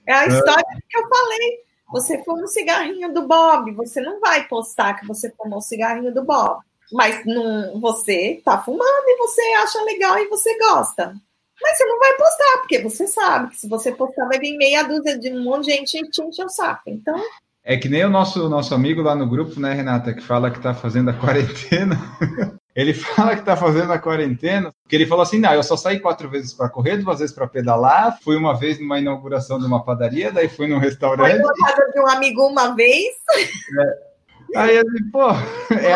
É 0.08 0.14
a 0.14 0.26
história 0.26 0.66
é. 0.72 0.80
que 0.90 0.98
eu 0.98 1.08
falei. 1.08 1.60
Você 1.92 2.24
fuma 2.24 2.42
um 2.42 2.48
cigarrinho 2.48 3.14
do 3.14 3.28
Bob, 3.28 3.74
você 3.74 4.02
não 4.02 4.20
vai 4.20 4.48
postar 4.48 4.96
que 4.96 5.06
você 5.06 5.32
fumou 5.38 5.60
o 5.60 5.62
cigarrinho 5.62 6.12
do 6.12 6.26
Bob. 6.26 6.64
Mas 6.94 7.26
não, 7.26 7.80
você 7.82 8.40
tá 8.46 8.60
fumando 8.60 9.08
e 9.08 9.18
você 9.18 9.42
acha 9.64 9.84
legal 9.84 10.18
e 10.20 10.28
você 10.28 10.56
gosta. 10.60 11.16
Mas 11.60 11.78
você 11.78 11.86
não 11.86 11.98
vai 11.98 12.14
postar, 12.16 12.58
porque 12.60 12.82
você 12.82 13.08
sabe 13.08 13.50
que 13.50 13.58
se 13.58 13.68
você 13.68 13.92
postar, 13.92 14.28
vai 14.28 14.38
vir 14.38 14.56
meia 14.58 14.84
dúzia 14.84 15.18
de 15.18 15.32
um 15.32 15.44
monte 15.44 15.66
de 15.66 15.72
gente 15.72 15.98
e 15.98 16.10
te 16.10 16.22
encher 16.22 16.46
o 16.46 16.50
saco. 16.50 16.84
Então. 16.88 17.20
É 17.64 17.78
que 17.78 17.90
nem 17.90 18.06
o 18.06 18.10
nosso, 18.10 18.48
nosso 18.48 18.76
amigo 18.76 19.02
lá 19.02 19.16
no 19.16 19.28
grupo, 19.28 19.60
né, 19.60 19.74
Renata, 19.74 20.14
que 20.14 20.22
fala 20.22 20.52
que 20.52 20.60
tá 20.60 20.74
fazendo 20.74 21.10
a 21.10 21.14
quarentena. 21.14 21.98
ele 22.76 22.94
fala 22.94 23.36
que 23.36 23.44
tá 23.44 23.56
fazendo 23.56 23.92
a 23.92 23.98
quarentena, 23.98 24.72
porque 24.84 24.96
ele 24.96 25.08
falou 25.08 25.24
assim: 25.24 25.40
não, 25.40 25.54
eu 25.54 25.64
só 25.64 25.76
saí 25.76 26.00
quatro 26.00 26.30
vezes 26.30 26.54
para 26.54 26.70
correr, 26.70 26.98
duas 26.98 27.20
vezes 27.20 27.34
para 27.34 27.48
pedalar, 27.48 28.20
fui 28.22 28.36
uma 28.36 28.56
vez 28.56 28.80
numa 28.80 29.00
inauguração 29.00 29.58
de 29.58 29.66
uma 29.66 29.84
padaria, 29.84 30.32
daí 30.32 30.50
fui 30.50 30.68
num 30.68 30.78
restaurante. 30.78 31.32
Foi 31.32 31.40
na 31.40 31.68
casa 31.68 31.92
de 31.92 32.00
um 32.02 32.08
amigo 32.08 32.46
uma 32.46 32.76
vez. 32.76 33.16
É. 33.38 34.13
Aí 34.56 34.78
ele, 34.78 35.12
pô. 35.12 35.30
É. 35.72 35.92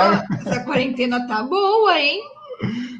Essa 0.46 0.64
quarentena 0.64 1.28
tá 1.28 1.44
boa, 1.44 2.00
hein? 2.00 2.22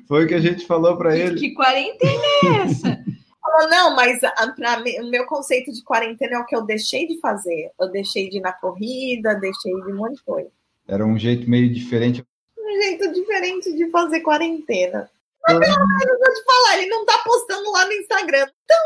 Foi 0.08 0.26
o 0.26 0.28
que 0.28 0.36
a 0.36 0.40
gente 0.40 0.66
falou 0.66 0.98
para 0.98 1.18
ele. 1.18 1.40
Que 1.40 1.54
quarentena 1.54 2.22
é 2.44 2.48
essa? 2.64 3.04
Falou, 3.42 3.70
não, 3.70 3.96
mas 3.96 4.20
para 4.20 4.84
o 5.02 5.10
meu 5.10 5.26
conceito 5.26 5.72
de 5.72 5.84
quarentena 5.84 6.36
é 6.36 6.40
o 6.40 6.46
que 6.46 6.56
eu 6.56 6.66
deixei 6.66 7.08
de 7.08 7.20
fazer. 7.20 7.72
Eu 7.80 7.90
deixei 7.90 8.30
de 8.30 8.38
ir 8.38 8.42
na 8.42 8.54
corrida, 8.54 9.36
deixei 9.36 9.74
de 9.74 9.92
um 9.92 9.96
monte 9.96 10.18
de 10.18 10.24
coisa. 10.24 10.52
Era 10.88 11.06
um 11.06 11.18
jeito 11.18 11.50
meio 11.50 11.72
diferente. 11.74 12.24
Um 12.58 12.82
jeito 12.82 13.12
diferente 13.14 13.74
de 13.74 13.90
fazer 13.90 14.20
quarentena. 14.22 15.10
Mas 15.48 15.60
pelo 15.60 15.88
menos 15.88 16.04
eu 16.04 16.20
vou 16.20 16.34
te 16.34 16.44
falar, 16.44 16.78
ele 16.78 16.90
não 16.90 17.06
tá 17.06 17.18
postando 17.20 17.72
lá 17.72 17.86
no 17.86 17.94
Instagram. 17.94 18.48
Então, 18.64 18.78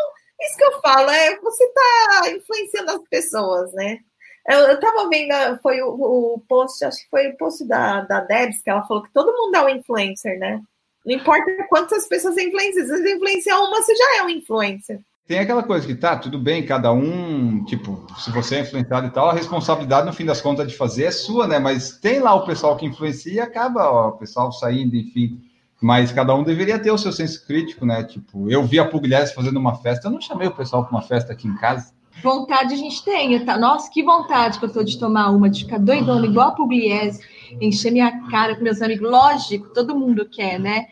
isso 0.41 0.57
que 0.57 0.63
eu 0.63 0.81
falo, 0.81 1.09
é 1.09 1.39
você 1.39 1.67
tá 1.69 2.31
influenciando 2.31 2.91
as 2.91 3.07
pessoas, 3.09 3.73
né? 3.73 3.99
Eu, 4.47 4.59
eu 4.59 4.79
tava 4.79 5.07
vendo, 5.09 5.59
foi 5.61 5.81
o, 5.81 5.89
o, 5.89 6.43
post, 6.47 6.83
acho 6.83 7.03
que 7.03 7.09
foi 7.09 7.29
o 7.29 7.37
post 7.37 7.65
da, 7.67 8.01
da 8.01 8.21
Debs, 8.21 8.61
que 8.61 8.69
ela 8.69 8.85
falou 8.87 9.03
que 9.03 9.13
todo 9.13 9.33
mundo 9.33 9.55
é 9.55 9.63
um 9.63 9.69
influencer, 9.69 10.39
né? 10.39 10.61
Não 11.05 11.15
importa 11.15 11.45
quantas 11.69 12.07
pessoas 12.07 12.35
você 12.35 12.47
influencia, 12.47 12.83
se 12.83 12.89
você 12.89 13.15
influenciar 13.15 13.59
uma, 13.59 13.81
você 13.81 13.95
já 13.95 14.17
é 14.19 14.23
um 14.23 14.29
influencer. 14.29 14.99
Tem 15.27 15.39
aquela 15.39 15.63
coisa 15.63 15.87
que 15.87 15.95
tá, 15.95 16.17
tudo 16.17 16.37
bem, 16.37 16.65
cada 16.65 16.91
um, 16.91 17.63
tipo, 17.65 18.05
se 18.19 18.31
você 18.31 18.57
é 18.57 18.59
influenciado 18.61 19.07
e 19.07 19.11
tal, 19.11 19.29
a 19.29 19.33
responsabilidade, 19.33 20.05
no 20.05 20.13
fim 20.13 20.25
das 20.25 20.41
contas, 20.41 20.67
de 20.67 20.75
fazer 20.75 21.05
é 21.05 21.11
sua, 21.11 21.47
né? 21.47 21.57
Mas 21.57 21.97
tem 21.99 22.19
lá 22.19 22.33
o 22.33 22.45
pessoal 22.45 22.75
que 22.75 22.85
influencia 22.85 23.33
e 23.33 23.39
acaba, 23.39 23.89
ó, 23.89 24.09
o 24.09 24.17
pessoal 24.17 24.51
saindo, 24.51 24.95
enfim. 24.95 25.39
Mas 25.81 26.11
cada 26.11 26.35
um 26.35 26.43
deveria 26.43 26.77
ter 26.77 26.91
o 26.91 26.97
seu 26.97 27.11
senso 27.11 27.45
crítico, 27.47 27.85
né? 27.85 28.03
Tipo, 28.03 28.51
eu 28.51 28.63
vi 28.63 28.79
a 28.79 28.85
Pugliese 28.85 29.33
fazendo 29.33 29.57
uma 29.57 29.75
festa, 29.77 30.07
eu 30.07 30.11
não 30.11 30.21
chamei 30.21 30.47
o 30.47 30.55
pessoal 30.55 30.83
para 30.83 30.91
uma 30.91 31.01
festa 31.01 31.31
aqui 31.31 31.47
em 31.47 31.55
casa. 31.55 31.93
Vontade 32.21 32.73
a 32.73 32.77
gente 32.77 33.03
tem, 33.03 33.43
tá? 33.45 33.57
Nossa, 33.57 33.89
que 33.89 34.03
vontade 34.03 34.59
que 34.59 34.65
eu 34.65 34.71
tô 34.71 34.83
de 34.83 34.99
tomar 34.99 35.29
uma, 35.29 35.49
de 35.49 35.63
ficar 35.63 35.79
doidona, 35.79 36.25
igual 36.25 36.49
a 36.49 36.51
Pugliese, 36.51 37.21
encher 37.59 37.91
minha 37.91 38.27
cara 38.29 38.55
com 38.55 38.63
meus 38.63 38.81
amigos. 38.81 39.09
Lógico, 39.09 39.69
todo 39.69 39.97
mundo 39.97 40.27
quer, 40.29 40.59
né? 40.59 40.87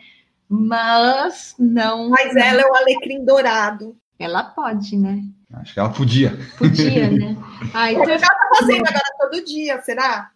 Mas 0.48 1.54
não. 1.58 2.10
Mas 2.10 2.34
ela 2.34 2.62
é 2.62 2.66
o 2.66 2.74
alecrim 2.74 3.24
dourado. 3.24 3.96
Ela 4.18 4.42
pode, 4.42 4.96
né? 4.96 5.22
Acho 5.54 5.74
que 5.74 5.80
ela 5.80 5.90
podia. 5.90 6.38
Podia, 6.58 7.10
né? 7.10 7.36
Ah, 7.74 7.92
então 7.92 8.04
ela 8.04 8.18
tá 8.18 8.48
fazendo 8.58 8.86
agora 8.88 9.04
todo 9.18 9.44
dia, 9.44 9.80
será? 9.82 10.30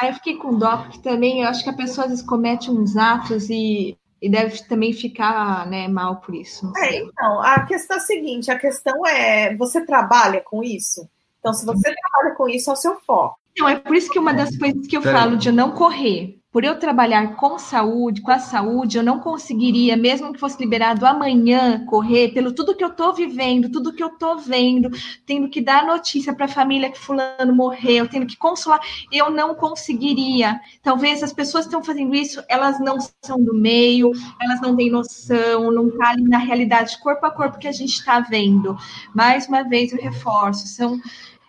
Aí 0.00 0.08
eu 0.08 0.14
fiquei 0.14 0.36
com 0.36 0.56
dó, 0.56 0.78
porque 0.78 0.98
também 1.00 1.42
eu 1.42 1.48
acho 1.48 1.64
que 1.64 1.70
a 1.70 1.74
pessoa 1.74 2.04
às 2.04 2.10
vezes 2.10 2.24
comete 2.24 2.70
uns 2.70 2.96
atos 2.96 3.50
e 3.50 3.98
e 4.22 4.28
deve 4.28 4.62
também 4.68 4.92
ficar 4.92 5.66
né, 5.66 5.88
mal 5.88 6.16
por 6.16 6.32
isso. 6.32 6.72
É, 6.76 6.98
então, 6.98 7.42
a 7.42 7.66
questão 7.66 7.96
é 7.96 8.00
a 8.00 8.02
seguinte: 8.02 8.50
a 8.52 8.58
questão 8.58 9.04
é, 9.04 9.54
você 9.56 9.84
trabalha 9.84 10.40
com 10.40 10.62
isso? 10.62 11.08
Então, 11.40 11.52
se 11.52 11.66
você 11.66 11.92
trabalha 11.92 12.36
com 12.36 12.48
isso, 12.48 12.70
é 12.70 12.72
o 12.72 12.76
seu 12.76 13.00
foco. 13.00 13.36
Então, 13.52 13.68
é 13.68 13.76
por 13.78 13.94
isso 13.94 14.10
que 14.10 14.18
uma 14.18 14.32
das 14.32 14.56
coisas 14.56 14.86
que 14.86 14.96
eu 14.96 15.02
falo 15.02 15.36
de 15.36 15.52
não 15.52 15.72
correr 15.72 16.42
por 16.52 16.64
eu 16.64 16.78
trabalhar 16.78 17.34
com 17.36 17.58
saúde, 17.58 18.20
com 18.20 18.30
a 18.30 18.38
saúde, 18.38 18.98
eu 18.98 19.02
não 19.02 19.18
conseguiria, 19.18 19.96
mesmo 19.96 20.34
que 20.34 20.38
fosse 20.38 20.62
liberado 20.62 21.06
amanhã, 21.06 21.86
correr 21.86 22.28
pelo 22.34 22.52
tudo 22.52 22.76
que 22.76 22.84
eu 22.84 22.88
estou 22.88 23.14
vivendo, 23.14 23.70
tudo 23.70 23.94
que 23.94 24.02
eu 24.02 24.08
estou 24.08 24.36
vendo, 24.38 24.90
tendo 25.24 25.48
que 25.48 25.62
dar 25.62 25.86
notícia 25.86 26.34
para 26.34 26.44
a 26.44 26.48
família 26.48 26.90
que 26.90 26.98
fulano 26.98 27.54
morreu, 27.54 28.06
tendo 28.06 28.26
que 28.26 28.36
consolar, 28.36 28.80
eu 29.10 29.30
não 29.30 29.54
conseguiria. 29.54 30.60
Talvez 30.82 31.22
as 31.22 31.32
pessoas 31.32 31.64
que 31.64 31.68
estão 31.68 31.82
fazendo 31.82 32.14
isso, 32.14 32.44
elas 32.50 32.78
não 32.78 32.98
são 33.24 33.42
do 33.42 33.54
meio, 33.54 34.12
elas 34.38 34.60
não 34.60 34.76
têm 34.76 34.90
noção, 34.90 35.70
não 35.70 35.90
tá 35.96 36.10
ali 36.10 36.24
na 36.24 36.38
realidade 36.38 37.00
corpo 37.00 37.24
a 37.24 37.30
corpo 37.30 37.58
que 37.58 37.68
a 37.68 37.72
gente 37.72 37.94
está 37.94 38.20
vendo. 38.20 38.76
Mais 39.14 39.48
uma 39.48 39.62
vez 39.62 39.90
eu 39.90 39.98
reforço, 39.98 40.66
são 40.66 41.00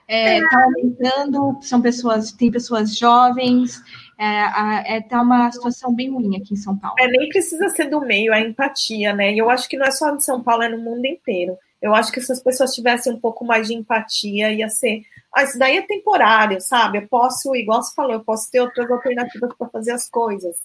é, 0.07 0.41
tá 0.47 0.63
aumentando, 0.63 1.57
são 1.61 1.81
pessoas, 1.81 2.31
tem 2.31 2.51
pessoas 2.51 2.97
jovens, 2.97 3.81
é, 4.17 4.97
é, 4.97 5.01
tá 5.01 5.21
uma 5.21 5.51
situação 5.51 5.93
bem 5.93 6.11
ruim 6.11 6.37
aqui 6.37 6.53
em 6.53 6.57
São 6.57 6.77
Paulo. 6.77 6.95
É, 6.99 7.07
nem 7.07 7.29
precisa 7.29 7.69
ser 7.69 7.89
do 7.89 8.01
meio, 8.01 8.33
a 8.33 8.39
empatia, 8.39 9.13
né? 9.13 9.33
E 9.33 9.37
eu 9.37 9.49
acho 9.49 9.67
que 9.67 9.77
não 9.77 9.85
é 9.85 9.91
só 9.91 10.11
de 10.11 10.23
São 10.23 10.41
Paulo, 10.41 10.63
é 10.63 10.69
no 10.69 10.77
mundo 10.77 11.05
inteiro. 11.05 11.57
Eu 11.81 11.93
acho 11.93 12.11
que 12.11 12.21
se 12.21 12.31
as 12.31 12.41
pessoas 12.41 12.73
tivessem 12.73 13.11
um 13.11 13.19
pouco 13.19 13.43
mais 13.43 13.67
de 13.67 13.73
empatia, 13.73 14.53
ia 14.53 14.69
ser. 14.69 15.01
Ah, 15.35 15.43
isso 15.43 15.59
daí 15.59 15.77
é 15.77 15.81
temporário, 15.81 16.61
sabe? 16.61 16.99
Eu 16.99 17.07
posso, 17.09 17.53
igual 17.55 17.83
você 17.83 17.93
falou, 17.93 18.13
eu 18.13 18.23
posso 18.23 18.49
ter 18.49 18.61
outras 18.61 18.89
alternativas 18.89 19.53
para 19.57 19.67
fazer 19.67 19.91
as 19.91 20.09
coisas. 20.09 20.55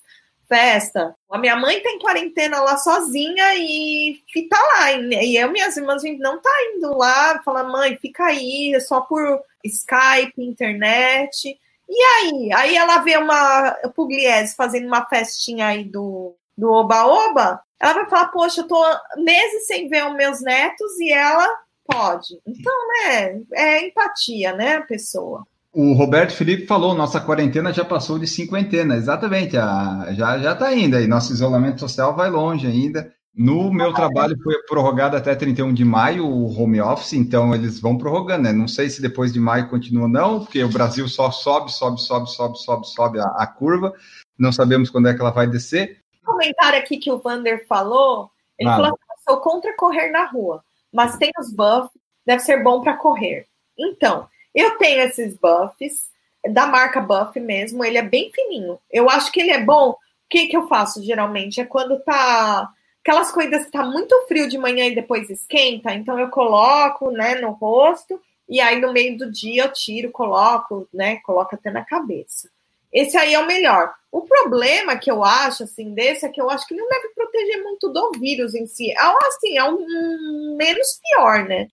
Festa. 0.48 1.14
A 1.30 1.38
minha 1.38 1.56
mãe 1.56 1.80
tem 1.80 1.98
quarentena 1.98 2.60
lá 2.60 2.78
sozinha 2.78 3.54
e 3.54 4.22
fica 4.32 4.56
lá. 4.56 4.92
E 4.92 5.36
eu 5.36 5.50
minhas 5.52 5.76
irmãs 5.76 6.02
não 6.18 6.40
tá 6.40 6.50
indo 6.74 6.96
lá, 6.96 7.42
fala, 7.44 7.64
mãe, 7.64 7.98
fica 8.00 8.24
aí, 8.24 8.72
é 8.74 8.80
só 8.80 9.02
por 9.02 9.40
Skype, 9.64 10.32
internet. 10.38 11.58
E 11.88 12.02
aí? 12.02 12.52
Aí 12.52 12.76
ela 12.76 12.98
vê 12.98 13.16
uma 13.16 13.72
Pugliese 13.94 14.54
fazendo 14.56 14.86
uma 14.86 15.04
festinha 15.06 15.66
aí 15.66 15.84
do, 15.84 16.34
do 16.56 16.70
Oba-Oba, 16.70 17.62
ela 17.80 17.92
vai 17.92 18.06
falar, 18.06 18.28
poxa, 18.28 18.62
eu 18.62 18.66
tô 18.66 18.82
meses 19.16 19.66
sem 19.66 19.88
ver 19.88 20.06
os 20.06 20.14
meus 20.14 20.40
netos 20.42 20.98
e 20.98 21.12
ela 21.12 21.46
pode. 21.84 22.40
Então, 22.44 22.88
né, 22.88 23.40
é 23.54 23.86
empatia, 23.86 24.52
né, 24.52 24.80
pessoa. 24.80 25.46
O 25.72 25.92
Roberto 25.92 26.32
Felipe 26.32 26.66
falou, 26.66 26.94
nossa 26.94 27.20
quarentena 27.20 27.72
já 27.72 27.84
passou 27.84 28.18
de 28.18 28.26
cinquentena, 28.26 28.96
exatamente, 28.96 29.56
a, 29.56 30.08
já, 30.12 30.38
já 30.38 30.54
tá 30.54 30.74
indo 30.74 30.96
aí, 30.96 31.06
nosso 31.06 31.32
isolamento 31.32 31.80
social 31.80 32.16
vai 32.16 32.30
longe 32.30 32.66
ainda. 32.66 33.12
No 33.34 33.72
meu 33.72 33.92
trabalho 33.92 34.36
foi 34.42 34.60
prorrogado 34.64 35.16
até 35.16 35.32
31 35.32 35.72
de 35.72 35.84
maio 35.84 36.26
o 36.26 36.60
home 36.60 36.80
office, 36.80 37.12
então 37.12 37.54
eles 37.54 37.78
vão 37.80 37.96
prorrogando, 37.96 38.42
né? 38.42 38.52
Não 38.52 38.66
sei 38.66 38.90
se 38.90 39.00
depois 39.00 39.32
de 39.32 39.38
maio 39.38 39.68
continua 39.68 40.04
ou 40.04 40.08
não, 40.08 40.40
porque 40.40 40.64
o 40.64 40.68
Brasil 40.68 41.06
só 41.06 41.30
sobe, 41.30 41.70
sobe, 41.70 42.00
sobe, 42.00 42.28
sobe, 42.28 42.58
sobe, 42.58 42.86
sobe 42.88 43.20
a, 43.20 43.26
a 43.36 43.46
curva. 43.46 43.94
Não 44.36 44.50
sabemos 44.50 44.90
quando 44.90 45.06
é 45.06 45.14
que 45.14 45.20
ela 45.20 45.30
vai 45.30 45.46
descer. 45.46 45.98
Um 46.24 46.32
comentário 46.32 46.80
aqui 46.80 46.96
que 46.96 47.12
o 47.12 47.18
Vander 47.18 47.64
falou, 47.68 48.28
ele 48.58 48.68
ah. 48.70 48.74
falou 48.74 48.88
assim, 48.88 49.22
sou 49.28 49.36
contra 49.36 49.76
correr 49.76 50.10
na 50.10 50.24
rua, 50.24 50.64
mas 50.92 51.16
tem 51.16 51.30
os 51.38 51.52
buffs, 51.52 51.92
deve 52.26 52.40
ser 52.40 52.64
bom 52.64 52.80
para 52.80 52.96
correr. 52.96 53.46
Então, 53.78 54.26
eu 54.54 54.76
tenho 54.78 55.02
esses 55.02 55.36
buffs, 55.36 56.08
da 56.46 56.66
marca 56.66 57.00
Buff 57.00 57.38
mesmo, 57.40 57.84
ele 57.84 57.98
é 57.98 58.02
bem 58.02 58.30
fininho. 58.32 58.78
Eu 58.90 59.08
acho 59.10 59.32
que 59.32 59.40
ele 59.40 59.50
é 59.50 59.62
bom. 59.62 59.90
O 59.90 59.96
que, 60.28 60.46
que 60.46 60.56
eu 60.56 60.68
faço 60.68 61.02
geralmente? 61.02 61.60
É 61.60 61.64
quando 61.64 61.98
tá 62.00 62.70
aquelas 63.02 63.32
coisas 63.32 63.64
que 63.64 63.70
tá 63.70 63.82
muito 63.84 64.14
frio 64.26 64.48
de 64.48 64.58
manhã 64.58 64.86
e 64.86 64.94
depois 64.94 65.30
esquenta, 65.30 65.94
então 65.94 66.18
eu 66.18 66.28
coloco, 66.28 67.10
né, 67.10 67.36
no 67.36 67.52
rosto 67.52 68.20
e 68.46 68.60
aí 68.60 68.78
no 68.80 68.92
meio 68.92 69.16
do 69.16 69.30
dia 69.30 69.64
eu 69.64 69.72
tiro, 69.72 70.10
coloco, 70.10 70.86
né, 70.92 71.16
coloco 71.20 71.54
até 71.54 71.70
na 71.70 71.84
cabeça. 71.84 72.50
Esse 72.92 73.16
aí 73.16 73.34
é 73.34 73.38
o 73.38 73.46
melhor. 73.46 73.94
O 74.10 74.22
problema 74.22 74.96
que 74.96 75.10
eu 75.10 75.22
acho, 75.22 75.64
assim, 75.64 75.92
desse 75.92 76.24
é 76.24 76.28
que 76.28 76.40
eu 76.40 76.48
acho 76.50 76.66
que 76.66 76.74
não 76.74 76.88
deve 76.88 77.08
proteger 77.08 77.62
muito 77.62 77.88
do 77.90 78.12
vírus 78.18 78.54
em 78.54 78.66
si. 78.66 78.90
É, 78.90 78.96
assim, 79.26 79.58
é 79.58 79.64
um 79.64 80.56
menos 80.56 80.98
pior, 81.02 81.44
né? 81.44 81.68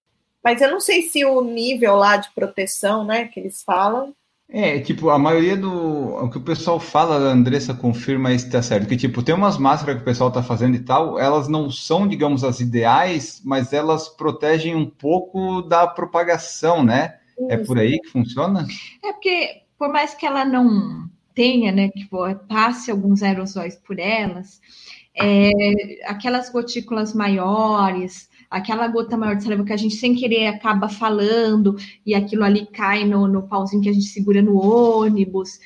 Mas 0.45 0.61
eu 0.61 0.69
não 0.69 0.79
sei 0.79 1.01
se 1.01 1.25
o 1.25 1.41
nível 1.41 1.95
lá 1.95 2.17
de 2.17 2.29
proteção, 2.35 3.03
né, 3.03 3.25
que 3.25 3.39
eles 3.39 3.63
falam, 3.63 4.13
é, 4.47 4.79
tipo, 4.79 5.09
a 5.09 5.17
maioria 5.17 5.57
do. 5.57 6.23
O 6.23 6.29
que 6.29 6.37
o 6.37 6.41
pessoal 6.41 6.79
fala, 6.79 7.15
a 7.15 7.33
Andressa 7.33 7.73
confirma 7.73 8.31
isso 8.31 8.49
tá 8.49 8.61
certo. 8.61 8.87
Que, 8.87 8.95
tipo, 8.95 9.23
tem 9.23 9.33
umas 9.33 9.57
máscaras 9.57 9.95
que 9.95 10.03
o 10.03 10.05
pessoal 10.05 10.31
tá 10.31 10.43
fazendo 10.43 10.75
e 10.75 10.83
tal, 10.83 11.17
elas 11.19 11.47
não 11.47 11.71
são, 11.71 12.07
digamos, 12.07 12.43
as 12.43 12.59
ideais, 12.59 13.41
mas 13.43 13.73
elas 13.73 14.07
protegem 14.07 14.75
um 14.75 14.85
pouco 14.85 15.63
da 15.63 15.87
propagação, 15.87 16.83
né? 16.83 17.17
Isso. 17.39 17.51
É 17.51 17.57
por 17.57 17.79
aí 17.79 17.99
que 17.99 18.09
funciona? 18.09 18.67
É 19.03 19.11
porque, 19.13 19.63
por 19.79 19.89
mais 19.89 20.13
que 20.13 20.27
ela 20.27 20.45
não 20.45 21.09
tenha, 21.33 21.71
né, 21.71 21.89
que 21.89 22.07
passe 22.47 22.91
alguns 22.91 23.23
aerosóis 23.23 23.75
por 23.75 23.99
elas, 23.99 24.61
é, 25.17 25.51
aquelas 26.05 26.49
gotículas 26.49 27.13
maiores, 27.13 28.29
aquela 28.55 28.87
gota 28.87 29.17
maior 29.17 29.35
de 29.35 29.43
saliva 29.43 29.65
que 29.65 29.73
a 29.73 29.77
gente 29.77 29.95
sem 29.95 30.15
querer 30.15 30.47
acaba 30.47 30.87
falando 30.87 31.75
e 32.05 32.15
aquilo 32.15 32.45
ali 32.45 32.65
cai 32.65 33.03
no, 33.03 33.27
no 33.27 33.43
pauzinho 33.43 33.81
que 33.81 33.89
a 33.89 33.93
gente 33.93 34.05
segura 34.05 34.41
no 34.41 34.57
ônibus. 34.57 35.59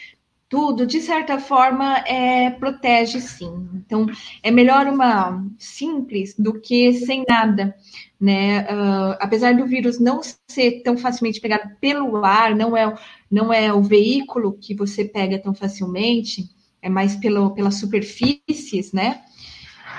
Tudo, 0.50 0.88
de 0.88 1.00
certa 1.00 1.38
forma, 1.38 2.00
é, 2.00 2.50
protege 2.50 3.20
sim. 3.20 3.70
Então, 3.76 4.08
é 4.42 4.50
melhor 4.50 4.88
uma 4.88 5.46
simples 5.60 6.34
do 6.36 6.60
que 6.60 6.92
sem 6.94 7.24
nada, 7.30 7.76
né? 8.20 8.62
Uh, 8.62 9.16
apesar 9.20 9.56
do 9.56 9.68
vírus 9.68 10.00
não 10.00 10.22
ser 10.48 10.82
tão 10.82 10.98
facilmente 10.98 11.40
pegado 11.40 11.70
pelo 11.80 12.26
ar, 12.26 12.56
não 12.56 12.76
é, 12.76 12.92
não 13.30 13.54
é 13.54 13.72
o 13.72 13.84
veículo 13.84 14.58
que 14.60 14.74
você 14.74 15.06
pega 15.06 15.38
tão 15.38 15.54
facilmente, 15.54 16.50
é 16.82 16.90
mais 16.90 17.16
pelo, 17.16 17.52
pelas 17.52 17.76
superfícies, 17.76 18.92
né? 18.92 19.22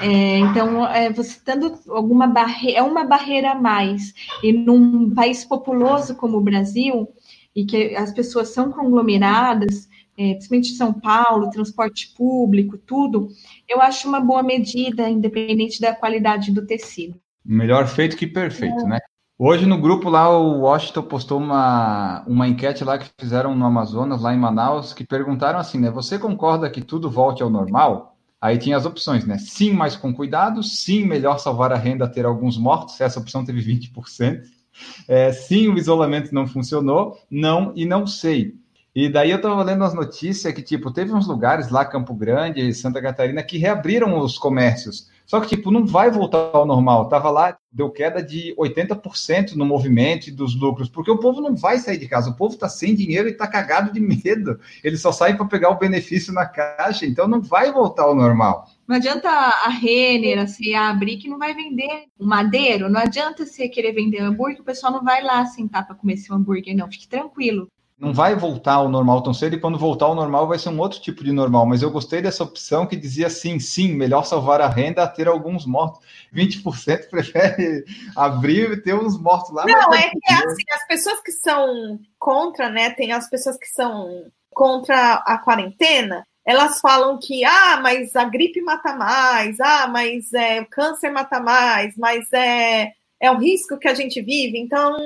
É, 0.01 0.39
então, 0.39 0.87
é, 0.87 1.13
você 1.13 1.31
estando 1.31 1.79
alguma 1.89 2.27
barreira, 2.27 2.79
é 2.79 2.83
uma 2.83 3.05
barreira 3.05 3.53
a 3.53 3.55
mais. 3.55 4.15
E 4.43 4.53
num 4.53 5.13
país 5.15 5.45
populoso 5.45 6.15
como 6.15 6.39
o 6.39 6.43
Brasil, 6.43 7.09
e 7.55 7.65
que 7.65 7.95
as 7.97 8.13
pessoas 8.13 8.49
são 8.49 8.71
conglomeradas, 8.71 9.89
é, 10.17 10.35
principalmente 10.35 10.75
São 10.75 10.93
Paulo, 10.93 11.51
transporte 11.51 12.13
público, 12.17 12.79
tudo, 12.79 13.29
eu 13.69 13.81
acho 13.81 14.09
uma 14.09 14.21
boa 14.21 14.43
medida, 14.43 15.09
independente 15.09 15.81
da 15.81 15.95
qualidade 15.95 16.53
do 16.53 16.67
tecido. 16.67 17.19
Melhor 17.45 17.87
feito 17.87 18.17
que 18.17 18.27
perfeito, 18.27 18.81
é. 18.81 18.89
né? 18.89 18.99
Hoje 19.39 19.65
no 19.65 19.81
grupo 19.81 20.11
lá, 20.11 20.29
o 20.39 20.61
Washington 20.61 21.03
postou 21.03 21.39
uma, 21.39 22.23
uma 22.27 22.47
enquete 22.47 22.85
lá 22.85 22.99
que 22.99 23.09
fizeram 23.19 23.57
no 23.57 23.65
Amazonas, 23.65 24.21
lá 24.21 24.35
em 24.35 24.39
Manaus, 24.39 24.93
que 24.93 25.07
perguntaram 25.07 25.59
assim, 25.59 25.79
né? 25.79 25.91
Você 25.91 26.19
concorda 26.19 26.69
que 26.69 26.83
tudo 26.83 27.11
volte 27.11 27.43
ao 27.43 27.49
normal? 27.49 28.19
Aí 28.41 28.57
tinha 28.57 28.77
as 28.77 28.87
opções, 28.87 29.27
né? 29.27 29.39
Sim, 29.39 29.73
mas 29.73 29.97
com 29.97 30.15
cuidado. 30.15 30.63
Sim, 30.63 31.05
melhor 31.05 31.39
salvar 31.39 31.73
a 31.73 31.77
renda 31.77 32.09
ter 32.09 32.25
alguns 32.25 32.57
mortos. 32.57 33.01
Essa 33.01 33.21
opção 33.21 33.45
teve 33.45 33.61
20%. 33.61 34.43
É, 35.07 35.31
sim, 35.33 35.69
o 35.69 35.77
isolamento 35.77 36.35
não 36.35 36.47
funcionou. 36.47 37.19
Não 37.31 37.73
e 37.77 37.85
não 37.85 38.07
sei. 38.07 38.55
E 38.95 39.09
daí 39.09 39.31
eu 39.31 39.37
estava 39.37 39.63
lendo 39.63 39.85
as 39.85 39.95
notícias 39.95 40.53
que, 40.53 40.63
tipo, 40.63 40.91
teve 40.91 41.13
uns 41.13 41.27
lugares 41.27 41.69
lá, 41.69 41.85
Campo 41.85 42.15
Grande, 42.15 42.73
Santa 42.75 43.01
Catarina, 43.01 43.43
que 43.43 43.59
reabriram 43.59 44.19
os 44.19 44.37
comércios. 44.37 45.09
Só 45.31 45.41
que, 45.41 45.47
tipo, 45.47 45.71
não 45.71 45.87
vai 45.87 46.11
voltar 46.11 46.51
ao 46.53 46.67
normal. 46.67 47.09
Tava 47.09 47.31
lá, 47.31 47.57
deu 47.71 47.89
queda 47.89 48.21
de 48.21 48.53
80% 48.59 49.53
no 49.53 49.65
movimento 49.65 50.27
e 50.27 50.33
dos 50.33 50.59
lucros, 50.59 50.89
porque 50.89 51.09
o 51.09 51.19
povo 51.19 51.41
não 51.41 51.55
vai 51.55 51.79
sair 51.79 51.99
de 51.99 52.09
casa. 52.09 52.31
O 52.31 52.37
povo 52.37 52.55
está 52.55 52.69
sem 52.69 52.97
dinheiro 52.97 53.29
e 53.29 53.31
está 53.31 53.47
cagado 53.47 53.93
de 53.93 54.01
medo. 54.03 54.59
Ele 54.83 54.97
só 54.97 55.13
sai 55.13 55.37
para 55.37 55.47
pegar 55.47 55.71
o 55.71 55.79
benefício 55.79 56.33
na 56.33 56.47
caixa, 56.47 57.07
então 57.07 57.29
não 57.29 57.41
vai 57.41 57.71
voltar 57.71 58.07
ao 58.07 58.15
normal. 58.17 58.67
Não 58.89 58.97
adianta 58.97 59.29
a 59.29 59.69
Renner, 59.69 60.41
a 60.41 60.49
C&A 60.49 60.91
abrir 60.91 61.19
que 61.19 61.29
não 61.29 61.39
vai 61.39 61.55
vender 61.55 62.07
o 62.19 62.27
madeiro. 62.27 62.91
Não 62.91 62.99
adianta 62.99 63.47
você 63.47 63.69
querer 63.69 63.93
vender 63.93 64.19
hambúrguer, 64.19 64.61
o 64.61 64.65
pessoal 64.65 64.93
não 64.93 65.05
vai 65.05 65.23
lá 65.23 65.47
sentar 65.47 65.87
para 65.87 65.95
comer 65.95 66.17
seu 66.17 66.35
hambúrguer, 66.35 66.75
não. 66.75 66.91
Fique 66.91 67.07
tranquilo 67.07 67.69
não 68.01 68.15
vai 68.15 68.35
voltar 68.35 68.75
ao 68.75 68.89
normal 68.89 69.23
tão 69.23 69.35
cedo, 69.35 69.55
e 69.55 69.61
quando 69.61 69.79
voltar 69.79 70.07
ao 70.07 70.15
normal 70.15 70.49
vai 70.49 70.59
ser 70.59 70.71
um 70.71 70.81
outro 70.81 70.99
tipo 71.01 71.23
de 71.23 71.33
normal. 71.33 71.67
Mas 71.67 71.83
eu 71.83 71.91
gostei 71.91 72.23
dessa 72.23 72.43
opção 72.43 72.87
que 72.87 72.97
dizia 72.97 73.27
assim: 73.27 73.61
sim, 73.61 73.93
melhor 73.93 74.25
salvar 74.25 74.63
a 74.63 74.69
renda 74.69 75.03
a 75.03 75.09
ter 75.09 75.29
alguns 75.29 75.67
mortos. 75.67 76.01
20% 76.35 77.11
prefere 77.11 77.85
abrir 78.17 78.73
e 78.73 78.81
ter 78.81 78.95
uns 78.95 79.21
mortos 79.21 79.53
lá. 79.53 79.67
Não, 79.67 79.93
é 79.93 80.09
que 80.09 80.19
é 80.27 80.35
assim, 80.35 80.65
as 80.73 80.87
pessoas 80.87 81.21
que 81.21 81.33
são 81.33 82.01
contra, 82.19 82.71
né? 82.71 82.91
Tem 82.91 83.13
as 83.13 83.29
pessoas 83.29 83.59
que 83.59 83.69
são 83.69 84.25
contra 84.51 85.15
a 85.27 85.39
quarentena, 85.39 86.27
elas 86.45 86.81
falam 86.81 87.19
que 87.19 87.45
ah, 87.45 87.81
mas 87.83 88.17
a 88.17 88.25
gripe 88.25 88.63
mata 88.63 88.95
mais, 88.95 89.61
ah, 89.61 89.87
mas 89.89 90.33
é, 90.33 90.61
o 90.61 90.67
câncer 90.67 91.11
mata 91.11 91.39
mais, 91.39 91.97
mas 91.97 92.33
é, 92.33 92.93
é 93.21 93.31
o 93.31 93.39
risco 93.39 93.79
que 93.79 93.89
a 93.89 93.95
gente 93.95 94.21
vive, 94.23 94.59
então 94.59 94.97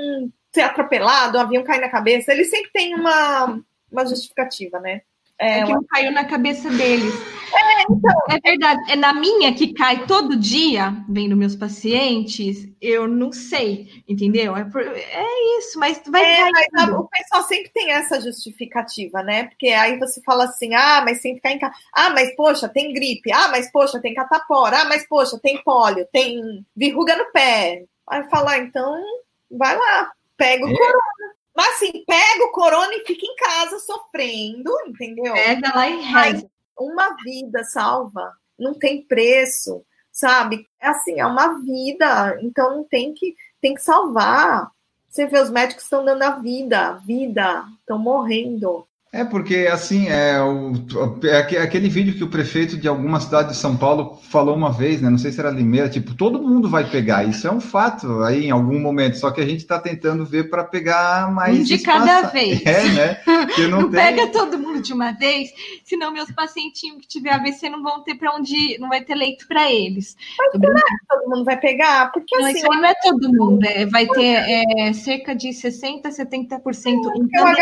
ser 0.55 0.63
atropelado, 0.63 1.37
o 1.37 1.41
avião 1.41 1.65
cair 1.65 1.81
na 1.81 1.89
cabeça, 1.89 2.33
eles 2.33 2.49
sempre 2.49 2.71
têm 2.73 2.95
uma, 2.95 3.61
uma 3.91 4.07
justificativa, 4.07 4.79
né? 4.79 5.03
É, 5.39 5.59
é 5.59 5.65
que 5.65 5.73
uma... 5.73 5.85
caiu 5.89 6.13
na 6.13 6.25
cabeça 6.25 6.71
deles. 6.71 7.13
É, 7.53 7.83
então. 7.83 8.21
É 8.31 8.39
verdade. 8.39 8.93
É 8.93 8.97
na 8.97 9.13
minha 9.13 9.53
que 9.53 9.73
cai 9.75 10.07
todo 10.07 10.37
dia, 10.37 10.95
vendo 11.09 11.37
meus 11.37 11.57
pacientes, 11.57 12.69
eu 12.81 13.09
não 13.09 13.33
sei, 13.33 13.89
entendeu? 14.09 14.57
É, 14.57 14.65
por... 14.65 14.81
é 14.81 15.59
isso, 15.59 15.79
mas 15.79 16.01
vai 16.07 16.23
é, 16.23 16.37
cair. 16.37 16.69
Mas 16.73 16.89
o 16.91 17.09
pessoal 17.09 17.43
sempre 17.43 17.71
tem 17.73 17.91
essa 17.91 18.21
justificativa, 18.21 19.25
né? 19.25 19.45
Porque 19.45 19.69
aí 19.69 19.99
você 19.99 20.23
fala 20.23 20.45
assim, 20.45 20.73
ah, 20.75 21.03
mas 21.05 21.21
sem 21.21 21.35
ficar 21.35 21.51
em 21.51 21.59
casa. 21.59 21.75
Ah, 21.93 22.11
mas 22.11 22.35
poxa, 22.37 22.69
tem 22.69 22.93
gripe. 22.93 23.33
Ah, 23.33 23.49
mas 23.49 23.71
poxa, 23.73 24.01
tem 24.01 24.15
catapora. 24.15 24.83
Ah, 24.83 24.85
mas 24.85 25.07
poxa, 25.07 25.39
tem 25.43 25.61
pólio, 25.65 26.07
tem 26.13 26.65
verruga 26.77 27.17
no 27.17 27.33
pé. 27.33 27.85
Aí 28.09 28.23
falar, 28.31 28.53
ah, 28.53 28.59
então, 28.59 29.03
vai 29.51 29.77
lá, 29.77 30.13
Pega 30.37 30.65
o 30.65 30.69
é. 30.69 30.77
corona. 30.77 31.35
Mas 31.57 31.75
assim, 31.75 32.05
pega 32.05 32.45
o 32.45 32.51
corona 32.51 32.93
e 32.95 33.07
fica 33.07 33.25
em 33.25 33.37
casa 33.37 33.79
sofrendo, 33.79 34.73
entendeu? 34.87 35.33
Pega 35.33 35.73
lá 35.75 35.89
e 35.89 36.01
reza. 36.01 36.51
Uma 36.77 37.15
vida 37.23 37.63
salva 37.63 38.33
não 38.59 38.75
tem 38.75 39.03
preço, 39.03 39.85
sabe? 40.11 40.67
É 40.81 40.89
assim, 40.89 41.21
é 41.21 41.27
uma 41.27 41.61
vida, 41.61 42.39
então 42.41 42.77
não 42.77 42.85
tem 42.85 43.15
que 43.15 43.37
tem 43.61 43.75
que 43.75 43.83
salvar. 43.83 44.71
Você 45.09 45.27
vê 45.27 45.41
os 45.41 45.51
médicos 45.51 45.85
estão 45.85 46.05
dando 46.05 46.23
a 46.23 46.31
vida, 46.31 46.89
a 46.89 46.93
vida, 46.95 47.65
estão 47.81 47.99
morrendo. 47.99 48.87
É 49.15 49.25
porque, 49.25 49.69
assim, 49.73 50.09
é, 50.09 50.43
o, 50.43 50.73
é 51.23 51.39
aquele 51.39 51.89
vídeo 51.89 52.17
que 52.17 52.25
o 52.25 52.29
prefeito 52.29 52.77
de 52.77 52.89
alguma 52.89 53.21
cidade 53.21 53.51
de 53.51 53.57
São 53.57 53.77
Paulo 53.77 54.19
falou 54.29 54.57
uma 54.57 54.73
vez, 54.73 55.01
né? 55.01 55.09
Não 55.09 55.19
sei 55.19 55.31
se 55.31 55.39
era 55.39 55.51
Limeira, 55.51 55.89
tipo, 55.89 56.17
todo 56.17 56.43
mundo 56.43 56.69
vai 56.69 56.91
pegar. 56.91 57.23
Isso 57.23 57.47
é 57.47 57.53
um 57.53 57.61
fato 57.61 58.25
aí 58.25 58.47
em 58.47 58.51
algum 58.51 58.81
momento. 58.81 59.17
Só 59.17 59.31
que 59.31 59.41
a 59.41 59.47
gente 59.47 59.61
está 59.61 59.79
tentando 59.79 60.27
ver 60.27 60.51
para 60.51 60.65
pegar 60.65 61.33
mais. 61.33 61.61
Um 61.61 61.63
de 61.63 61.79
cada 61.79 62.23
vez. 62.35 62.67
É, 62.67 62.89
né? 62.89 63.21
Que 63.55 63.69
não, 63.69 63.83
não 63.83 63.91
tem... 63.91 64.01
pega 64.01 64.27
todo 64.29 64.59
mundo 64.59 64.81
de 64.81 64.93
uma 64.93 65.13
vez, 65.13 65.51
senão 65.85 66.11
meus 66.11 66.31
pacientinhos 66.33 67.03
que 67.03 67.07
tiver 67.07 67.31
AVC 67.31 67.69
não 67.69 67.83
vão 67.83 68.03
ter 68.03 68.17
para 68.17 68.35
onde, 68.35 68.79
não 68.79 68.89
vai 68.89 69.03
ter 69.03 69.15
leito 69.15 69.47
para 69.47 69.71
eles. 69.71 70.17
Mas 70.39 70.61
não 70.61 70.77
é 70.77 70.83
todo 71.09 71.31
mundo 71.31 71.45
vai 71.45 71.61
pegar, 71.61 72.11
porque 72.11 72.37
não, 72.37 72.47
assim. 72.47 72.59
Isso 72.59 72.73
aí 72.73 72.81
não 72.81 72.89
é 72.89 72.95
todo 73.01 73.33
mundo, 73.33 73.65
é, 73.65 73.87
vai 73.87 74.07
ter 74.09 74.25
é, 74.25 74.93
cerca 74.93 75.37
de 75.37 75.51
60%, 75.51 76.03
70% 76.03 76.65
em 77.15 77.29
cada 77.29 77.55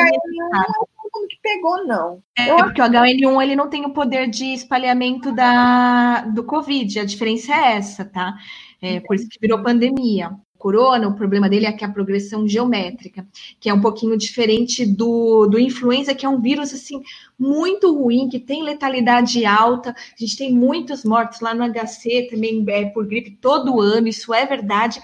mundo 1.14 1.28
que 1.28 1.38
pegou, 1.42 1.86
não. 1.86 2.22
É, 2.36 2.50
eu... 2.50 2.56
porque 2.56 2.80
o 2.80 2.84
HN1 2.84 3.42
ele 3.42 3.56
não 3.56 3.68
tem 3.68 3.84
o 3.84 3.92
poder 3.92 4.28
de 4.28 4.46
espalhamento 4.54 5.32
da, 5.32 6.22
do 6.22 6.44
Covid. 6.44 7.00
A 7.00 7.04
diferença 7.04 7.52
é 7.52 7.76
essa, 7.76 8.04
tá? 8.04 8.34
É, 8.80 9.00
por 9.00 9.14
isso 9.14 9.28
que 9.28 9.38
virou 9.40 9.62
pandemia. 9.62 10.30
Corona, 10.62 11.08
o 11.08 11.16
problema 11.16 11.48
dele 11.48 11.66
é 11.66 11.72
que 11.72 11.84
a 11.84 11.88
progressão 11.88 12.46
geométrica, 12.46 13.26
que 13.58 13.68
é 13.68 13.74
um 13.74 13.80
pouquinho 13.80 14.16
diferente 14.16 14.86
do, 14.86 15.44
do 15.48 15.58
influenza, 15.58 16.14
que 16.14 16.24
é 16.24 16.28
um 16.28 16.40
vírus 16.40 16.72
assim 16.72 17.02
muito 17.36 17.92
ruim, 17.92 18.28
que 18.28 18.38
tem 18.38 18.62
letalidade 18.62 19.44
alta. 19.44 19.90
A 19.90 20.16
gente 20.16 20.36
tem 20.36 20.54
muitos 20.54 21.04
mortos 21.04 21.40
lá 21.40 21.52
no 21.52 21.64
HC 21.64 22.28
também 22.30 22.64
é, 22.68 22.84
por 22.84 23.04
gripe 23.04 23.32
todo 23.40 23.80
ano, 23.80 24.06
isso 24.06 24.32
é 24.32 24.46
verdade, 24.46 25.02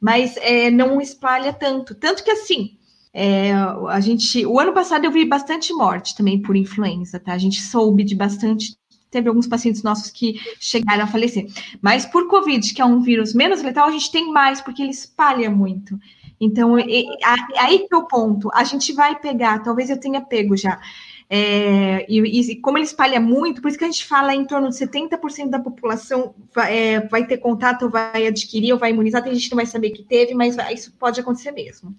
mas 0.00 0.36
é, 0.36 0.70
não 0.70 1.00
espalha 1.00 1.52
tanto. 1.52 1.92
Tanto 1.96 2.22
que 2.22 2.30
assim, 2.30 2.78
é, 3.12 3.52
a 3.52 4.00
gente, 4.00 4.46
o 4.46 4.58
ano 4.58 4.72
passado 4.72 5.04
eu 5.04 5.10
vi 5.10 5.24
bastante 5.24 5.72
morte 5.72 6.14
também 6.16 6.40
por 6.40 6.56
influenza, 6.56 7.18
tá? 7.18 7.32
A 7.32 7.38
gente 7.38 7.60
soube 7.60 8.04
de 8.04 8.14
bastante. 8.14 8.76
Teve 9.10 9.28
alguns 9.28 9.48
pacientes 9.48 9.82
nossos 9.82 10.10
que 10.10 10.40
chegaram 10.60 11.02
a 11.02 11.06
falecer. 11.06 11.46
Mas 11.82 12.06
por 12.06 12.28
Covid, 12.28 12.72
que 12.72 12.80
é 12.80 12.84
um 12.84 13.00
vírus 13.00 13.34
menos 13.34 13.60
letal, 13.60 13.88
a 13.88 13.90
gente 13.90 14.12
tem 14.12 14.32
mais, 14.32 14.60
porque 14.60 14.82
ele 14.82 14.92
espalha 14.92 15.50
muito. 15.50 15.98
Então, 16.40 16.76
aí 16.76 17.78
que 17.80 17.88
é 17.92 17.96
o 17.96 18.06
ponto. 18.06 18.48
A 18.54 18.62
gente 18.62 18.92
vai 18.92 19.18
pegar, 19.18 19.58
talvez 19.62 19.90
eu 19.90 19.98
tenha 19.98 20.20
pego 20.20 20.56
já. 20.56 20.80
É, 21.28 22.06
e, 22.08 22.20
e, 22.20 22.56
como 22.56 22.78
ele 22.78 22.84
espalha 22.84 23.20
muito, 23.20 23.60
por 23.60 23.68
isso 23.68 23.78
que 23.78 23.84
a 23.84 23.90
gente 23.90 24.04
fala 24.04 24.34
em 24.34 24.44
torno 24.44 24.68
de 24.68 24.76
70% 24.76 25.48
da 25.48 25.60
população 25.60 26.34
vai, 26.52 26.76
é, 26.76 27.00
vai 27.06 27.26
ter 27.26 27.38
contato, 27.38 27.90
vai 27.90 28.26
adquirir 28.26 28.72
ou 28.72 28.78
vai 28.78 28.90
imunizar. 28.90 29.22
Tem 29.22 29.34
gente 29.34 29.44
que 29.44 29.50
não 29.50 29.62
vai 29.62 29.66
saber 29.66 29.90
que 29.90 30.02
teve, 30.02 30.34
mas 30.34 30.56
isso 30.72 30.92
pode 30.98 31.20
acontecer 31.20 31.52
mesmo. 31.52 31.94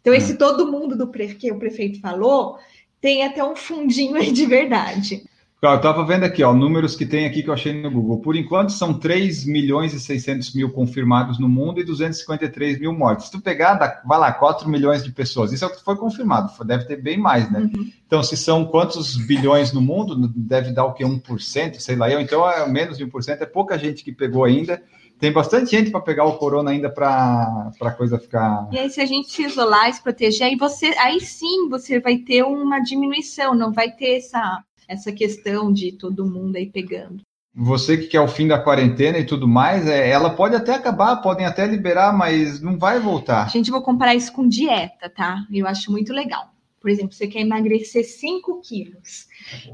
Então, 0.00 0.14
esse 0.14 0.32
hum. 0.32 0.36
todo 0.36 0.70
mundo 0.70 0.96
do 0.96 1.08
pre... 1.08 1.34
que 1.34 1.50
o 1.52 1.58
prefeito 1.58 2.00
falou 2.00 2.58
tem 3.00 3.24
até 3.24 3.44
um 3.44 3.54
fundinho 3.54 4.16
aí 4.16 4.32
de 4.32 4.46
verdade. 4.46 5.22
Eu 5.60 5.74
estava 5.74 6.04
vendo 6.04 6.22
aqui, 6.22 6.44
ó, 6.44 6.54
números 6.54 6.94
que 6.94 7.04
tem 7.04 7.26
aqui 7.26 7.42
que 7.42 7.50
eu 7.50 7.54
achei 7.54 7.72
no 7.72 7.90
Google. 7.90 8.20
Por 8.20 8.36
enquanto, 8.36 8.70
são 8.70 8.94
3 8.94 9.44
milhões 9.44 9.92
e 9.92 9.98
600 9.98 10.54
mil 10.54 10.70
confirmados 10.70 11.36
no 11.36 11.48
mundo 11.48 11.80
e 11.80 11.84
253 11.84 12.78
mil 12.78 12.92
mortes. 12.92 13.26
Se 13.26 13.32
tu 13.32 13.40
pegar, 13.40 13.74
dá, 13.74 14.00
vai 14.06 14.20
lá, 14.20 14.32
4 14.32 14.68
milhões 14.68 15.02
de 15.02 15.10
pessoas. 15.10 15.52
Isso 15.52 15.64
é 15.64 15.66
o 15.66 15.70
que 15.72 15.82
foi 15.82 15.96
confirmado, 15.96 16.52
deve 16.64 16.84
ter 16.84 17.02
bem 17.02 17.18
mais, 17.18 17.50
né? 17.50 17.58
Uhum. 17.58 17.90
Então, 18.06 18.22
se 18.22 18.36
são 18.36 18.64
quantos 18.66 19.16
bilhões 19.16 19.72
no 19.72 19.80
mundo, 19.80 20.28
deve 20.36 20.70
dar 20.70 20.84
o 20.84 20.94
que? 20.94 21.02
1%, 21.04 21.80
sei 21.80 21.96
lá 21.96 22.08
eu. 22.08 22.20
Então, 22.20 22.48
é 22.48 22.68
menos 22.68 22.96
de 22.96 23.04
1%, 23.04 23.38
é 23.40 23.46
pouca 23.46 23.76
gente 23.76 24.04
que 24.04 24.12
pegou 24.12 24.44
ainda 24.44 24.80
tem 25.18 25.32
bastante 25.32 25.70
gente 25.70 25.90
para 25.90 26.00
pegar 26.00 26.24
o 26.24 26.38
corona 26.38 26.70
ainda 26.70 26.88
para 26.88 27.70
a 27.80 27.90
coisa 27.90 28.18
ficar. 28.18 28.68
E 28.72 28.78
aí, 28.78 28.90
se 28.90 29.00
a 29.00 29.06
gente 29.06 29.30
se 29.30 29.42
isolar, 29.42 29.92
se 29.92 30.02
proteger, 30.02 30.46
aí 30.46 30.56
você 30.56 30.86
aí 30.98 31.20
sim 31.20 31.68
você 31.68 32.00
vai 32.00 32.18
ter 32.18 32.42
uma 32.42 32.80
diminuição, 32.80 33.54
não 33.54 33.72
vai 33.72 33.90
ter 33.90 34.18
essa, 34.18 34.62
essa 34.88 35.12
questão 35.12 35.72
de 35.72 35.92
todo 35.92 36.26
mundo 36.26 36.56
aí 36.56 36.66
pegando. 36.66 37.22
você 37.54 37.96
que 37.96 38.06
quer 38.06 38.20
o 38.20 38.28
fim 38.28 38.46
da 38.46 38.58
quarentena 38.58 39.18
e 39.18 39.26
tudo 39.26 39.48
mais, 39.48 39.86
é, 39.88 40.08
ela 40.08 40.30
pode 40.30 40.54
até 40.54 40.74
acabar, 40.74 41.16
podem 41.16 41.44
até 41.44 41.66
liberar, 41.66 42.16
mas 42.16 42.60
não 42.60 42.78
vai 42.78 43.00
voltar. 43.00 43.50
Gente, 43.50 43.70
vou 43.70 43.82
comparar 43.82 44.14
isso 44.14 44.32
com 44.32 44.46
dieta, 44.48 45.10
tá? 45.10 45.44
Eu 45.52 45.66
acho 45.66 45.90
muito 45.90 46.12
legal. 46.12 46.50
Por 46.80 46.90
exemplo, 46.90 47.12
você 47.12 47.26
quer 47.26 47.40
emagrecer 47.40 48.04
5 48.04 48.60
quilos 48.60 49.26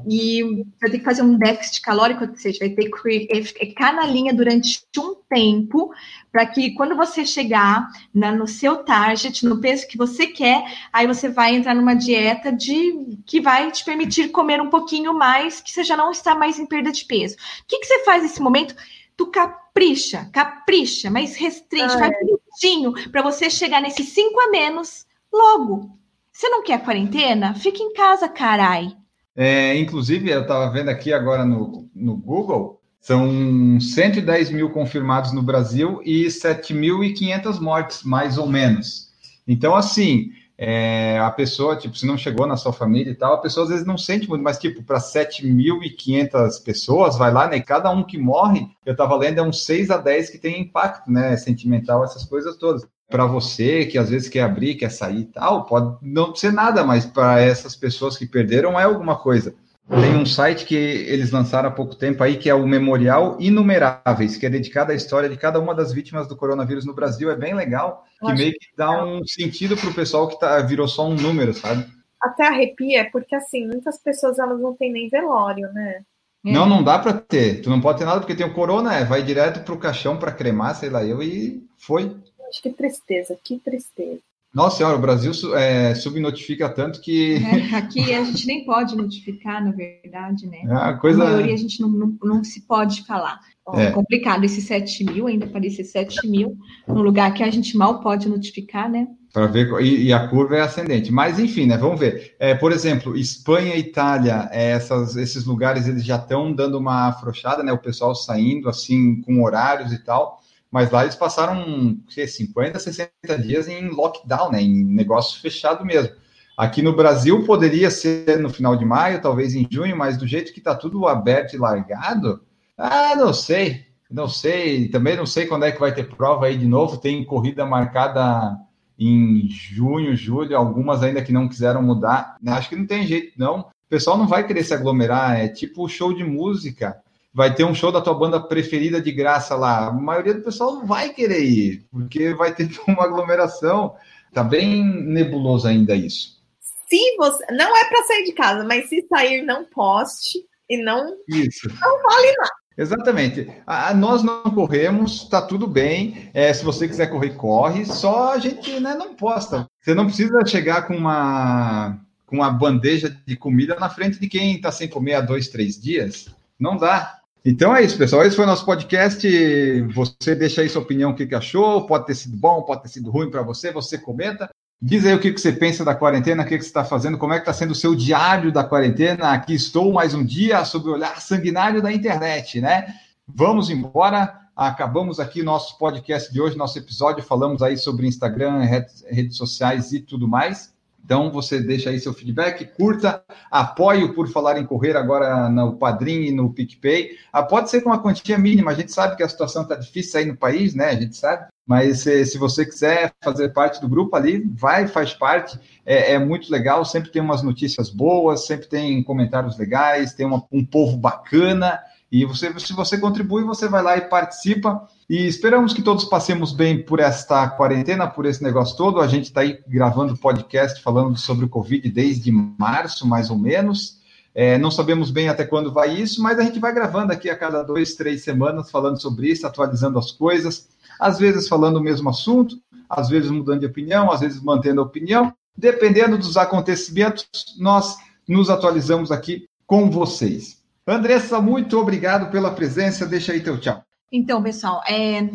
e 0.09 0.41
vai 0.81 0.89
ter 0.89 0.99
que 0.99 1.05
fazer 1.05 1.21
um 1.21 1.37
déficit 1.37 1.81
calórico, 1.81 2.25
ou 2.25 2.35
seja, 2.35 2.59
vai 2.59 2.69
ter 2.69 2.89
que 2.89 3.43
ficar 3.43 3.93
na 3.93 4.05
linha 4.05 4.33
durante 4.33 4.83
um 4.97 5.15
tempo 5.29 5.93
para 6.31 6.45
que 6.47 6.71
quando 6.71 6.95
você 6.95 7.25
chegar 7.25 7.87
na, 8.13 8.31
no 8.31 8.47
seu 8.47 8.77
target, 8.77 9.45
no 9.45 9.61
peso 9.61 9.87
que 9.87 9.97
você 9.97 10.27
quer, 10.27 10.63
aí 10.91 11.05
você 11.05 11.29
vai 11.29 11.55
entrar 11.55 11.75
numa 11.75 11.93
dieta 11.93 12.51
de 12.51 13.19
que 13.25 13.39
vai 13.39 13.71
te 13.71 13.85
permitir 13.85 14.29
comer 14.29 14.59
um 14.59 14.69
pouquinho 14.69 15.13
mais, 15.13 15.61
que 15.61 15.71
você 15.71 15.83
já 15.83 15.95
não 15.95 16.11
está 16.11 16.33
mais 16.33 16.57
em 16.57 16.65
perda 16.65 16.91
de 16.91 17.05
peso. 17.05 17.35
O 17.35 17.65
que, 17.67 17.79
que 17.79 17.85
você 17.85 18.03
faz 18.03 18.23
nesse 18.23 18.41
momento? 18.41 18.75
Tu 19.15 19.27
capricha, 19.27 20.29
capricha, 20.33 21.09
mas 21.11 21.35
restringe, 21.35 21.95
ah, 21.95 21.99
faz 21.99 22.11
é. 22.11 23.09
para 23.09 23.21
você 23.21 23.49
chegar 23.49 23.81
nesses 23.81 24.09
5 24.09 24.39
a 24.39 24.49
menos 24.49 25.05
logo. 25.31 25.97
Você 26.35 26.49
não 26.49 26.61
quer 26.61 26.83
quarentena? 26.83 27.55
Fica 27.55 27.81
em 27.81 27.93
casa, 27.93 28.27
carai. 28.27 28.91
É, 29.33 29.77
inclusive, 29.77 30.29
eu 30.29 30.41
estava 30.41 30.69
vendo 30.69 30.89
aqui 30.89 31.13
agora 31.13 31.45
no, 31.45 31.89
no 31.95 32.17
Google, 32.17 32.81
são 32.99 33.79
110 33.79 34.49
mil 34.49 34.69
confirmados 34.69 35.31
no 35.31 35.41
Brasil 35.41 36.01
e 36.03 36.25
7.500 36.25 37.61
mortes, 37.61 38.03
mais 38.03 38.37
ou 38.37 38.47
menos. 38.47 39.13
Então, 39.47 39.77
assim, 39.77 40.31
é, 40.57 41.17
a 41.19 41.31
pessoa, 41.31 41.77
tipo, 41.77 41.97
se 41.97 42.05
não 42.05 42.17
chegou 42.17 42.45
na 42.45 42.57
sua 42.57 42.73
família 42.73 43.11
e 43.11 43.15
tal, 43.15 43.35
a 43.35 43.41
pessoa 43.41 43.63
às 43.63 43.69
vezes 43.69 43.85
não 43.85 43.97
sente 43.97 44.27
muito, 44.27 44.43
mas, 44.43 44.59
tipo, 44.59 44.83
para 44.83 44.99
7.500 44.99 46.61
pessoas, 46.65 47.17
vai 47.17 47.31
lá, 47.31 47.47
né? 47.47 47.61
Cada 47.61 47.89
um 47.91 48.03
que 48.03 48.17
morre, 48.17 48.67
eu 48.85 48.91
estava 48.91 49.15
lendo, 49.15 49.39
é 49.39 49.41
uns 49.41 49.63
6 49.63 49.89
a 49.89 49.95
10 49.95 50.31
que 50.31 50.37
tem 50.37 50.59
impacto, 50.59 51.09
né? 51.09 51.37
Sentimental, 51.37 52.03
essas 52.03 52.25
coisas 52.25 52.57
todas 52.57 52.85
para 53.09 53.25
você 53.25 53.85
que 53.85 53.97
às 53.97 54.09
vezes 54.09 54.29
quer 54.29 54.41
abrir, 54.41 54.75
quer 54.75 54.89
sair 54.89 55.21
e 55.21 55.25
tal, 55.25 55.65
pode 55.65 55.97
não 56.01 56.35
ser 56.35 56.51
nada, 56.51 56.83
mas 56.83 57.05
para 57.05 57.39
essas 57.39 57.75
pessoas 57.75 58.17
que 58.17 58.25
perderam 58.25 58.79
é 58.79 58.83
alguma 58.83 59.15
coisa. 59.15 59.55
Tem 59.87 60.15
um 60.15 60.25
site 60.25 60.65
que 60.65 60.75
eles 60.75 61.29
lançaram 61.29 61.69
há 61.69 61.71
pouco 61.71 61.95
tempo 61.95 62.23
aí, 62.23 62.37
que 62.37 62.49
é 62.49 62.55
o 62.55 62.67
Memorial 62.67 63.37
Inumeráveis, 63.39 64.35
que 64.35 64.45
é 64.47 64.49
dedicado 64.49 64.91
à 64.91 64.95
história 64.95 65.29
de 65.29 65.37
cada 65.37 65.59
uma 65.59 65.75
das 65.75 65.93
vítimas 65.93 66.27
do 66.27 66.35
coronavírus 66.35 66.85
no 66.85 66.93
Brasil. 66.95 67.29
É 67.29 67.35
bem 67.35 67.53
legal, 67.53 68.03
que 68.19 68.33
meio 68.33 68.51
que 68.53 68.67
dá 68.75 69.05
um 69.05 69.23
sentido 69.27 69.77
para 69.77 69.89
o 69.89 69.93
pessoal 69.93 70.27
que 70.27 70.39
tá, 70.39 70.59
virou 70.61 70.87
só 70.87 71.07
um 71.07 71.13
número, 71.13 71.53
sabe? 71.53 71.85
Até 72.19 72.47
arrepia, 72.47 73.07
porque 73.11 73.35
assim, 73.35 73.67
muitas 73.67 73.99
pessoas 73.99 74.39
elas 74.39 74.59
não 74.59 74.73
têm 74.73 74.91
nem 74.91 75.07
velório, 75.07 75.71
né? 75.71 76.01
Não, 76.43 76.67
não 76.67 76.83
dá 76.83 76.97
para 76.97 77.13
ter. 77.13 77.61
Tu 77.61 77.69
não 77.69 77.81
pode 77.81 77.99
ter 77.99 78.05
nada 78.05 78.19
porque 78.19 78.35
tem 78.35 78.45
o 78.45 78.53
corona, 78.53 78.95
é, 78.95 79.03
vai 79.03 79.21
direto 79.21 79.63
pro 79.63 79.77
caixão 79.77 80.17
para 80.17 80.31
cremar, 80.31 80.75
sei 80.75 80.89
lá, 80.89 81.03
eu 81.03 81.21
e 81.21 81.63
foi. 81.77 82.15
Acho 82.49 82.61
que 82.61 82.69
tristeza, 82.69 83.37
que 83.43 83.59
tristeza. 83.59 84.19
Nossa 84.55 84.77
senhora, 84.77 84.95
o 84.95 85.01
Brasil 85.01 85.33
é, 85.57 85.93
subnotifica 85.95 86.69
tanto 86.69 87.01
que. 87.01 87.35
É, 87.35 87.75
aqui 87.75 88.13
a 88.13 88.23
gente 88.23 88.47
nem 88.47 88.63
pode 88.63 88.95
notificar, 88.95 89.61
na 89.61 89.71
verdade, 89.71 90.47
né? 90.47 90.59
É, 90.65 90.73
a, 90.73 90.93
coisa... 90.93 91.23
a 91.23 91.25
maioria 91.25 91.53
a 91.53 91.57
gente 91.57 91.81
não, 91.81 91.89
não, 91.89 92.17
não 92.23 92.41
se 92.41 92.61
pode 92.61 93.05
falar. 93.05 93.37
É. 93.73 93.87
é 93.87 93.91
complicado 93.91 94.45
esse 94.45 94.61
7 94.61 95.03
mil, 95.03 95.27
ainda 95.27 95.47
parecer 95.47 95.83
7 95.83 96.25
mil, 96.29 96.55
num 96.87 97.01
lugar 97.01 97.33
que 97.33 97.43
a 97.43 97.51
gente 97.51 97.75
mal 97.75 97.99
pode 97.99 98.29
notificar, 98.29 98.89
né? 98.89 99.09
Para 99.33 99.47
ver, 99.47 99.69
e, 99.81 100.05
e, 100.05 100.13
a 100.13 100.25
curva 100.29 100.55
é 100.55 100.61
ascendente. 100.61 101.11
Mas, 101.11 101.37
enfim, 101.37 101.65
né? 101.65 101.77
Vamos 101.77 101.99
ver. 101.99 102.35
É, 102.39 102.55
por 102.55 102.71
exemplo, 102.71 103.17
Espanha 103.17 103.75
e 103.75 103.79
Itália, 103.79 104.47
é, 104.53 104.71
essas, 104.71 105.17
esses 105.17 105.43
lugares 105.43 105.85
eles 105.85 106.05
já 106.05 106.15
estão 106.15 106.53
dando 106.53 106.77
uma 106.77 107.09
afrouxada, 107.09 107.61
né? 107.61 107.73
O 107.73 107.77
pessoal 107.77 108.15
saindo 108.15 108.69
assim 108.69 109.19
com 109.19 109.43
horários 109.43 109.91
e 109.91 110.01
tal 110.01 110.44
mas 110.75 110.91
lá 110.91 111.03
eles 111.03 111.15
passaram 111.15 111.97
que, 112.09 112.27
50, 112.27 112.77
60 112.79 113.09
dias 113.41 113.69
em 113.69 113.87
lockdown, 113.87 114.51
né, 114.51 114.61
em 114.61 114.83
negócio 114.83 115.39
fechado 115.39 115.85
mesmo. 115.85 116.13
Aqui 116.57 116.81
no 116.81 116.93
Brasil 116.93 117.45
poderia 117.45 117.89
ser 117.89 118.39
no 118.39 118.49
final 118.49 118.75
de 118.75 118.83
maio, 118.83 119.21
talvez 119.21 119.55
em 119.55 119.65
junho, 119.71 119.95
mas 119.95 120.17
do 120.17 120.27
jeito 120.27 120.51
que 120.51 120.59
está 120.59 120.75
tudo 120.75 121.07
aberto 121.07 121.53
e 121.53 121.57
largado, 121.57 122.41
ah, 122.77 123.15
não 123.15 123.33
sei, 123.33 123.85
não 124.11 124.27
sei. 124.27 124.89
Também 124.89 125.15
não 125.15 125.25
sei 125.25 125.45
quando 125.45 125.63
é 125.63 125.71
que 125.71 125.79
vai 125.79 125.93
ter 125.93 126.13
prova 126.13 126.47
aí 126.47 126.57
de 126.57 126.67
novo. 126.67 126.97
Tem 126.97 127.23
corrida 127.23 127.65
marcada 127.65 128.57
em 128.99 129.47
junho, 129.47 130.13
julho, 130.13 130.57
algumas 130.57 131.01
ainda 131.01 131.23
que 131.23 131.31
não 131.31 131.47
quiseram 131.47 131.81
mudar. 131.81 132.35
Acho 132.47 132.67
que 132.67 132.75
não 132.75 132.85
tem 132.85 133.07
jeito, 133.07 133.31
não. 133.37 133.61
O 133.61 133.65
pessoal 133.87 134.17
não 134.17 134.27
vai 134.27 134.45
querer 134.45 134.65
se 134.65 134.73
aglomerar, 134.73 135.39
é 135.39 135.47
tipo 135.47 135.87
show 135.87 136.13
de 136.13 136.25
música 136.25 137.01
vai 137.35 137.53
ter 137.53 137.65
um 137.65 137.75
show 137.75 137.91
da 137.91 137.99
tua 137.99 138.13
banda 138.13 138.39
preferida 138.39 139.01
de 139.01 139.11
graça 139.11 139.55
lá. 139.55 139.87
A 139.87 139.91
maioria 139.91 140.33
do 140.33 140.41
pessoal 140.41 140.75
não 140.75 140.87
vai 140.87 141.09
querer 141.09 141.43
ir, 141.43 141.85
porque 141.91 142.33
vai 142.33 142.55
ter 142.55 142.69
uma 142.87 143.03
aglomeração. 143.03 143.93
Tá 144.33 144.41
bem 144.41 144.83
nebuloso 144.83 145.67
ainda 145.67 145.93
isso. 145.93 146.41
Se 146.87 147.17
você 147.17 147.45
não 147.51 147.75
é 147.75 147.85
para 147.89 148.03
sair 148.03 148.23
de 148.23 148.31
casa, 148.31 148.63
mas 148.63 148.87
se 148.87 149.05
sair, 149.09 149.41
não 149.41 149.65
poste 149.65 150.39
e 150.69 150.81
não 150.81 151.13
isso. 151.27 151.67
não 151.67 152.01
vale 152.01 152.31
nada. 152.37 152.51
Exatamente. 152.77 153.49
A, 153.65 153.93
nós 153.93 154.23
não 154.23 154.43
corremos, 154.43 155.27
tá 155.27 155.41
tudo 155.41 155.67
bem. 155.67 156.29
É, 156.33 156.53
se 156.53 156.63
você 156.63 156.87
quiser 156.87 157.07
correr, 157.07 157.31
corre. 157.31 157.85
Só 157.85 158.33
a 158.33 158.37
gente 158.37 158.79
né, 158.79 158.93
não 158.95 159.15
posta. 159.15 159.69
Você 159.81 159.93
não 159.93 160.05
precisa 160.05 160.45
chegar 160.45 160.87
com 160.87 160.95
uma 160.95 161.99
com 162.25 162.37
uma 162.37 162.49
bandeja 162.49 163.15
de 163.25 163.35
comida 163.35 163.75
na 163.75 163.87
frente 163.87 164.19
de 164.19 164.27
quem 164.27 164.55
está 164.55 164.71
sem 164.71 164.89
comer 164.89 165.13
há 165.13 165.21
dois, 165.21 165.47
três 165.47 165.79
dias. 165.79 166.27
Não 166.59 166.75
dá. 166.75 167.19
Então 167.47 167.75
é 167.75 167.83
isso, 167.83 167.95
pessoal. 167.95 168.23
Esse 168.23 168.35
foi 168.35 168.43
o 168.43 168.47
nosso 168.47 168.65
podcast. 168.65 169.81
Você 169.93 170.33
deixa 170.33 170.61
aí 170.61 170.69
sua 170.69 170.81
opinião, 170.81 171.11
o 171.11 171.15
que, 171.15 171.35
achou. 171.35 171.85
Pode 171.85 172.07
ter 172.07 172.15
sido 172.15 172.35
bom, 172.35 172.63
pode 172.63 172.81
ter 172.81 172.89
sido 172.89 173.11
ruim 173.11 173.29
para 173.29 173.43
você. 173.43 173.71
Você 173.71 173.99
comenta. 173.99 174.49
Diz 174.81 175.05
aí 175.05 175.13
o 175.13 175.19
que, 175.19 175.31
você 175.31 175.51
pensa 175.51 175.85
da 175.85 175.93
quarentena, 175.93 176.41
o 176.41 176.45
que, 176.45 176.57
você 176.57 176.65
está 176.65 176.83
fazendo, 176.83 177.19
como 177.19 177.33
é 177.33 177.35
que 177.37 177.43
está 177.43 177.53
sendo 177.53 177.71
o 177.71 177.75
seu 177.75 177.93
diário 177.93 178.51
da 178.51 178.63
quarentena. 178.63 179.29
Aqui 179.31 179.53
estou 179.53 179.93
mais 179.93 180.15
um 180.15 180.25
dia 180.25 180.65
sob 180.65 180.89
o 180.89 180.93
olhar 180.93 181.21
sanguinário 181.21 181.83
da 181.83 181.93
internet, 181.93 182.59
né? 182.59 182.95
Vamos 183.27 183.69
embora. 183.69 184.41
Acabamos 184.55 185.19
aqui 185.19 185.43
nosso 185.43 185.77
podcast 185.77 186.33
de 186.33 186.41
hoje, 186.41 186.57
nosso 186.57 186.79
episódio. 186.79 187.23
Falamos 187.23 187.61
aí 187.61 187.77
sobre 187.77 188.07
Instagram, 188.07 188.61
redes 189.07 189.37
sociais 189.37 189.93
e 189.93 189.99
tudo 189.99 190.27
mais. 190.27 190.74
Então, 191.05 191.31
você 191.31 191.59
deixa 191.59 191.91
aí 191.91 191.99
seu 191.99 192.15
feedback, 192.15 192.65
curta, 192.75 193.23
apoie 193.51 194.11
Por 194.11 194.27
Falar 194.27 194.57
em 194.57 194.65
Correr 194.65 194.97
agora 194.97 195.47
no 195.51 195.77
Padrim 195.77 196.23
e 196.23 196.31
no 196.31 196.51
PicPay. 196.51 197.11
Ah, 197.31 197.43
pode 197.43 197.69
ser 197.69 197.81
com 197.81 197.91
uma 197.91 198.01
quantia 198.01 198.39
mínima, 198.39 198.71
a 198.71 198.73
gente 198.73 198.91
sabe 198.91 199.15
que 199.15 199.21
a 199.21 199.29
situação 199.29 199.61
está 199.61 199.75
difícil 199.75 200.19
aí 200.19 200.25
no 200.25 200.35
país, 200.35 200.73
né? 200.73 200.89
A 200.89 200.95
gente 200.95 201.15
sabe. 201.15 201.45
Mas 201.63 201.99
se, 201.99 202.25
se, 202.25 202.39
você 202.39 202.65
quiser 202.65 203.13
fazer 203.23 203.49
parte 203.49 203.79
do 203.79 203.87
grupo 203.87 204.15
ali, 204.15 204.43
vai, 204.55 204.87
faz 204.87 205.13
parte. 205.13 205.59
É, 205.85 206.13
é, 206.13 206.19
muito 206.19 206.51
legal, 206.51 206.83
sempre 206.83 207.11
tem 207.11 207.21
umas 207.21 207.43
notícias 207.43 207.91
boas, 207.91 208.47
sempre 208.47 208.67
tem 208.67 209.03
comentários 209.03 209.59
legais, 209.59 210.13
tem 210.13 210.25
uma, 210.25 210.43
um 210.51 210.65
povo 210.65 210.97
bacana. 210.97 211.79
E 212.11 212.23
você, 212.25 212.57
se 212.59 212.73
você 212.73 212.97
contribui, 212.97 213.43
você 213.43 213.67
vai 213.67 213.81
lá 213.81 213.97
e 213.97 214.01
participa. 214.01 214.87
E 215.09 215.27
esperamos 215.27 215.73
que 215.73 215.81
todos 215.81 216.05
passemos 216.05 216.53
bem 216.53 216.81
por 216.83 216.99
esta 216.99 217.49
quarentena, 217.49 218.07
por 218.07 218.25
esse 218.25 218.43
negócio 218.43 218.77
todo. 218.77 219.01
A 219.01 219.07
gente 219.07 219.25
está 219.25 219.41
aí 219.41 219.59
gravando 219.67 220.17
podcast 220.17 220.81
falando 220.81 221.17
sobre 221.17 221.45
o 221.45 221.49
Covid 221.49 221.89
desde 221.89 222.31
março, 222.31 223.07
mais 223.07 223.29
ou 223.29 223.37
menos. 223.37 223.99
É, 224.33 224.57
não 224.57 224.69
sabemos 224.69 225.11
bem 225.11 225.29
até 225.29 225.45
quando 225.45 225.71
vai 225.71 225.95
isso, 225.95 226.21
mas 226.21 226.37
a 226.37 226.43
gente 226.43 226.59
vai 226.59 226.73
gravando 226.73 227.13
aqui 227.13 227.29
a 227.29 227.37
cada 227.37 227.63
dois, 227.63 227.95
três 227.95 228.21
semanas, 228.21 228.69
falando 228.69 229.01
sobre 229.01 229.29
isso, 229.29 229.47
atualizando 229.47 229.97
as 229.97 230.11
coisas, 230.11 230.67
às 230.99 231.17
vezes 231.17 231.47
falando 231.47 231.77
o 231.77 231.81
mesmo 231.81 232.09
assunto, 232.09 232.57
às 232.89 233.07
vezes 233.07 233.31
mudando 233.31 233.61
de 233.61 233.65
opinião, 233.65 234.11
às 234.11 234.19
vezes 234.19 234.41
mantendo 234.41 234.81
a 234.81 234.83
opinião. 234.83 235.33
Dependendo 235.57 236.17
dos 236.17 236.35
acontecimentos, 236.35 237.25
nós 237.57 237.95
nos 238.27 238.49
atualizamos 238.49 239.09
aqui 239.09 239.47
com 239.65 239.89
vocês. 239.89 240.54
Andressa, 240.87 241.41
muito 241.41 241.79
obrigado 241.79 242.29
pela 242.31 242.53
presença. 242.53 243.05
Deixa 243.05 243.31
aí 243.31 243.41
teu 243.41 243.59
tchau. 243.59 243.83
Então, 244.11 244.41
pessoal, 244.41 244.81
é, 244.87 245.27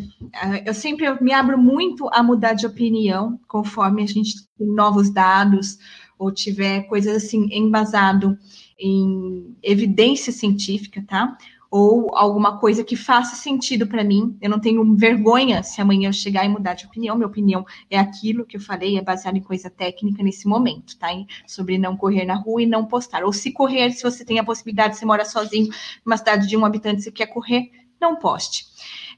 eu 0.65 0.73
sempre 0.73 1.07
me 1.23 1.33
abro 1.33 1.59
muito 1.59 2.09
a 2.13 2.23
mudar 2.23 2.55
de 2.55 2.67
opinião 2.67 3.39
conforme 3.49 4.03
a 4.03 4.07
gente 4.07 4.47
tem 4.57 4.67
novos 4.67 5.11
dados 5.11 5.77
ou 6.19 6.31
tiver 6.33 6.83
coisas 6.83 7.17
assim 7.17 7.49
embasado 7.51 8.39
em 8.79 9.57
evidência 9.63 10.33
científica, 10.33 11.05
tá? 11.07 11.37
Ou 11.71 12.17
alguma 12.17 12.59
coisa 12.59 12.83
que 12.83 12.97
faça 12.97 13.37
sentido 13.37 13.87
para 13.87 14.03
mim. 14.03 14.37
Eu 14.41 14.51
não 14.51 14.59
tenho 14.59 14.83
vergonha 14.97 15.63
se 15.63 15.81
amanhã 15.81 16.09
eu 16.09 16.13
chegar 16.13 16.45
e 16.45 16.49
mudar 16.49 16.75
de 16.75 16.87
opinião. 16.87 17.15
Minha 17.17 17.29
opinião 17.29 17.65
é 17.89 17.99
aquilo 17.99 18.45
que 18.45 18.57
eu 18.57 18.61
falei, 18.61 18.99
é 18.99 19.03
baseado 19.03 19.37
em 19.37 19.43
coisa 19.43 19.71
técnica 19.71 20.23
nesse 20.23 20.49
momento, 20.49 20.99
tá? 20.99 21.09
Sobre 21.47 21.79
não 21.79 21.97
correr 21.97 22.25
na 22.25 22.35
rua 22.35 22.63
e 22.63 22.67
não 22.67 22.85
postar. 22.87 23.25
Ou 23.25 23.33
se 23.33 23.53
correr, 23.53 23.93
se 23.93 24.03
você 24.03 24.25
tem 24.25 24.39
a 24.39 24.45
possibilidade, 24.45 24.97
você 24.97 25.07
mora 25.07 25.25
sozinho 25.25 25.69
numa 26.05 26.17
cidade 26.17 26.49
de 26.49 26.57
um 26.57 26.65
habitante, 26.65 27.03
você 27.03 27.13
quer 27.13 27.27
correr, 27.27 27.71
não 28.01 28.17
poste. 28.17 28.67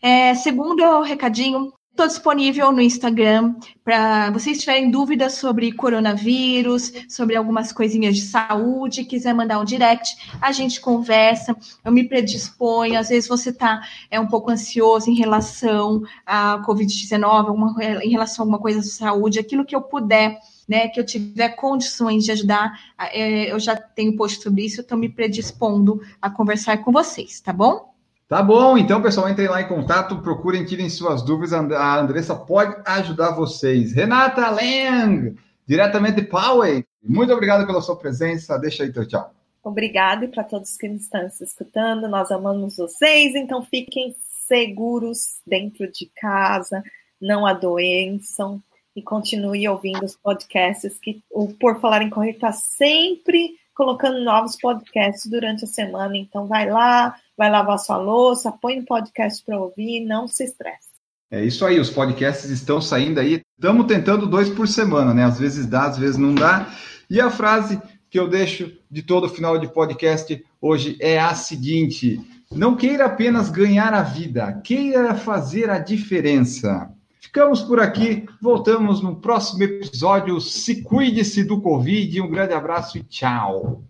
É, 0.02 0.34
segundo 0.34 1.00
recadinho, 1.02 1.72
Estou 1.92 2.06
disponível 2.06 2.72
no 2.72 2.80
Instagram 2.80 3.54
para 3.84 4.30
vocês 4.30 4.58
tiverem 4.58 4.90
dúvidas 4.90 5.34
sobre 5.34 5.70
coronavírus, 5.72 6.90
sobre 7.06 7.36
algumas 7.36 7.70
coisinhas 7.70 8.16
de 8.16 8.22
saúde, 8.22 9.04
quiser 9.04 9.34
mandar 9.34 9.60
um 9.60 9.64
direct, 9.64 10.16
a 10.40 10.50
gente 10.52 10.80
conversa, 10.80 11.54
eu 11.84 11.92
me 11.92 12.08
predisponho. 12.08 12.98
Às 12.98 13.10
vezes 13.10 13.28
você 13.28 13.50
está 13.50 13.86
é, 14.10 14.18
um 14.18 14.26
pouco 14.26 14.50
ansioso 14.50 15.10
em 15.10 15.14
relação 15.14 16.02
à 16.24 16.62
Covid-19, 16.66 18.02
em 18.02 18.08
relação 18.08 18.42
a 18.42 18.44
alguma 18.46 18.58
coisa 18.58 18.80
de 18.80 18.88
saúde, 18.88 19.38
aquilo 19.38 19.64
que 19.64 19.76
eu 19.76 19.82
puder. 19.82 20.40
Né, 20.68 20.86
que 20.88 20.98
eu 20.98 21.04
tiver 21.04 21.50
condições 21.50 22.24
de 22.24 22.30
ajudar, 22.30 22.72
é, 22.96 23.52
eu 23.52 23.58
já 23.58 23.76
tenho 23.76 24.16
posto 24.16 24.44
sobre 24.44 24.64
isso, 24.64 24.80
estou 24.80 24.96
me 24.96 25.08
predispondo 25.08 26.00
a 26.22 26.30
conversar 26.30 26.78
com 26.78 26.92
vocês, 26.92 27.40
tá 27.40 27.52
bom? 27.52 27.91
Tá 28.32 28.42
bom, 28.42 28.78
então, 28.78 29.02
pessoal, 29.02 29.28
entrem 29.28 29.46
lá 29.46 29.60
em 29.60 29.68
contato, 29.68 30.22
procurem, 30.22 30.64
tirem 30.64 30.88
suas 30.88 31.20
dúvidas. 31.20 31.52
A 31.52 32.00
Andressa 32.00 32.34
pode 32.34 32.74
ajudar 32.86 33.32
vocês. 33.32 33.92
Renata 33.92 34.48
Lang, 34.48 35.36
diretamente 35.66 36.22
de 36.22 36.28
Poway, 36.28 36.82
muito 37.04 37.30
obrigado 37.30 37.66
pela 37.66 37.82
sua 37.82 37.94
presença. 37.94 38.58
Deixa 38.58 38.84
aí 38.84 38.90
teu 38.90 39.06
tchau. 39.06 39.30
Obrigada 39.62 40.26
para 40.28 40.44
todos 40.44 40.78
que 40.78 40.86
estão 40.86 41.28
se 41.28 41.44
escutando. 41.44 42.08
Nós 42.08 42.30
amamos 42.30 42.78
vocês, 42.78 43.34
então 43.34 43.62
fiquem 43.66 44.16
seguros 44.48 45.42
dentro 45.46 45.92
de 45.92 46.10
casa, 46.18 46.82
não 47.20 47.44
adoeçam 47.44 48.62
e 48.96 49.02
continue 49.02 49.68
ouvindo 49.68 50.06
os 50.06 50.16
podcasts 50.16 50.98
que 50.98 51.22
o 51.30 51.48
Por 51.48 51.82
Falar 51.82 52.00
em 52.00 52.08
Correr 52.08 52.30
está 52.30 52.50
sempre 52.50 53.58
colocando 53.74 54.24
novos 54.24 54.56
podcasts 54.56 55.30
durante 55.30 55.64
a 55.64 55.68
semana. 55.68 56.16
Então 56.16 56.46
vai 56.46 56.70
lá, 56.70 57.14
vai 57.36 57.50
lavar 57.50 57.78
sua 57.78 57.96
louça, 57.96 58.52
põe 58.52 58.78
um 58.80 58.84
podcast 58.84 59.44
para 59.44 59.58
ouvir, 59.58 60.00
não 60.00 60.28
se 60.28 60.44
estresse. 60.44 60.92
É 61.30 61.42
isso 61.42 61.64
aí, 61.64 61.80
os 61.80 61.88
podcasts 61.88 62.50
estão 62.50 62.80
saindo 62.80 63.18
aí. 63.18 63.40
Estamos 63.58 63.86
tentando 63.86 64.26
dois 64.26 64.50
por 64.50 64.68
semana, 64.68 65.14
né? 65.14 65.24
Às 65.24 65.38
vezes 65.38 65.66
dá, 65.66 65.86
às 65.86 65.96
vezes 65.96 66.18
não 66.18 66.34
dá. 66.34 66.68
E 67.08 67.20
a 67.20 67.30
frase 67.30 67.80
que 68.10 68.18
eu 68.18 68.28
deixo 68.28 68.70
de 68.90 69.02
todo 69.02 69.28
final 69.28 69.58
de 69.58 69.72
podcast 69.72 70.44
hoje 70.60 70.98
é 71.00 71.18
a 71.18 71.34
seguinte: 71.34 72.20
não 72.50 72.76
queira 72.76 73.06
apenas 73.06 73.48
ganhar 73.48 73.94
a 73.94 74.02
vida, 74.02 74.60
queira 74.62 75.14
fazer 75.14 75.70
a 75.70 75.78
diferença. 75.78 76.92
Ficamos 77.18 77.62
por 77.62 77.80
aqui, 77.80 78.26
voltamos 78.42 79.00
no 79.00 79.16
próximo 79.16 79.62
episódio. 79.62 80.38
Se 80.38 80.82
cuide-se 80.82 81.44
do 81.44 81.62
Covid. 81.62 82.20
Um 82.20 82.28
grande 82.28 82.52
abraço 82.52 82.98
e 82.98 83.02
tchau. 83.04 83.84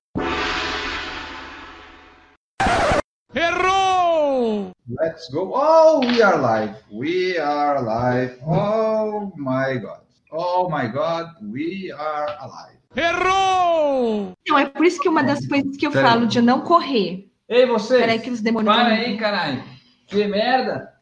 Errou! 3.34 4.72
Let's 4.89 5.28
go. 5.30 5.53
Oh, 5.55 6.01
we 6.01 6.20
are 6.22 6.39
live. 6.39 6.76
We 6.91 7.39
are 7.39 7.80
live. 7.80 8.39
Oh 8.45 9.33
my 9.37 9.78
God. 9.78 10.01
Oh 10.30 10.68
my 10.68 10.89
God, 10.89 11.37
we 11.41 11.93
are 11.93 12.37
alive. 12.41 12.78
Errou! 12.97 14.33
Não, 14.49 14.59
é 14.59 14.66
por 14.66 14.85
isso 14.85 15.01
que 15.01 15.09
uma 15.09 15.22
das 15.22 15.47
coisas 15.47 15.76
que 15.76 15.87
eu 15.87 15.93
Pera 15.93 16.09
falo 16.09 16.26
de 16.26 16.43
não 16.43 16.62
correr. 16.62 17.30
Ei, 17.49 17.64
você! 17.64 17.99
Peraí 17.99 18.18
que 18.18 18.30
os 18.30 18.41
demônios. 18.41 18.74
Para 18.74 18.95
aí, 18.95 19.16
caralho. 19.16 19.62
Que 20.07 20.26
merda! 20.26 20.93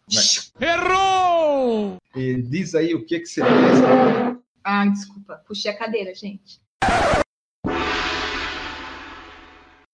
Errou! 0.61 1.97
E 2.15 2.43
diz 2.43 2.75
aí 2.75 2.95
o 2.95 3.07
que, 3.07 3.21
que 3.21 3.27
você 3.27 3.41
pensa. 3.41 4.39
Ah, 4.63 4.87
desculpa. 4.87 5.43
Puxei 5.47 5.71
a 5.71 5.77
cadeira, 5.77 6.15
gente. 6.15 6.61